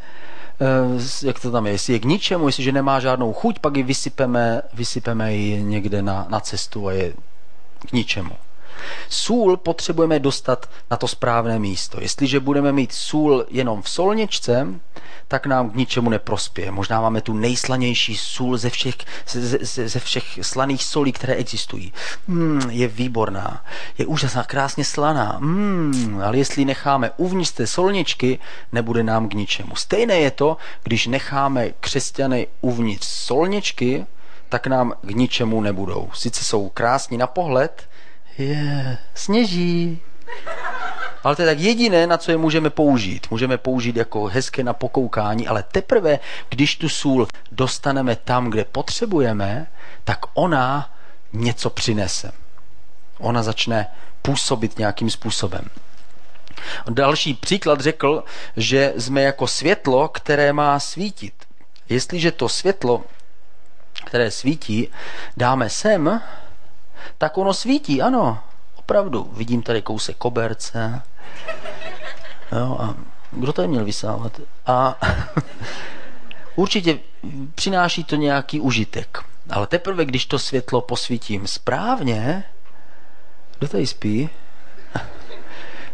jak 1.24 1.40
to 1.40 1.52
tam 1.52 1.66
je, 1.66 1.72
jestli 1.72 1.94
je 1.94 2.00
k 2.00 2.06
ničemu, 2.06 2.48
jestliže 2.48 2.72
nemá 2.72 3.00
žádnou 3.00 3.34
chuť, 3.34 3.60
pak 3.60 3.78
ji 3.78 3.84
vysypeme, 3.84 4.62
vysypeme 4.74 5.34
ji 5.34 5.64
někde 5.64 6.02
na, 6.02 6.26
na 6.30 6.40
cestu 6.40 6.88
a 6.88 6.92
je 6.92 7.14
k 7.88 7.92
ničemu. 7.92 8.32
Sůl 9.10 9.58
potřebujeme 9.58 10.20
dostat 10.20 10.70
na 10.92 10.98
to 10.98 11.08
správné 11.08 11.60
místo. 11.60 11.98
Jestliže 12.02 12.40
budeme 12.40 12.72
mít 12.72 12.92
sůl 12.92 13.46
jenom 13.50 13.82
v 13.82 13.90
solničce, 13.90 14.68
tak 15.28 15.46
nám 15.46 15.70
k 15.70 15.76
ničemu 15.76 16.10
neprospěje. 16.10 16.72
Možná 16.72 17.02
máme 17.02 17.22
tu 17.22 17.34
nejslanější 17.34 18.18
sůl 18.18 18.58
ze 18.58 18.70
všech, 18.70 18.96
ze, 19.28 19.58
ze, 19.62 19.90
ze 19.90 20.00
všech 20.00 20.40
slaných 20.42 20.84
solí, 20.84 21.12
které 21.12 21.34
existují. 21.34 21.94
Mm, 22.28 22.62
je 22.70 22.88
výborná, 22.88 23.66
je 23.98 24.06
úžasná, 24.06 24.44
krásně 24.44 24.86
slaná, 24.86 25.38
mm, 25.40 26.22
ale 26.24 26.38
jestli 26.38 26.66
necháme 26.66 27.12
uvnitř 27.18 27.52
té 27.52 27.68
solničky, 27.68 28.40
nebude 28.72 29.04
nám 29.04 29.30
k 29.30 29.34
ničemu. 29.34 29.76
Stejné 29.76 30.20
je 30.20 30.32
to, 30.32 30.58
když 30.84 31.08
necháme 31.08 31.70
křesťany 31.80 32.48
uvnitř 32.62 33.08
solničky, 33.08 34.06
tak 34.50 34.68
nám 34.68 34.94
k 35.02 35.10
ničemu 35.10 35.62
nebudou. 35.62 36.10
Sice 36.14 36.44
jsou 36.44 36.70
krásní 36.70 37.18
na 37.18 37.28
pohled, 37.28 37.90
je, 38.38 38.98
sněží. 39.14 40.02
Ale 41.24 41.36
to 41.36 41.42
je 41.42 41.48
tak 41.48 41.60
jediné, 41.60 42.08
na 42.08 42.18
co 42.18 42.32
je 42.32 42.38
můžeme 42.38 42.70
použít. 42.70 43.28
Můžeme 43.32 43.58
použít 43.58 43.96
jako 43.96 44.26
hezké 44.26 44.64
na 44.64 44.74
pokoukání, 44.74 45.48
ale 45.48 45.64
teprve, 45.64 46.20
když 46.50 46.76
tu 46.76 46.90
sůl 46.90 47.28
dostaneme 47.52 48.16
tam, 48.16 48.50
kde 48.50 48.64
potřebujeme, 48.64 49.68
tak 50.04 50.20
ona 50.34 50.94
něco 51.34 51.70
přinese. 51.70 52.32
Ona 53.18 53.44
začne 53.44 53.88
působit 54.22 54.78
nějakým 54.80 55.10
způsobem. 55.10 55.70
Další 56.90 57.34
příklad 57.34 57.80
řekl, 57.82 58.24
že 58.58 58.94
jsme 58.98 59.22
jako 59.22 59.48
světlo, 59.48 60.08
které 60.08 60.54
má 60.54 60.80
svítit. 60.80 61.34
Jestliže 61.90 62.32
to 62.32 62.50
světlo 62.50 63.04
které 64.06 64.32
svítí, 64.32 64.92
dáme 65.38 65.70
sem, 65.70 66.22
tak 67.18 67.38
ono 67.38 67.54
svítí, 67.54 68.02
ano, 68.02 68.40
opravdu. 68.76 69.30
Vidím 69.34 69.62
tady 69.62 69.82
kousek 69.82 70.18
koberce. 70.18 71.02
Jo, 72.52 72.78
a 72.80 72.96
kdo 73.32 73.54
to 73.54 73.62
je 73.62 73.68
měl 73.68 73.86
vysávat? 73.86 74.42
A 74.66 75.00
určitě 76.56 77.00
přináší 77.56 78.04
to 78.04 78.16
nějaký 78.16 78.60
užitek. 78.60 79.20
Ale 79.50 79.68
teprve, 79.68 80.06
když 80.06 80.26
to 80.26 80.40
světlo 80.40 80.82
posvítím 80.82 81.48
správně, 81.48 82.44
kdo 83.60 83.68
tady 83.68 83.88
spí? 83.88 84.30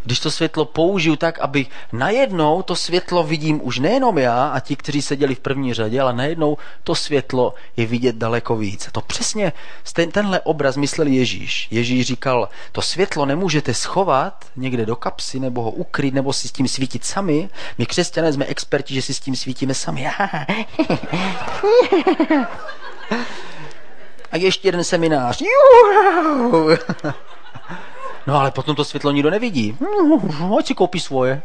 Když 0.03 0.19
to 0.19 0.31
světlo 0.31 0.65
použiju 0.65 1.15
tak, 1.15 1.39
aby 1.39 1.65
najednou 1.91 2.61
to 2.61 2.75
světlo 2.75 3.23
vidím 3.23 3.59
už 3.63 3.79
nejenom 3.79 4.17
já 4.17 4.47
a 4.47 4.59
ti, 4.59 4.75
kteří 4.75 5.01
seděli 5.01 5.35
v 5.35 5.39
první 5.39 5.73
řadě, 5.73 6.01
ale 6.01 6.13
najednou 6.13 6.57
to 6.83 6.95
světlo 6.95 7.53
je 7.77 7.85
vidět 7.85 8.15
daleko 8.15 8.55
víc. 8.55 8.89
To 8.91 9.01
přesně 9.01 9.53
ten, 9.93 10.11
tenhle 10.11 10.39
obraz 10.39 10.77
myslel 10.77 11.07
Ježíš. 11.07 11.67
Ježíš 11.71 12.07
říkal, 12.07 12.49
to 12.71 12.81
světlo 12.81 13.25
nemůžete 13.25 13.73
schovat 13.73 14.45
někde 14.55 14.85
do 14.85 14.95
kapsy 14.95 15.39
nebo 15.39 15.61
ho 15.61 15.71
ukryt 15.71 16.13
nebo 16.13 16.33
si 16.33 16.47
s 16.47 16.51
tím 16.51 16.67
svítit 16.67 17.05
sami. 17.05 17.49
My 17.77 17.85
křesťané 17.85 18.33
jsme 18.33 18.45
experti, 18.45 18.93
že 18.93 19.01
si 19.01 19.13
s 19.13 19.19
tím 19.19 19.35
svítíme 19.35 19.73
sami. 19.73 20.07
A 24.31 24.37
ještě 24.37 24.67
jeden 24.67 24.83
seminář. 24.83 25.43
No 28.27 28.39
ale 28.39 28.51
potom 28.51 28.75
to 28.75 28.85
světlo 28.85 29.11
nikdo 29.11 29.29
nevidí. 29.29 29.77
Hm, 29.81 30.53
ať 30.59 30.67
si 30.67 30.73
koupí 30.73 30.99
svoje. 30.99 31.41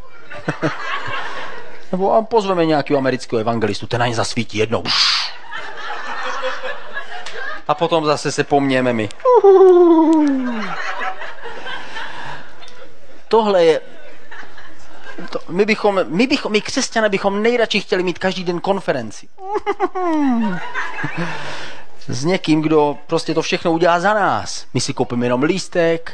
Nebo 1.93 2.13
a 2.13 2.23
pozveme 2.23 2.67
nějakého 2.67 2.99
amerického 2.99 3.41
evangelistu, 3.41 3.87
ten 3.87 4.01
na 4.01 4.07
ně 4.07 4.15
zasvítí 4.15 4.59
jednou. 4.59 4.83
A 7.69 7.75
potom 7.75 8.05
zase 8.05 8.33
se 8.33 8.45
pomněme 8.45 8.93
my. 8.93 9.09
Tohle 13.29 13.65
je 13.65 13.81
to, 15.31 15.41
my, 15.49 15.65
bychom, 15.65 16.01
my, 16.05 16.27
bychom, 16.27 16.53
my 16.53 16.61
křesťané 16.61 17.09
bychom 17.09 17.43
nejradši 17.43 17.81
chtěli 17.81 18.03
mít 18.03 18.19
každý 18.19 18.45
den 18.45 18.61
konferenci. 18.61 19.29
S 22.09 22.25
někým, 22.25 22.63
kdo 22.63 22.99
prostě 23.07 23.35
to 23.35 23.43
všechno 23.43 23.73
udělá 23.73 24.01
za 24.01 24.15
nás. 24.15 24.67
My 24.75 24.81
si 24.81 24.95
koupíme 24.95 25.27
jenom 25.27 25.43
lístek, 25.43 26.13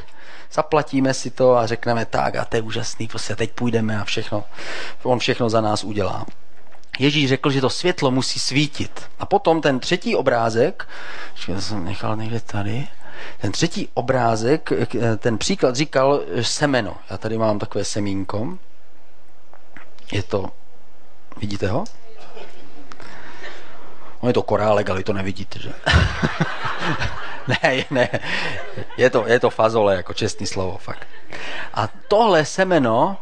zaplatíme 0.52 1.14
si 1.14 1.30
to 1.30 1.56
a 1.56 1.66
řekneme 1.66 2.04
tak 2.04 2.36
a 2.36 2.44
to 2.44 2.56
je 2.56 2.62
úžasný, 2.62 3.08
prostě 3.08 3.36
teď 3.36 3.52
půjdeme 3.52 4.00
a 4.00 4.04
všechno, 4.04 4.44
on 5.02 5.18
všechno 5.18 5.50
za 5.50 5.60
nás 5.60 5.84
udělá. 5.84 6.26
Ježíš 6.98 7.28
řekl, 7.28 7.50
že 7.50 7.60
to 7.60 7.70
světlo 7.70 8.10
musí 8.10 8.38
svítit. 8.38 9.02
A 9.18 9.26
potom 9.26 9.60
ten 9.60 9.80
třetí 9.80 10.16
obrázek, 10.16 10.88
já 11.48 11.60
jsem 11.60 11.84
nechal 11.84 12.16
někde 12.16 12.40
tady, 12.40 12.88
ten 13.40 13.52
třetí 13.52 13.88
obrázek, 13.94 14.72
ten 15.18 15.38
příklad 15.38 15.76
říkal 15.76 16.20
semeno. 16.42 16.96
Já 17.10 17.18
tady 17.18 17.38
mám 17.38 17.58
takové 17.58 17.84
semínko. 17.84 18.58
Je 20.12 20.22
to, 20.22 20.50
vidíte 21.36 21.68
ho? 21.68 21.84
On 24.20 24.28
je 24.28 24.32
to 24.32 24.42
korálek, 24.42 24.90
ale 24.90 25.02
to 25.02 25.12
nevidíte, 25.12 25.58
že? 25.58 25.72
ne, 27.48 27.84
ne, 27.90 28.08
je 28.96 29.10
to, 29.10 29.24
je 29.26 29.40
to 29.40 29.50
fazole, 29.50 29.96
jako 29.96 30.14
čestný 30.14 30.46
slovo, 30.46 30.78
fakt. 30.78 31.06
A 31.74 31.88
tohle 32.08 32.44
semeno 32.44 33.16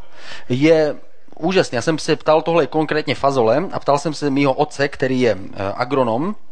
je 0.49 0.97
úžasně. 1.39 1.79
Já 1.79 1.83
jsem 1.83 1.99
se 1.99 2.17
ptal, 2.17 2.43
tohle 2.43 2.67
konkrétně 2.67 3.15
fazole, 3.15 3.65
a 3.73 3.81
ptal 3.81 3.99
jsem 3.99 4.15
se 4.15 4.31
mýho 4.31 4.53
otce, 4.53 4.89
který 4.89 5.21
je 5.21 5.39
agronom, 5.75 6.35
Eh, 6.35 6.50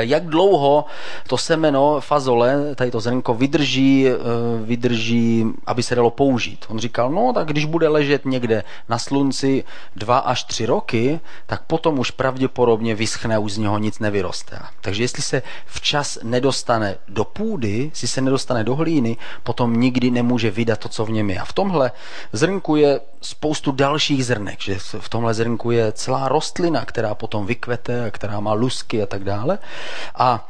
jak 0.00 0.26
dlouho 0.26 0.84
to 1.28 1.38
semeno 1.38 2.00
fazole, 2.00 2.74
tady 2.74 2.90
to 2.90 3.00
zrnko, 3.00 3.34
vydrží, 3.34 4.08
eh, 4.08 4.14
vydrží, 4.62 5.46
aby 5.66 5.82
se 5.82 5.94
dalo 5.94 6.10
použít? 6.10 6.64
On 6.68 6.78
říkal, 6.78 7.10
no 7.10 7.32
tak 7.32 7.46
když 7.46 7.64
bude 7.64 7.88
ležet 7.88 8.24
někde 8.24 8.64
na 8.88 8.98
slunci 8.98 9.64
dva 9.96 10.18
až 10.18 10.44
tři 10.44 10.66
roky, 10.66 11.20
tak 11.46 11.62
potom 11.62 11.98
už 11.98 12.10
pravděpodobně 12.10 12.94
vyschne, 12.94 13.38
už 13.38 13.52
z 13.52 13.58
něho 13.58 13.78
nic 13.78 13.98
nevyroste. 13.98 14.58
Takže 14.80 15.02
jestli 15.02 15.22
se 15.22 15.42
včas 15.66 16.18
nedostane 16.22 16.96
do 17.08 17.24
půdy, 17.24 17.90
si 17.94 18.06
se 18.08 18.20
nedostane 18.20 18.64
do 18.64 18.74
hlíny, 18.74 19.16
potom 19.42 19.80
nikdy 19.80 20.10
nemůže 20.10 20.50
vydat 20.50 20.78
to, 20.78 20.88
co 20.88 21.04
v 21.04 21.10
něm 21.10 21.30
je. 21.30 21.38
A 21.38 21.44
v 21.44 21.52
tomhle 21.52 21.92
zrnku 22.32 22.76
je 22.76 23.00
spoustu 23.22 23.72
dalších 23.72 24.26
zrnek, 24.26 24.60
že 24.60 24.78
v 24.78 25.08
tomhle 25.08 25.34
zrnku 25.34 25.70
je 25.70 25.92
celá 25.92 26.28
rostlina, 26.28 26.84
která 26.84 27.14
potom 27.14 27.46
vykvete, 27.46 28.10
která 28.10 28.40
má 28.40 28.52
lusky 28.52 29.02
a 29.02 29.06
tak 29.06 29.24
dále. 29.24 29.58
A 30.14 30.48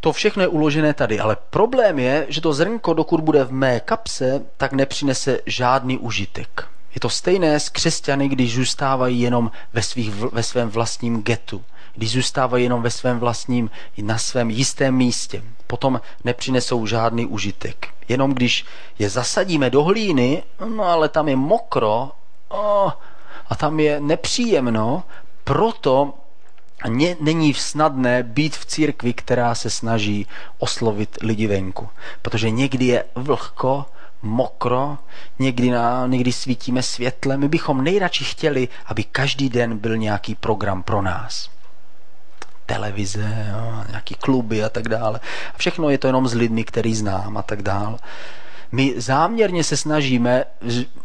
to 0.00 0.12
všechno 0.12 0.42
je 0.42 0.48
uložené 0.48 0.94
tady, 0.94 1.20
ale 1.20 1.36
problém 1.50 1.98
je, 1.98 2.26
že 2.28 2.40
to 2.40 2.52
zrnko, 2.52 2.94
dokud 2.94 3.20
bude 3.20 3.44
v 3.44 3.52
mé 3.52 3.80
kapse, 3.80 4.42
tak 4.56 4.72
nepřinese 4.72 5.40
žádný 5.46 5.98
užitek. 5.98 6.68
Je 6.94 7.00
to 7.00 7.08
stejné 7.08 7.60
s 7.60 7.68
křesťany, 7.68 8.28
když 8.28 8.54
zůstávají 8.54 9.20
jenom 9.20 9.50
ve, 9.72 9.82
svých, 9.82 10.14
ve 10.14 10.42
svém 10.42 10.68
vlastním 10.68 11.22
getu, 11.22 11.64
když 11.94 12.10
zůstávají 12.10 12.64
jenom 12.64 12.82
ve 12.82 12.90
svém 12.90 13.18
vlastním, 13.18 13.70
na 14.02 14.18
svém 14.18 14.50
jistém 14.50 14.94
místě. 14.94 15.42
Potom 15.66 16.00
nepřinesou 16.24 16.86
žádný 16.86 17.26
užitek. 17.26 17.88
Jenom 18.08 18.32
když 18.34 18.64
je 18.98 19.10
zasadíme 19.10 19.70
do 19.70 19.82
hlíny, 19.82 20.42
no 20.76 20.84
ale 20.84 21.08
tam 21.08 21.28
je 21.28 21.36
mokro 21.36 22.10
oh, 22.48 22.92
a 23.48 23.56
tam 23.56 23.80
je 23.80 24.00
nepříjemno, 24.00 25.02
proto 25.44 26.14
ně, 26.88 27.16
není 27.20 27.54
snadné 27.54 28.22
být 28.22 28.56
v 28.56 28.66
církvi, 28.66 29.12
která 29.12 29.54
se 29.54 29.70
snaží 29.70 30.26
oslovit 30.58 31.18
lidi 31.22 31.46
venku. 31.46 31.88
Protože 32.22 32.50
někdy 32.50 32.84
je 32.84 33.04
vlhko, 33.14 33.86
mokro, 34.22 34.98
někdy, 35.38 35.70
na, 35.70 36.06
někdy 36.06 36.32
svítíme 36.32 36.82
světle. 36.82 37.36
My 37.36 37.48
bychom 37.48 37.84
nejradši 37.84 38.24
chtěli, 38.24 38.68
aby 38.86 39.04
každý 39.04 39.48
den 39.48 39.78
byl 39.78 39.96
nějaký 39.96 40.34
program 40.34 40.82
pro 40.82 41.02
nás. 41.02 41.50
Televize, 42.66 43.46
jo, 43.50 43.84
nějaký 43.88 44.14
kluby 44.14 44.64
a 44.64 44.68
tak 44.68 44.88
dále. 44.88 45.20
A 45.54 45.58
všechno 45.58 45.90
je 45.90 45.98
to 45.98 46.06
jenom 46.06 46.28
s 46.28 46.34
lidmi, 46.34 46.64
který 46.64 46.94
znám 46.94 47.36
a 47.36 47.42
tak 47.42 47.62
dále. 47.62 47.98
My 48.72 48.94
záměrně 48.96 49.64
se 49.64 49.76
snažíme 49.76 50.44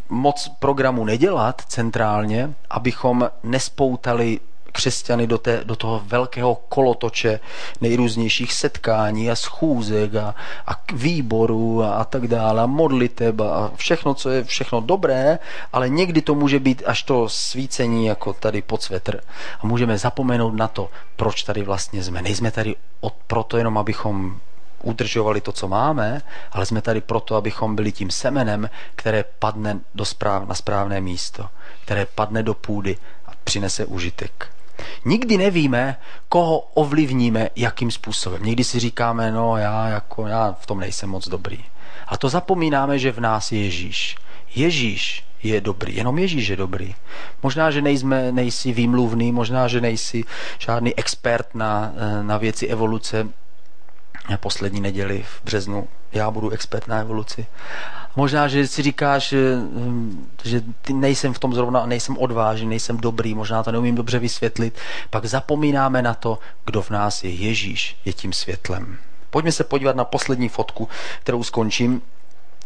moc 0.09 0.51
programu 0.59 1.05
nedělat 1.05 1.61
centrálně, 1.67 2.53
abychom 2.69 3.29
nespoutali 3.43 4.39
křesťany 4.77 5.27
do, 5.27 5.37
té, 5.37 5.61
do 5.63 5.75
toho 5.75 6.03
velkého 6.05 6.55
kolotoče 6.55 7.39
nejrůznějších 7.81 8.53
setkání 8.53 9.31
a 9.31 9.35
schůzek 9.35 10.15
a, 10.15 10.35
a 10.67 10.81
výborů 10.93 11.83
a, 11.83 11.93
a 11.95 12.03
tak 12.03 12.27
dále, 12.27 12.61
a 12.61 12.65
modliteb 12.65 13.41
a 13.41 13.71
všechno, 13.75 14.13
co 14.13 14.29
je 14.29 14.43
všechno 14.43 14.81
dobré, 14.81 15.39
ale 15.73 15.89
někdy 15.89 16.21
to 16.21 16.35
může 16.35 16.59
být 16.59 16.83
až 16.85 17.03
to 17.03 17.29
svícení 17.29 18.05
jako 18.05 18.33
tady 18.33 18.61
pod 18.61 18.81
svetr 18.81 19.19
a 19.59 19.67
můžeme 19.67 19.97
zapomenout 19.97 20.53
na 20.53 20.67
to, 20.67 20.89
proč 21.15 21.43
tady 21.43 21.63
vlastně 21.63 22.03
jsme. 22.03 22.21
Nejsme 22.21 22.51
tady 22.51 22.75
od, 23.01 23.13
proto 23.27 23.57
jenom, 23.57 23.77
abychom 23.77 24.39
udržovali 24.83 25.41
to, 25.41 25.51
co 25.51 25.67
máme, 25.67 26.21
ale 26.51 26.65
jsme 26.65 26.81
tady 26.81 27.01
proto, 27.01 27.35
abychom 27.35 27.75
byli 27.75 27.91
tím 27.91 28.11
semenem, 28.11 28.69
které 28.95 29.25
padne 29.39 29.79
do 29.95 30.05
správ, 30.05 30.47
na 30.47 30.55
správné 30.55 31.01
místo, 31.01 31.49
které 31.81 32.05
padne 32.05 32.43
do 32.43 32.53
půdy 32.53 32.97
a 33.25 33.31
přinese 33.43 33.85
užitek. 33.85 34.56
Nikdy 35.05 35.37
nevíme, 35.37 35.97
koho 36.29 36.59
ovlivníme, 36.59 37.49
jakým 37.55 37.91
způsobem. 37.91 38.43
Někdy 38.43 38.63
si 38.63 38.79
říkáme, 38.79 39.31
no 39.31 39.57
já, 39.57 39.87
jako, 39.87 40.27
já 40.27 40.55
v 40.59 40.65
tom 40.65 40.79
nejsem 40.79 41.09
moc 41.09 41.27
dobrý. 41.27 41.59
A 42.07 42.17
to 42.17 42.29
zapomínáme, 42.29 42.99
že 42.99 43.11
v 43.11 43.19
nás 43.19 43.51
je 43.51 43.63
Ježíš. 43.63 44.15
Ježíš 44.55 45.23
je 45.43 45.61
dobrý, 45.61 45.95
jenom 45.95 46.17
Ježíš 46.17 46.47
je 46.47 46.55
dobrý. 46.55 46.95
Možná, 47.43 47.71
že 47.71 47.81
nejsme, 47.81 48.31
nejsi 48.31 48.71
výmluvný, 48.71 49.31
možná, 49.31 49.67
že 49.67 49.81
nejsi 49.81 50.23
žádný 50.59 50.95
expert 50.95 51.55
na, 51.55 51.93
na 52.21 52.37
věci 52.37 52.67
evoluce. 52.67 53.27
Poslední 54.39 54.81
neděli 54.81 55.23
v 55.23 55.43
březnu 55.43 55.87
já 56.11 56.31
budu 56.31 56.49
expert 56.49 56.87
na 56.87 56.99
evoluci. 56.99 57.45
Možná, 58.15 58.47
že 58.47 58.67
si 58.67 58.81
říkáš, 58.81 59.33
hm, 59.33 60.27
že 60.43 60.61
ty 60.81 60.93
nejsem 60.93 61.33
v 61.33 61.39
tom 61.39 61.53
zrovna, 61.53 61.85
nejsem 61.85 62.17
odvážný, 62.17 62.67
nejsem 62.67 62.97
dobrý, 62.97 63.33
možná 63.33 63.63
to 63.63 63.71
neumím 63.71 63.95
dobře 63.95 64.19
vysvětlit. 64.19 64.79
Pak 65.09 65.25
zapomínáme 65.25 66.01
na 66.01 66.13
to, 66.13 66.39
kdo 66.65 66.81
v 66.81 66.89
nás 66.89 67.23
je. 67.23 67.29
Ježíš 67.29 67.97
je 68.05 68.13
tím 68.13 68.33
světlem. 68.33 68.97
Pojďme 69.29 69.51
se 69.51 69.63
podívat 69.63 69.95
na 69.95 70.05
poslední 70.05 70.49
fotku, 70.49 70.89
kterou 71.19 71.43
skončím. 71.43 72.01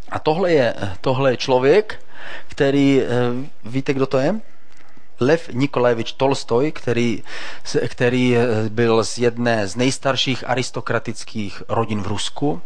A 0.09 0.19
tohle 0.19 0.51
je, 0.51 0.73
tohle 1.01 1.31
je 1.31 1.37
člověk, 1.37 2.05
který, 2.47 3.01
eh, 3.01 3.07
víte, 3.65 3.93
kdo 3.93 4.05
to 4.05 4.17
je? 4.17 4.35
Lev 5.21 5.49
Nikolajevič 5.53 6.11
Tolstoj, 6.13 6.71
který, 6.71 7.23
který 7.87 8.37
eh, 8.37 8.69
byl 8.69 9.03
z 9.03 9.17
jedné 9.17 9.67
z 9.67 9.75
nejstarších 9.75 10.49
aristokratických 10.49 11.63
rodin 11.69 12.01
v 12.01 12.07
Rusku. 12.07 12.61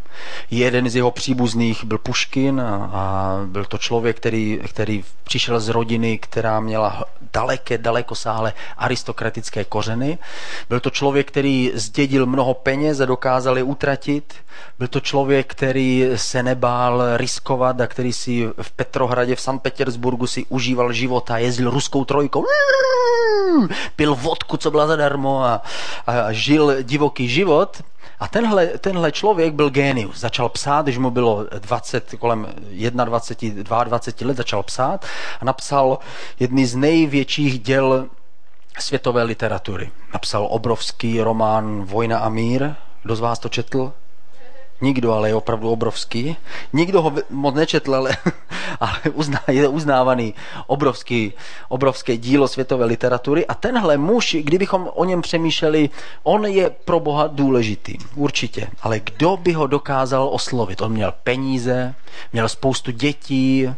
Jeden 0.50 0.90
z 0.90 0.96
jeho 0.96 1.10
příbuzných 1.10 1.84
byl 1.84 1.98
Puškin 1.98 2.60
a 2.60 3.36
byl 3.46 3.64
to 3.64 3.78
člověk, 3.78 4.16
který, 4.16 4.60
který 4.64 5.04
přišel 5.24 5.60
z 5.60 5.68
rodiny, 5.68 6.18
která 6.18 6.60
měla 6.60 7.04
daleké, 7.32 7.78
dalekosáhle 7.78 8.52
aristokratické 8.76 9.64
kořeny. 9.64 10.18
Byl 10.68 10.80
to 10.80 10.90
člověk, 10.90 11.28
který 11.28 11.72
zdědil 11.74 12.26
mnoho 12.26 12.54
peněz 12.54 13.00
a 13.00 13.04
dokázal 13.04 13.56
je 13.56 13.62
utratit. 13.62 14.34
Byl 14.78 14.88
to 14.88 15.00
člověk, 15.00 15.46
který 15.46 16.08
se 16.16 16.42
nebál 16.42 17.16
riskovat 17.16 17.80
a 17.80 17.86
který 17.86 18.12
si 18.12 18.48
v 18.62 18.70
Petrohradě, 18.70 19.36
v 19.36 19.40
San 19.40 19.58
Petersburgu 19.58 20.26
si 20.26 20.46
užíval 20.48 20.92
života, 20.92 21.38
jezdil 21.38 21.70
ruskou 21.70 22.04
trojkou 22.04 22.45
pil 23.96 24.14
vodku, 24.14 24.56
co 24.56 24.70
byla 24.70 24.86
zadarmo 24.86 25.44
a, 25.44 25.62
a 26.06 26.32
žil 26.32 26.82
divoký 26.82 27.28
život. 27.28 27.82
A 28.20 28.28
tenhle, 28.28 28.66
tenhle 28.66 29.12
člověk 29.12 29.54
byl 29.54 29.70
génius. 29.70 30.20
Začal 30.20 30.48
psát, 30.48 30.82
když 30.82 30.98
mu 30.98 31.10
bylo 31.10 31.44
20, 31.58 32.14
kolem 32.18 32.46
21, 33.04 33.84
22 33.84 34.28
let, 34.28 34.36
začal 34.36 34.62
psát 34.62 35.06
a 35.40 35.44
napsal 35.44 35.98
jedny 36.40 36.66
z 36.66 36.76
největších 36.76 37.58
děl 37.58 38.06
světové 38.78 39.22
literatury. 39.22 39.90
Napsal 40.12 40.48
obrovský 40.50 41.20
román 41.20 41.84
Vojna 41.84 42.18
a 42.18 42.28
mír. 42.28 42.74
Kdo 43.02 43.16
z 43.16 43.20
vás 43.20 43.38
to 43.38 43.48
četl? 43.48 43.92
Nikdo, 44.80 45.12
ale 45.12 45.28
je 45.28 45.34
opravdu 45.34 45.70
obrovský. 45.70 46.36
Nikdo 46.72 47.02
ho 47.02 47.12
moc 47.30 47.54
nečetl, 47.54 47.94
ale, 47.94 48.16
ale 48.80 48.98
uzná, 49.12 49.40
je 49.48 49.68
uznávaný 49.68 50.34
obrovský, 50.66 51.32
obrovské 51.68 52.16
dílo 52.16 52.48
světové 52.48 52.86
literatury. 52.86 53.46
A 53.46 53.54
tenhle 53.54 53.96
muž, 53.96 54.36
kdybychom 54.40 54.90
o 54.94 55.04
něm 55.04 55.22
přemýšleli, 55.22 55.90
on 56.22 56.44
je 56.46 56.70
pro 56.70 57.00
Boha 57.00 57.26
důležitý, 57.26 57.98
určitě. 58.14 58.68
Ale 58.82 59.00
kdo 59.00 59.36
by 59.36 59.52
ho 59.52 59.66
dokázal 59.66 60.28
oslovit? 60.32 60.80
On 60.80 60.92
měl 60.92 61.14
peníze, 61.24 61.94
měl 62.32 62.48
spoustu 62.48 62.90
dětí, 62.90 63.68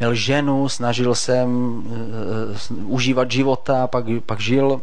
měl 0.00 0.14
ženu, 0.14 0.68
snažil 0.68 1.14
se 1.14 1.44
uh, 1.44 2.92
užívat 2.92 3.30
života, 3.30 3.86
pak, 3.86 4.04
pak 4.26 4.40
žil 4.40 4.80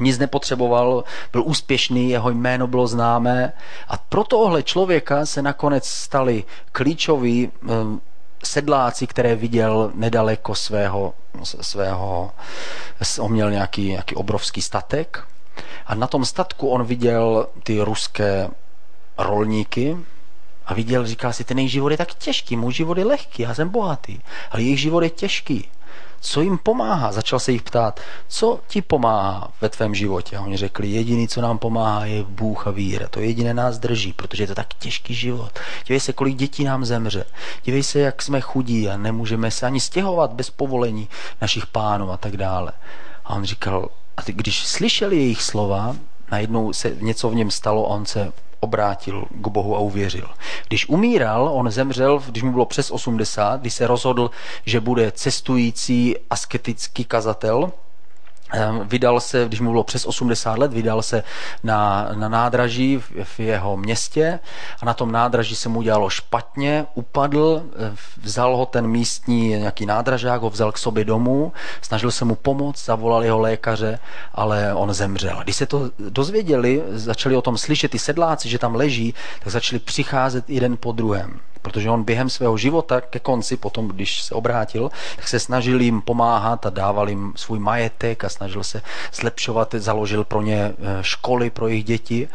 nic 0.00 0.18
nepotřeboval, 0.18 1.04
byl 1.32 1.42
úspěšný, 1.46 2.10
jeho 2.10 2.30
jméno 2.30 2.66
bylo 2.66 2.86
známé. 2.86 3.52
A 3.88 3.96
pro 3.96 4.24
tohle 4.24 4.62
člověka 4.62 5.26
se 5.26 5.42
nakonec 5.42 5.88
stali 5.88 6.44
klíčoví 6.72 7.50
ehm, 7.68 8.00
sedláci, 8.44 9.06
které 9.06 9.36
viděl 9.36 9.90
nedaleko 9.94 10.54
svého, 10.54 11.14
svého 11.42 12.30
on 13.20 13.32
měl 13.32 13.50
nějaký, 13.50 13.88
nějaký 13.88 14.14
obrovský 14.14 14.62
statek. 14.62 15.24
A 15.86 15.94
na 15.94 16.06
tom 16.06 16.24
statku 16.24 16.68
on 16.68 16.84
viděl 16.84 17.46
ty 17.62 17.80
ruské 17.80 18.50
rolníky 19.18 19.96
a 20.66 20.74
viděl, 20.74 21.06
říká 21.06 21.32
si, 21.32 21.44
ten 21.44 21.58
jejich 21.58 21.72
život 21.72 21.88
je 21.88 21.96
tak 21.96 22.14
těžký, 22.14 22.56
můj 22.56 22.72
život 22.72 22.98
je 22.98 23.04
lehký, 23.04 23.42
já 23.42 23.54
jsem 23.54 23.68
bohatý, 23.68 24.20
ale 24.50 24.62
jejich 24.62 24.80
život 24.80 25.00
je 25.00 25.10
těžký 25.10 25.70
co 26.20 26.40
jim 26.40 26.58
pomáhá. 26.58 27.12
Začal 27.12 27.38
se 27.38 27.52
jich 27.52 27.62
ptát, 27.62 28.00
co 28.28 28.60
ti 28.68 28.82
pomáhá 28.82 29.50
ve 29.60 29.68
tvém 29.68 29.94
životě. 29.94 30.36
A 30.36 30.40
oni 30.40 30.56
řekli, 30.56 30.88
jediný, 30.88 31.28
co 31.28 31.40
nám 31.40 31.58
pomáhá, 31.58 32.04
je 32.04 32.22
Bůh 32.22 32.66
a 32.66 32.70
víra. 32.70 33.08
To 33.08 33.20
jediné 33.20 33.54
nás 33.54 33.78
drží, 33.78 34.12
protože 34.12 34.42
je 34.42 34.46
to 34.46 34.54
tak 34.54 34.74
těžký 34.74 35.14
život. 35.14 35.58
Dívej 35.86 36.00
se, 36.00 36.12
kolik 36.12 36.36
dětí 36.36 36.64
nám 36.64 36.84
zemře. 36.84 37.24
Dívej 37.64 37.82
se, 37.82 37.98
jak 37.98 38.22
jsme 38.22 38.40
chudí 38.40 38.88
a 38.88 38.96
nemůžeme 38.96 39.50
se 39.50 39.66
ani 39.66 39.80
stěhovat 39.80 40.32
bez 40.32 40.50
povolení 40.50 41.08
našich 41.40 41.66
pánů 41.66 42.10
a 42.10 42.16
tak 42.16 42.36
dále. 42.36 42.72
A 43.24 43.34
on 43.34 43.44
říkal, 43.44 43.88
a 44.16 44.20
když 44.26 44.66
slyšeli 44.66 45.16
jejich 45.16 45.42
slova, 45.42 45.96
najednou 46.30 46.72
se 46.72 46.96
něco 47.00 47.30
v 47.30 47.34
něm 47.34 47.50
stalo 47.50 47.86
a 47.86 47.94
on 47.94 48.06
se 48.06 48.32
obrátil 48.60 49.24
k 49.30 49.48
Bohu 49.48 49.76
a 49.76 49.78
uvěřil. 49.78 50.28
Když 50.68 50.88
umíral, 50.88 51.50
on 51.52 51.70
zemřel, 51.70 52.22
když 52.26 52.42
mu 52.42 52.52
bylo 52.52 52.66
přes 52.66 52.90
80, 52.90 53.60
když 53.60 53.74
se 53.74 53.86
rozhodl, 53.86 54.30
že 54.64 54.80
bude 54.80 55.12
cestující 55.12 56.16
asketický 56.30 57.04
kazatel, 57.04 57.72
vydal 58.84 59.20
se, 59.20 59.44
když 59.48 59.60
mu 59.60 59.70
bylo 59.70 59.84
přes 59.84 60.06
80 60.06 60.58
let, 60.58 60.72
vydal 60.72 61.02
se 61.02 61.22
na, 61.64 62.08
na 62.14 62.28
nádraží 62.28 62.96
v, 62.96 63.24
v 63.24 63.40
jeho 63.40 63.76
městě 63.76 64.38
a 64.82 64.86
na 64.86 64.94
tom 64.94 65.12
nádraží 65.12 65.56
se 65.56 65.68
mu 65.68 65.78
udělalo 65.78 66.10
špatně, 66.10 66.86
upadl, 66.94 67.62
eh, 67.72 67.96
vzal 68.22 68.56
ho 68.56 68.66
ten 68.66 68.86
místní 68.86 69.48
nějaký 69.48 69.86
nádražák, 69.86 70.42
ho 70.42 70.50
vzal 70.50 70.72
k 70.72 70.78
sobě 70.78 71.04
domů, 71.04 71.52
snažil 71.80 72.10
se 72.10 72.24
mu 72.24 72.34
pomoct, 72.34 72.84
zavolal 72.84 73.24
jeho 73.24 73.38
lékaře, 73.38 73.98
ale 74.32 74.74
on 74.74 74.92
zemřel. 74.92 75.40
Když 75.44 75.56
se 75.56 75.66
to 75.66 75.90
dozvěděli, 75.98 76.82
začali 76.88 77.36
o 77.36 77.42
tom 77.42 77.58
slyšet 77.58 77.90
ty 77.90 77.98
sedláci, 77.98 78.48
že 78.48 78.58
tam 78.58 78.74
leží, 78.74 79.14
tak 79.44 79.52
začali 79.52 79.78
přicházet 79.78 80.50
jeden 80.50 80.76
po 80.76 80.92
druhém 80.92 81.40
protože 81.68 81.90
on 81.90 82.04
během 82.04 82.30
svého 82.30 82.56
života 82.56 83.00
ke 83.00 83.18
konci, 83.18 83.56
potom 83.56 83.88
když 83.88 84.22
se 84.22 84.34
obrátil, 84.34 84.90
tak 85.16 85.28
se 85.28 85.38
snažil 85.40 85.80
jim 85.80 86.02
pomáhat 86.02 86.66
a 86.66 86.70
dával 86.70 87.08
jim 87.08 87.32
svůj 87.36 87.58
majetek 87.58 88.24
a 88.24 88.28
snažil 88.28 88.64
se 88.64 88.82
zlepšovat, 89.12 89.74
založil 89.74 90.24
pro 90.24 90.42
ně 90.42 90.58
eh, 90.58 90.74
školy 91.02 91.50
pro 91.50 91.68
jejich 91.68 91.84
děti. 91.84 92.28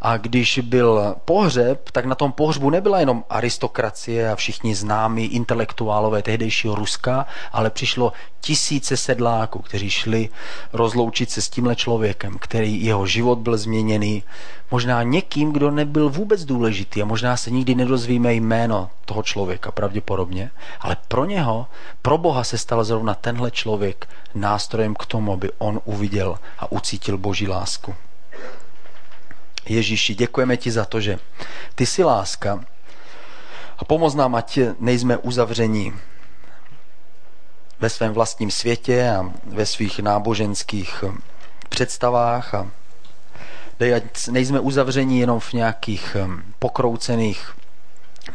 A 0.00 0.16
když 0.16 0.58
byl 0.58 1.14
pohřeb, 1.24 1.90
tak 1.90 2.04
na 2.04 2.14
tom 2.14 2.32
pohřbu 2.32 2.70
nebyla 2.70 3.00
jenom 3.00 3.24
aristokracie 3.30 4.30
a 4.30 4.36
všichni 4.36 4.74
známí 4.74 5.24
intelektuálové 5.24 6.22
tehdejšího 6.22 6.74
Ruska, 6.74 7.26
ale 7.52 7.70
přišlo 7.70 8.12
tisíce 8.40 8.96
sedláků, 8.96 9.58
kteří 9.58 9.90
šli 9.90 10.28
rozloučit 10.72 11.30
se 11.30 11.40
s 11.42 11.48
tímhle 11.48 11.76
člověkem, 11.76 12.38
který 12.38 12.84
jeho 12.84 13.06
život 13.06 13.38
byl 13.38 13.56
změněný, 13.56 14.22
možná 14.72 15.02
někým, 15.02 15.52
kdo 15.52 15.70
nebyl 15.70 16.08
vůbec 16.08 16.44
důležitý 16.44 17.02
a 17.02 17.04
možná 17.04 17.36
se 17.36 17.50
nikdy 17.50 17.74
nedozvíme 17.74 18.34
jméno 18.34 18.90
toho 19.04 19.22
člověka 19.22 19.72
pravděpodobně, 19.72 20.50
ale 20.80 20.96
pro 21.08 21.24
něho, 21.24 21.66
pro 22.02 22.18
Boha 22.18 22.44
se 22.44 22.58
stal 22.58 22.84
zrovna 22.84 23.14
tenhle 23.14 23.50
člověk 23.50 24.08
nástrojem 24.34 24.94
k 24.94 25.06
tomu, 25.06 25.32
aby 25.32 25.50
on 25.58 25.80
uviděl 25.84 26.38
a 26.58 26.72
ucítil 26.72 27.18
Boží 27.18 27.48
lásku. 27.48 27.94
Ježíši, 29.68 30.14
děkujeme 30.14 30.56
ti 30.56 30.70
za 30.70 30.84
to, 30.84 31.00
že 31.00 31.18
ty 31.74 31.86
jsi 31.86 32.04
láska 32.04 32.64
a 33.78 33.84
pomoz 33.84 34.14
nám, 34.14 34.34
ať 34.34 34.58
nejsme 34.80 35.16
uzavření 35.16 35.92
ve 37.80 37.90
svém 37.90 38.12
vlastním 38.12 38.50
světě 38.50 39.10
a 39.10 39.32
ve 39.44 39.66
svých 39.66 39.98
náboženských 39.98 41.04
představách 41.68 42.54
a 42.54 42.70
nejsme 44.30 44.60
uzavření 44.60 45.20
jenom 45.20 45.40
v 45.40 45.52
nějakých 45.52 46.16
pokroucených 46.58 47.56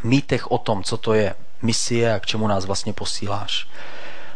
mýtech 0.02 0.50
o 0.50 0.58
tom, 0.58 0.82
co 0.82 0.96
to 0.96 1.14
je 1.14 1.34
misie 1.62 2.14
a 2.14 2.20
k 2.20 2.26
čemu 2.26 2.48
nás 2.48 2.64
vlastně 2.64 2.92
posíláš. 2.92 3.68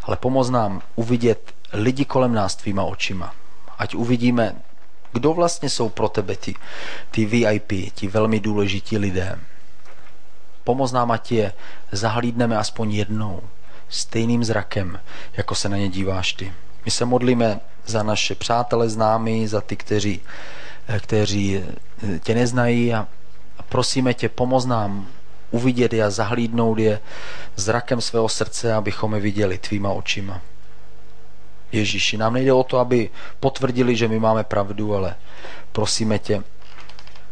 Ale 0.02 0.16
pomoz 0.16 0.50
nám 0.50 0.82
uvidět 0.94 1.54
lidi 1.72 2.04
kolem 2.04 2.34
nás 2.34 2.56
tvýma 2.56 2.82
očima. 2.82 3.34
Ať 3.78 3.94
uvidíme, 3.94 4.54
kdo 5.12 5.32
vlastně 5.34 5.70
jsou 5.70 5.88
pro 5.88 6.08
tebe 6.08 6.36
ty, 6.36 6.54
ty 7.10 7.26
VIP, 7.26 7.72
ti 7.94 8.08
velmi 8.08 8.40
důležití 8.40 8.98
lidé. 8.98 9.38
Pomoz 10.64 10.92
nám, 10.92 11.10
ať 11.10 11.32
je 11.32 11.52
zahlídneme 11.92 12.56
aspoň 12.56 12.92
jednou, 12.92 13.42
stejným 13.88 14.44
zrakem, 14.44 15.00
jako 15.36 15.54
se 15.54 15.68
na 15.68 15.76
ně 15.76 15.88
díváš 15.88 16.32
ty. 16.32 16.52
My 16.84 16.90
se 16.90 17.04
modlíme 17.04 17.60
za 17.86 18.02
naše 18.02 18.34
přátele, 18.34 18.88
známy, 18.88 19.48
za 19.48 19.60
ty, 19.60 19.76
kteří, 19.76 20.20
kteří 21.00 21.56
eh, 21.58 22.18
tě 22.18 22.34
neznají 22.34 22.94
a 22.94 23.08
prosíme 23.68 24.14
tě, 24.14 24.28
pomoz 24.28 24.66
nám 24.66 25.06
uvidět 25.50 25.92
je 25.92 26.04
a 26.04 26.10
zahlídnout 26.10 26.78
je 26.78 27.00
zrakem 27.56 28.00
svého 28.00 28.28
srdce, 28.28 28.74
abychom 28.74 29.14
je 29.14 29.20
viděli 29.20 29.58
tvýma 29.58 29.90
očima. 29.90 30.40
Ježíši, 31.72 32.16
nám 32.16 32.34
nejde 32.34 32.52
o 32.52 32.64
to, 32.64 32.78
aby 32.78 33.10
potvrdili, 33.40 33.96
že 33.96 34.08
my 34.08 34.18
máme 34.18 34.44
pravdu, 34.44 34.94
ale 34.94 35.16
prosíme 35.72 36.18
tě, 36.18 36.42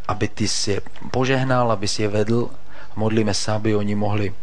aby 0.08 0.28
ty 0.28 0.48
si 0.48 0.70
je 0.70 0.80
požehnal, 1.10 1.72
aby 1.72 1.88
si 1.88 2.02
je 2.02 2.08
vedl. 2.08 2.50
Modlíme 2.96 3.34
se, 3.34 3.52
aby 3.52 3.74
oni 3.74 3.94
mohli 3.94 4.34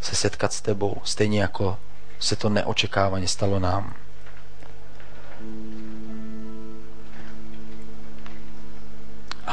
se 0.00 0.16
setkat 0.16 0.52
s 0.52 0.60
tebou, 0.60 0.96
stejně 1.04 1.40
jako 1.40 1.76
se 2.18 2.36
to 2.36 2.48
neočekávaně 2.48 3.28
stalo 3.28 3.58
nám. 3.58 3.94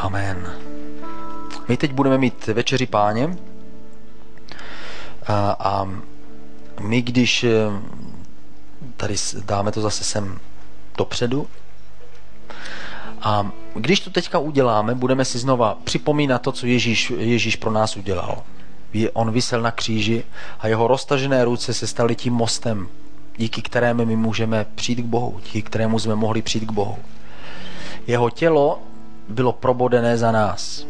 Amen. 0.01 0.53
My 1.67 1.77
teď 1.77 1.91
budeme 1.91 2.17
mít 2.17 2.47
večeři 2.47 2.85
páně 2.85 3.37
a, 5.27 5.51
a 5.59 5.87
my, 6.81 7.01
když 7.01 7.43
eh, 7.43 7.51
tady 8.97 9.15
dáme 9.45 9.71
to 9.71 9.81
zase 9.81 10.03
sem 10.03 10.39
dopředu, 10.97 11.47
a 13.21 13.51
když 13.73 13.99
to 13.99 14.09
teďka 14.09 14.39
uděláme, 14.39 14.95
budeme 14.95 15.25
si 15.25 15.39
znova 15.39 15.77
připomínat 15.83 16.41
to, 16.41 16.51
co 16.51 16.67
Ježíš, 16.67 17.09
Ježíš 17.17 17.55
pro 17.55 17.71
nás 17.71 17.97
udělal 17.97 18.43
on 19.13 19.31
vysel 19.31 19.61
na 19.61 19.71
kříži 19.71 20.23
a 20.59 20.67
jeho 20.67 20.87
roztažené 20.87 21.45
ruce 21.45 21.73
se 21.73 21.87
staly 21.87 22.15
tím 22.15 22.33
mostem, 22.33 22.87
díky 23.37 23.61
kterému 23.61 24.05
my 24.05 24.15
můžeme 24.15 24.65
přijít 24.75 25.01
k 25.01 25.05
Bohu, 25.05 25.39
díky 25.43 25.61
kterému 25.61 25.99
jsme 25.99 26.15
mohli 26.15 26.41
přijít 26.41 26.65
k 26.65 26.71
Bohu. 26.71 26.97
Jeho 28.07 28.29
tělo 28.29 28.79
bylo 29.29 29.53
probodené 29.53 30.17
za 30.17 30.31
nás 30.31 30.87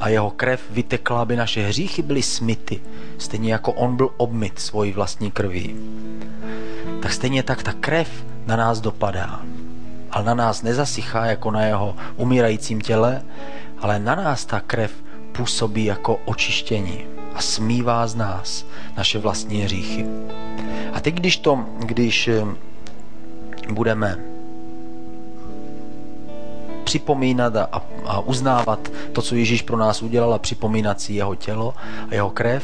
a 0.00 0.08
jeho 0.08 0.30
krev 0.30 0.60
vytekla, 0.70 1.22
aby 1.22 1.36
naše 1.36 1.66
hříchy 1.66 2.02
byly 2.02 2.22
smity, 2.22 2.80
stejně 3.18 3.52
jako 3.52 3.72
on 3.72 3.96
byl 3.96 4.10
obmyt 4.16 4.58
svojí 4.58 4.92
vlastní 4.92 5.30
krví. 5.30 5.76
Tak 7.02 7.12
stejně 7.12 7.42
tak 7.42 7.62
ta 7.62 7.72
krev 7.72 8.24
na 8.46 8.56
nás 8.56 8.80
dopadá, 8.80 9.40
ale 10.10 10.24
na 10.24 10.34
nás 10.34 10.62
nezasychá 10.62 11.26
jako 11.26 11.50
na 11.50 11.62
jeho 11.62 11.96
umírajícím 12.16 12.80
těle, 12.80 13.22
ale 13.78 13.98
na 13.98 14.14
nás 14.14 14.44
ta 14.44 14.60
krev 14.60 14.92
působí 15.32 15.84
jako 15.84 16.20
očištění 16.24 17.06
a 17.34 17.42
smívá 17.42 18.06
z 18.06 18.14
nás 18.14 18.66
naše 18.96 19.18
vlastní 19.18 19.60
hříchy. 19.60 20.06
A 20.92 21.00
teď, 21.00 21.14
když 21.14 21.36
to, 21.36 21.66
když 21.78 22.28
eh, 22.28 22.44
budeme 23.72 24.33
připomínat 26.94 27.56
a, 27.56 27.82
a 28.06 28.20
uznávat 28.20 28.78
to, 29.12 29.22
co 29.22 29.34
Ježíš 29.34 29.62
pro 29.62 29.76
nás 29.76 30.02
udělal 30.02 30.34
a 30.34 30.38
připomínat 30.38 31.00
si 31.00 31.12
jeho 31.12 31.34
tělo 31.34 31.74
a 32.10 32.14
jeho 32.14 32.30
krev, 32.30 32.62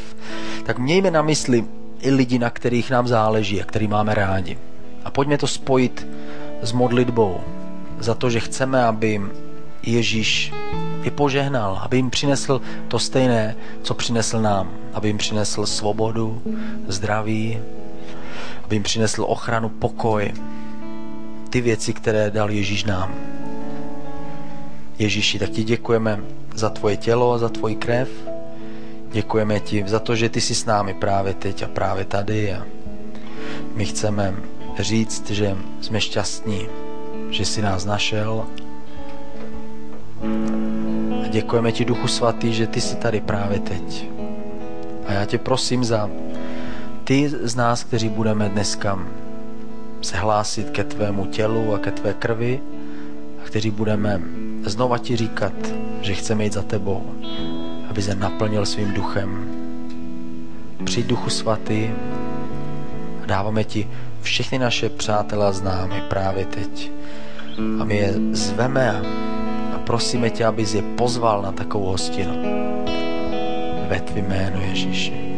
tak 0.64 0.78
mějme 0.78 1.10
na 1.10 1.22
mysli 1.22 1.64
i 2.00 2.10
lidi, 2.10 2.38
na 2.38 2.50
kterých 2.50 2.90
nám 2.90 3.08
záleží 3.08 3.62
a 3.62 3.64
který 3.64 3.88
máme 3.88 4.14
rádi. 4.14 4.58
A 5.04 5.10
pojďme 5.10 5.38
to 5.38 5.46
spojit 5.46 6.06
s 6.62 6.72
modlitbou 6.72 7.40
za 7.98 8.14
to, 8.14 8.30
že 8.30 8.40
chceme, 8.40 8.84
aby 8.84 9.20
Ježíš 9.82 10.52
i 11.02 11.10
požehnal, 11.10 11.80
aby 11.82 11.96
jim 11.96 12.10
přinesl 12.10 12.60
to 12.88 12.98
stejné, 12.98 13.56
co 13.82 13.94
přinesl 13.94 14.40
nám. 14.40 14.70
Aby 14.94 15.08
jim 15.08 15.18
přinesl 15.18 15.66
svobodu, 15.66 16.42
zdraví, 16.86 17.58
aby 18.64 18.76
jim 18.76 18.82
přinesl 18.82 19.24
ochranu, 19.26 19.68
pokoj. 19.68 20.32
Ty 21.50 21.60
věci, 21.60 21.92
které 21.92 22.30
dal 22.30 22.50
Ježíš 22.50 22.84
nám. 22.84 23.39
Ježíši, 25.00 25.38
tak 25.38 25.50
ti 25.50 25.64
děkujeme 25.64 26.20
za 26.54 26.70
tvoje 26.70 26.96
tělo, 26.96 27.38
za 27.38 27.48
tvoji 27.48 27.74
krev. 27.74 28.08
Děkujeme 29.12 29.60
ti 29.60 29.84
za 29.86 29.98
to, 29.98 30.16
že 30.16 30.28
ty 30.28 30.40
jsi 30.40 30.54
s 30.54 30.64
námi 30.64 30.94
právě 30.94 31.34
teď 31.34 31.62
a 31.62 31.68
právě 31.68 32.04
tady. 32.04 32.52
A 32.52 32.66
my 33.74 33.84
chceme 33.84 34.34
říct, 34.78 35.30
že 35.30 35.56
jsme 35.80 36.00
šťastní, 36.00 36.68
že 37.30 37.44
jsi 37.44 37.62
nás 37.62 37.84
našel 37.84 38.44
a 41.24 41.28
děkujeme 41.28 41.72
ti, 41.72 41.84
Duchu 41.84 42.08
Svatý, 42.08 42.54
že 42.54 42.66
ty 42.66 42.80
jsi 42.80 42.96
tady 42.96 43.20
právě 43.20 43.58
teď. 43.58 44.06
A 45.06 45.12
já 45.12 45.24
tě 45.24 45.38
prosím 45.38 45.84
za 45.84 46.10
ty 47.04 47.28
z 47.28 47.56
nás, 47.56 47.84
kteří 47.84 48.08
budeme 48.08 48.48
dneska 48.48 49.06
se 50.00 50.16
hlásit 50.16 50.70
ke 50.70 50.84
tvému 50.84 51.26
tělu 51.26 51.74
a 51.74 51.78
ke 51.78 51.90
tvé 51.90 52.12
krvi 52.12 52.60
a 53.44 53.46
kteří 53.46 53.70
budeme 53.70 54.20
znova 54.64 54.98
ti 54.98 55.16
říkat, 55.16 55.52
že 56.00 56.14
chceme 56.14 56.44
jít 56.44 56.52
za 56.52 56.62
tebou, 56.62 57.14
aby 57.90 58.02
se 58.02 58.14
naplnil 58.14 58.66
svým 58.66 58.92
duchem. 58.92 59.46
Přijď 60.84 61.06
Duchu 61.06 61.30
Svatý 61.30 61.90
a 63.22 63.26
dáváme 63.26 63.64
ti 63.64 63.88
všechny 64.22 64.58
naše 64.58 64.88
přátelé 64.88 65.46
a 65.46 65.52
známy 65.52 66.02
právě 66.08 66.44
teď. 66.44 66.90
A 67.80 67.84
my 67.84 67.96
je 67.96 68.14
zveme 68.32 68.90
a 69.74 69.78
prosíme 69.78 70.30
tě, 70.30 70.44
abys 70.44 70.74
je 70.74 70.82
pozval 70.82 71.42
na 71.42 71.52
takovou 71.52 71.86
hostinu. 71.86 72.32
Ve 73.88 74.00
tvým 74.00 74.24
jménu 74.24 74.60
Ježíši. 74.60 75.29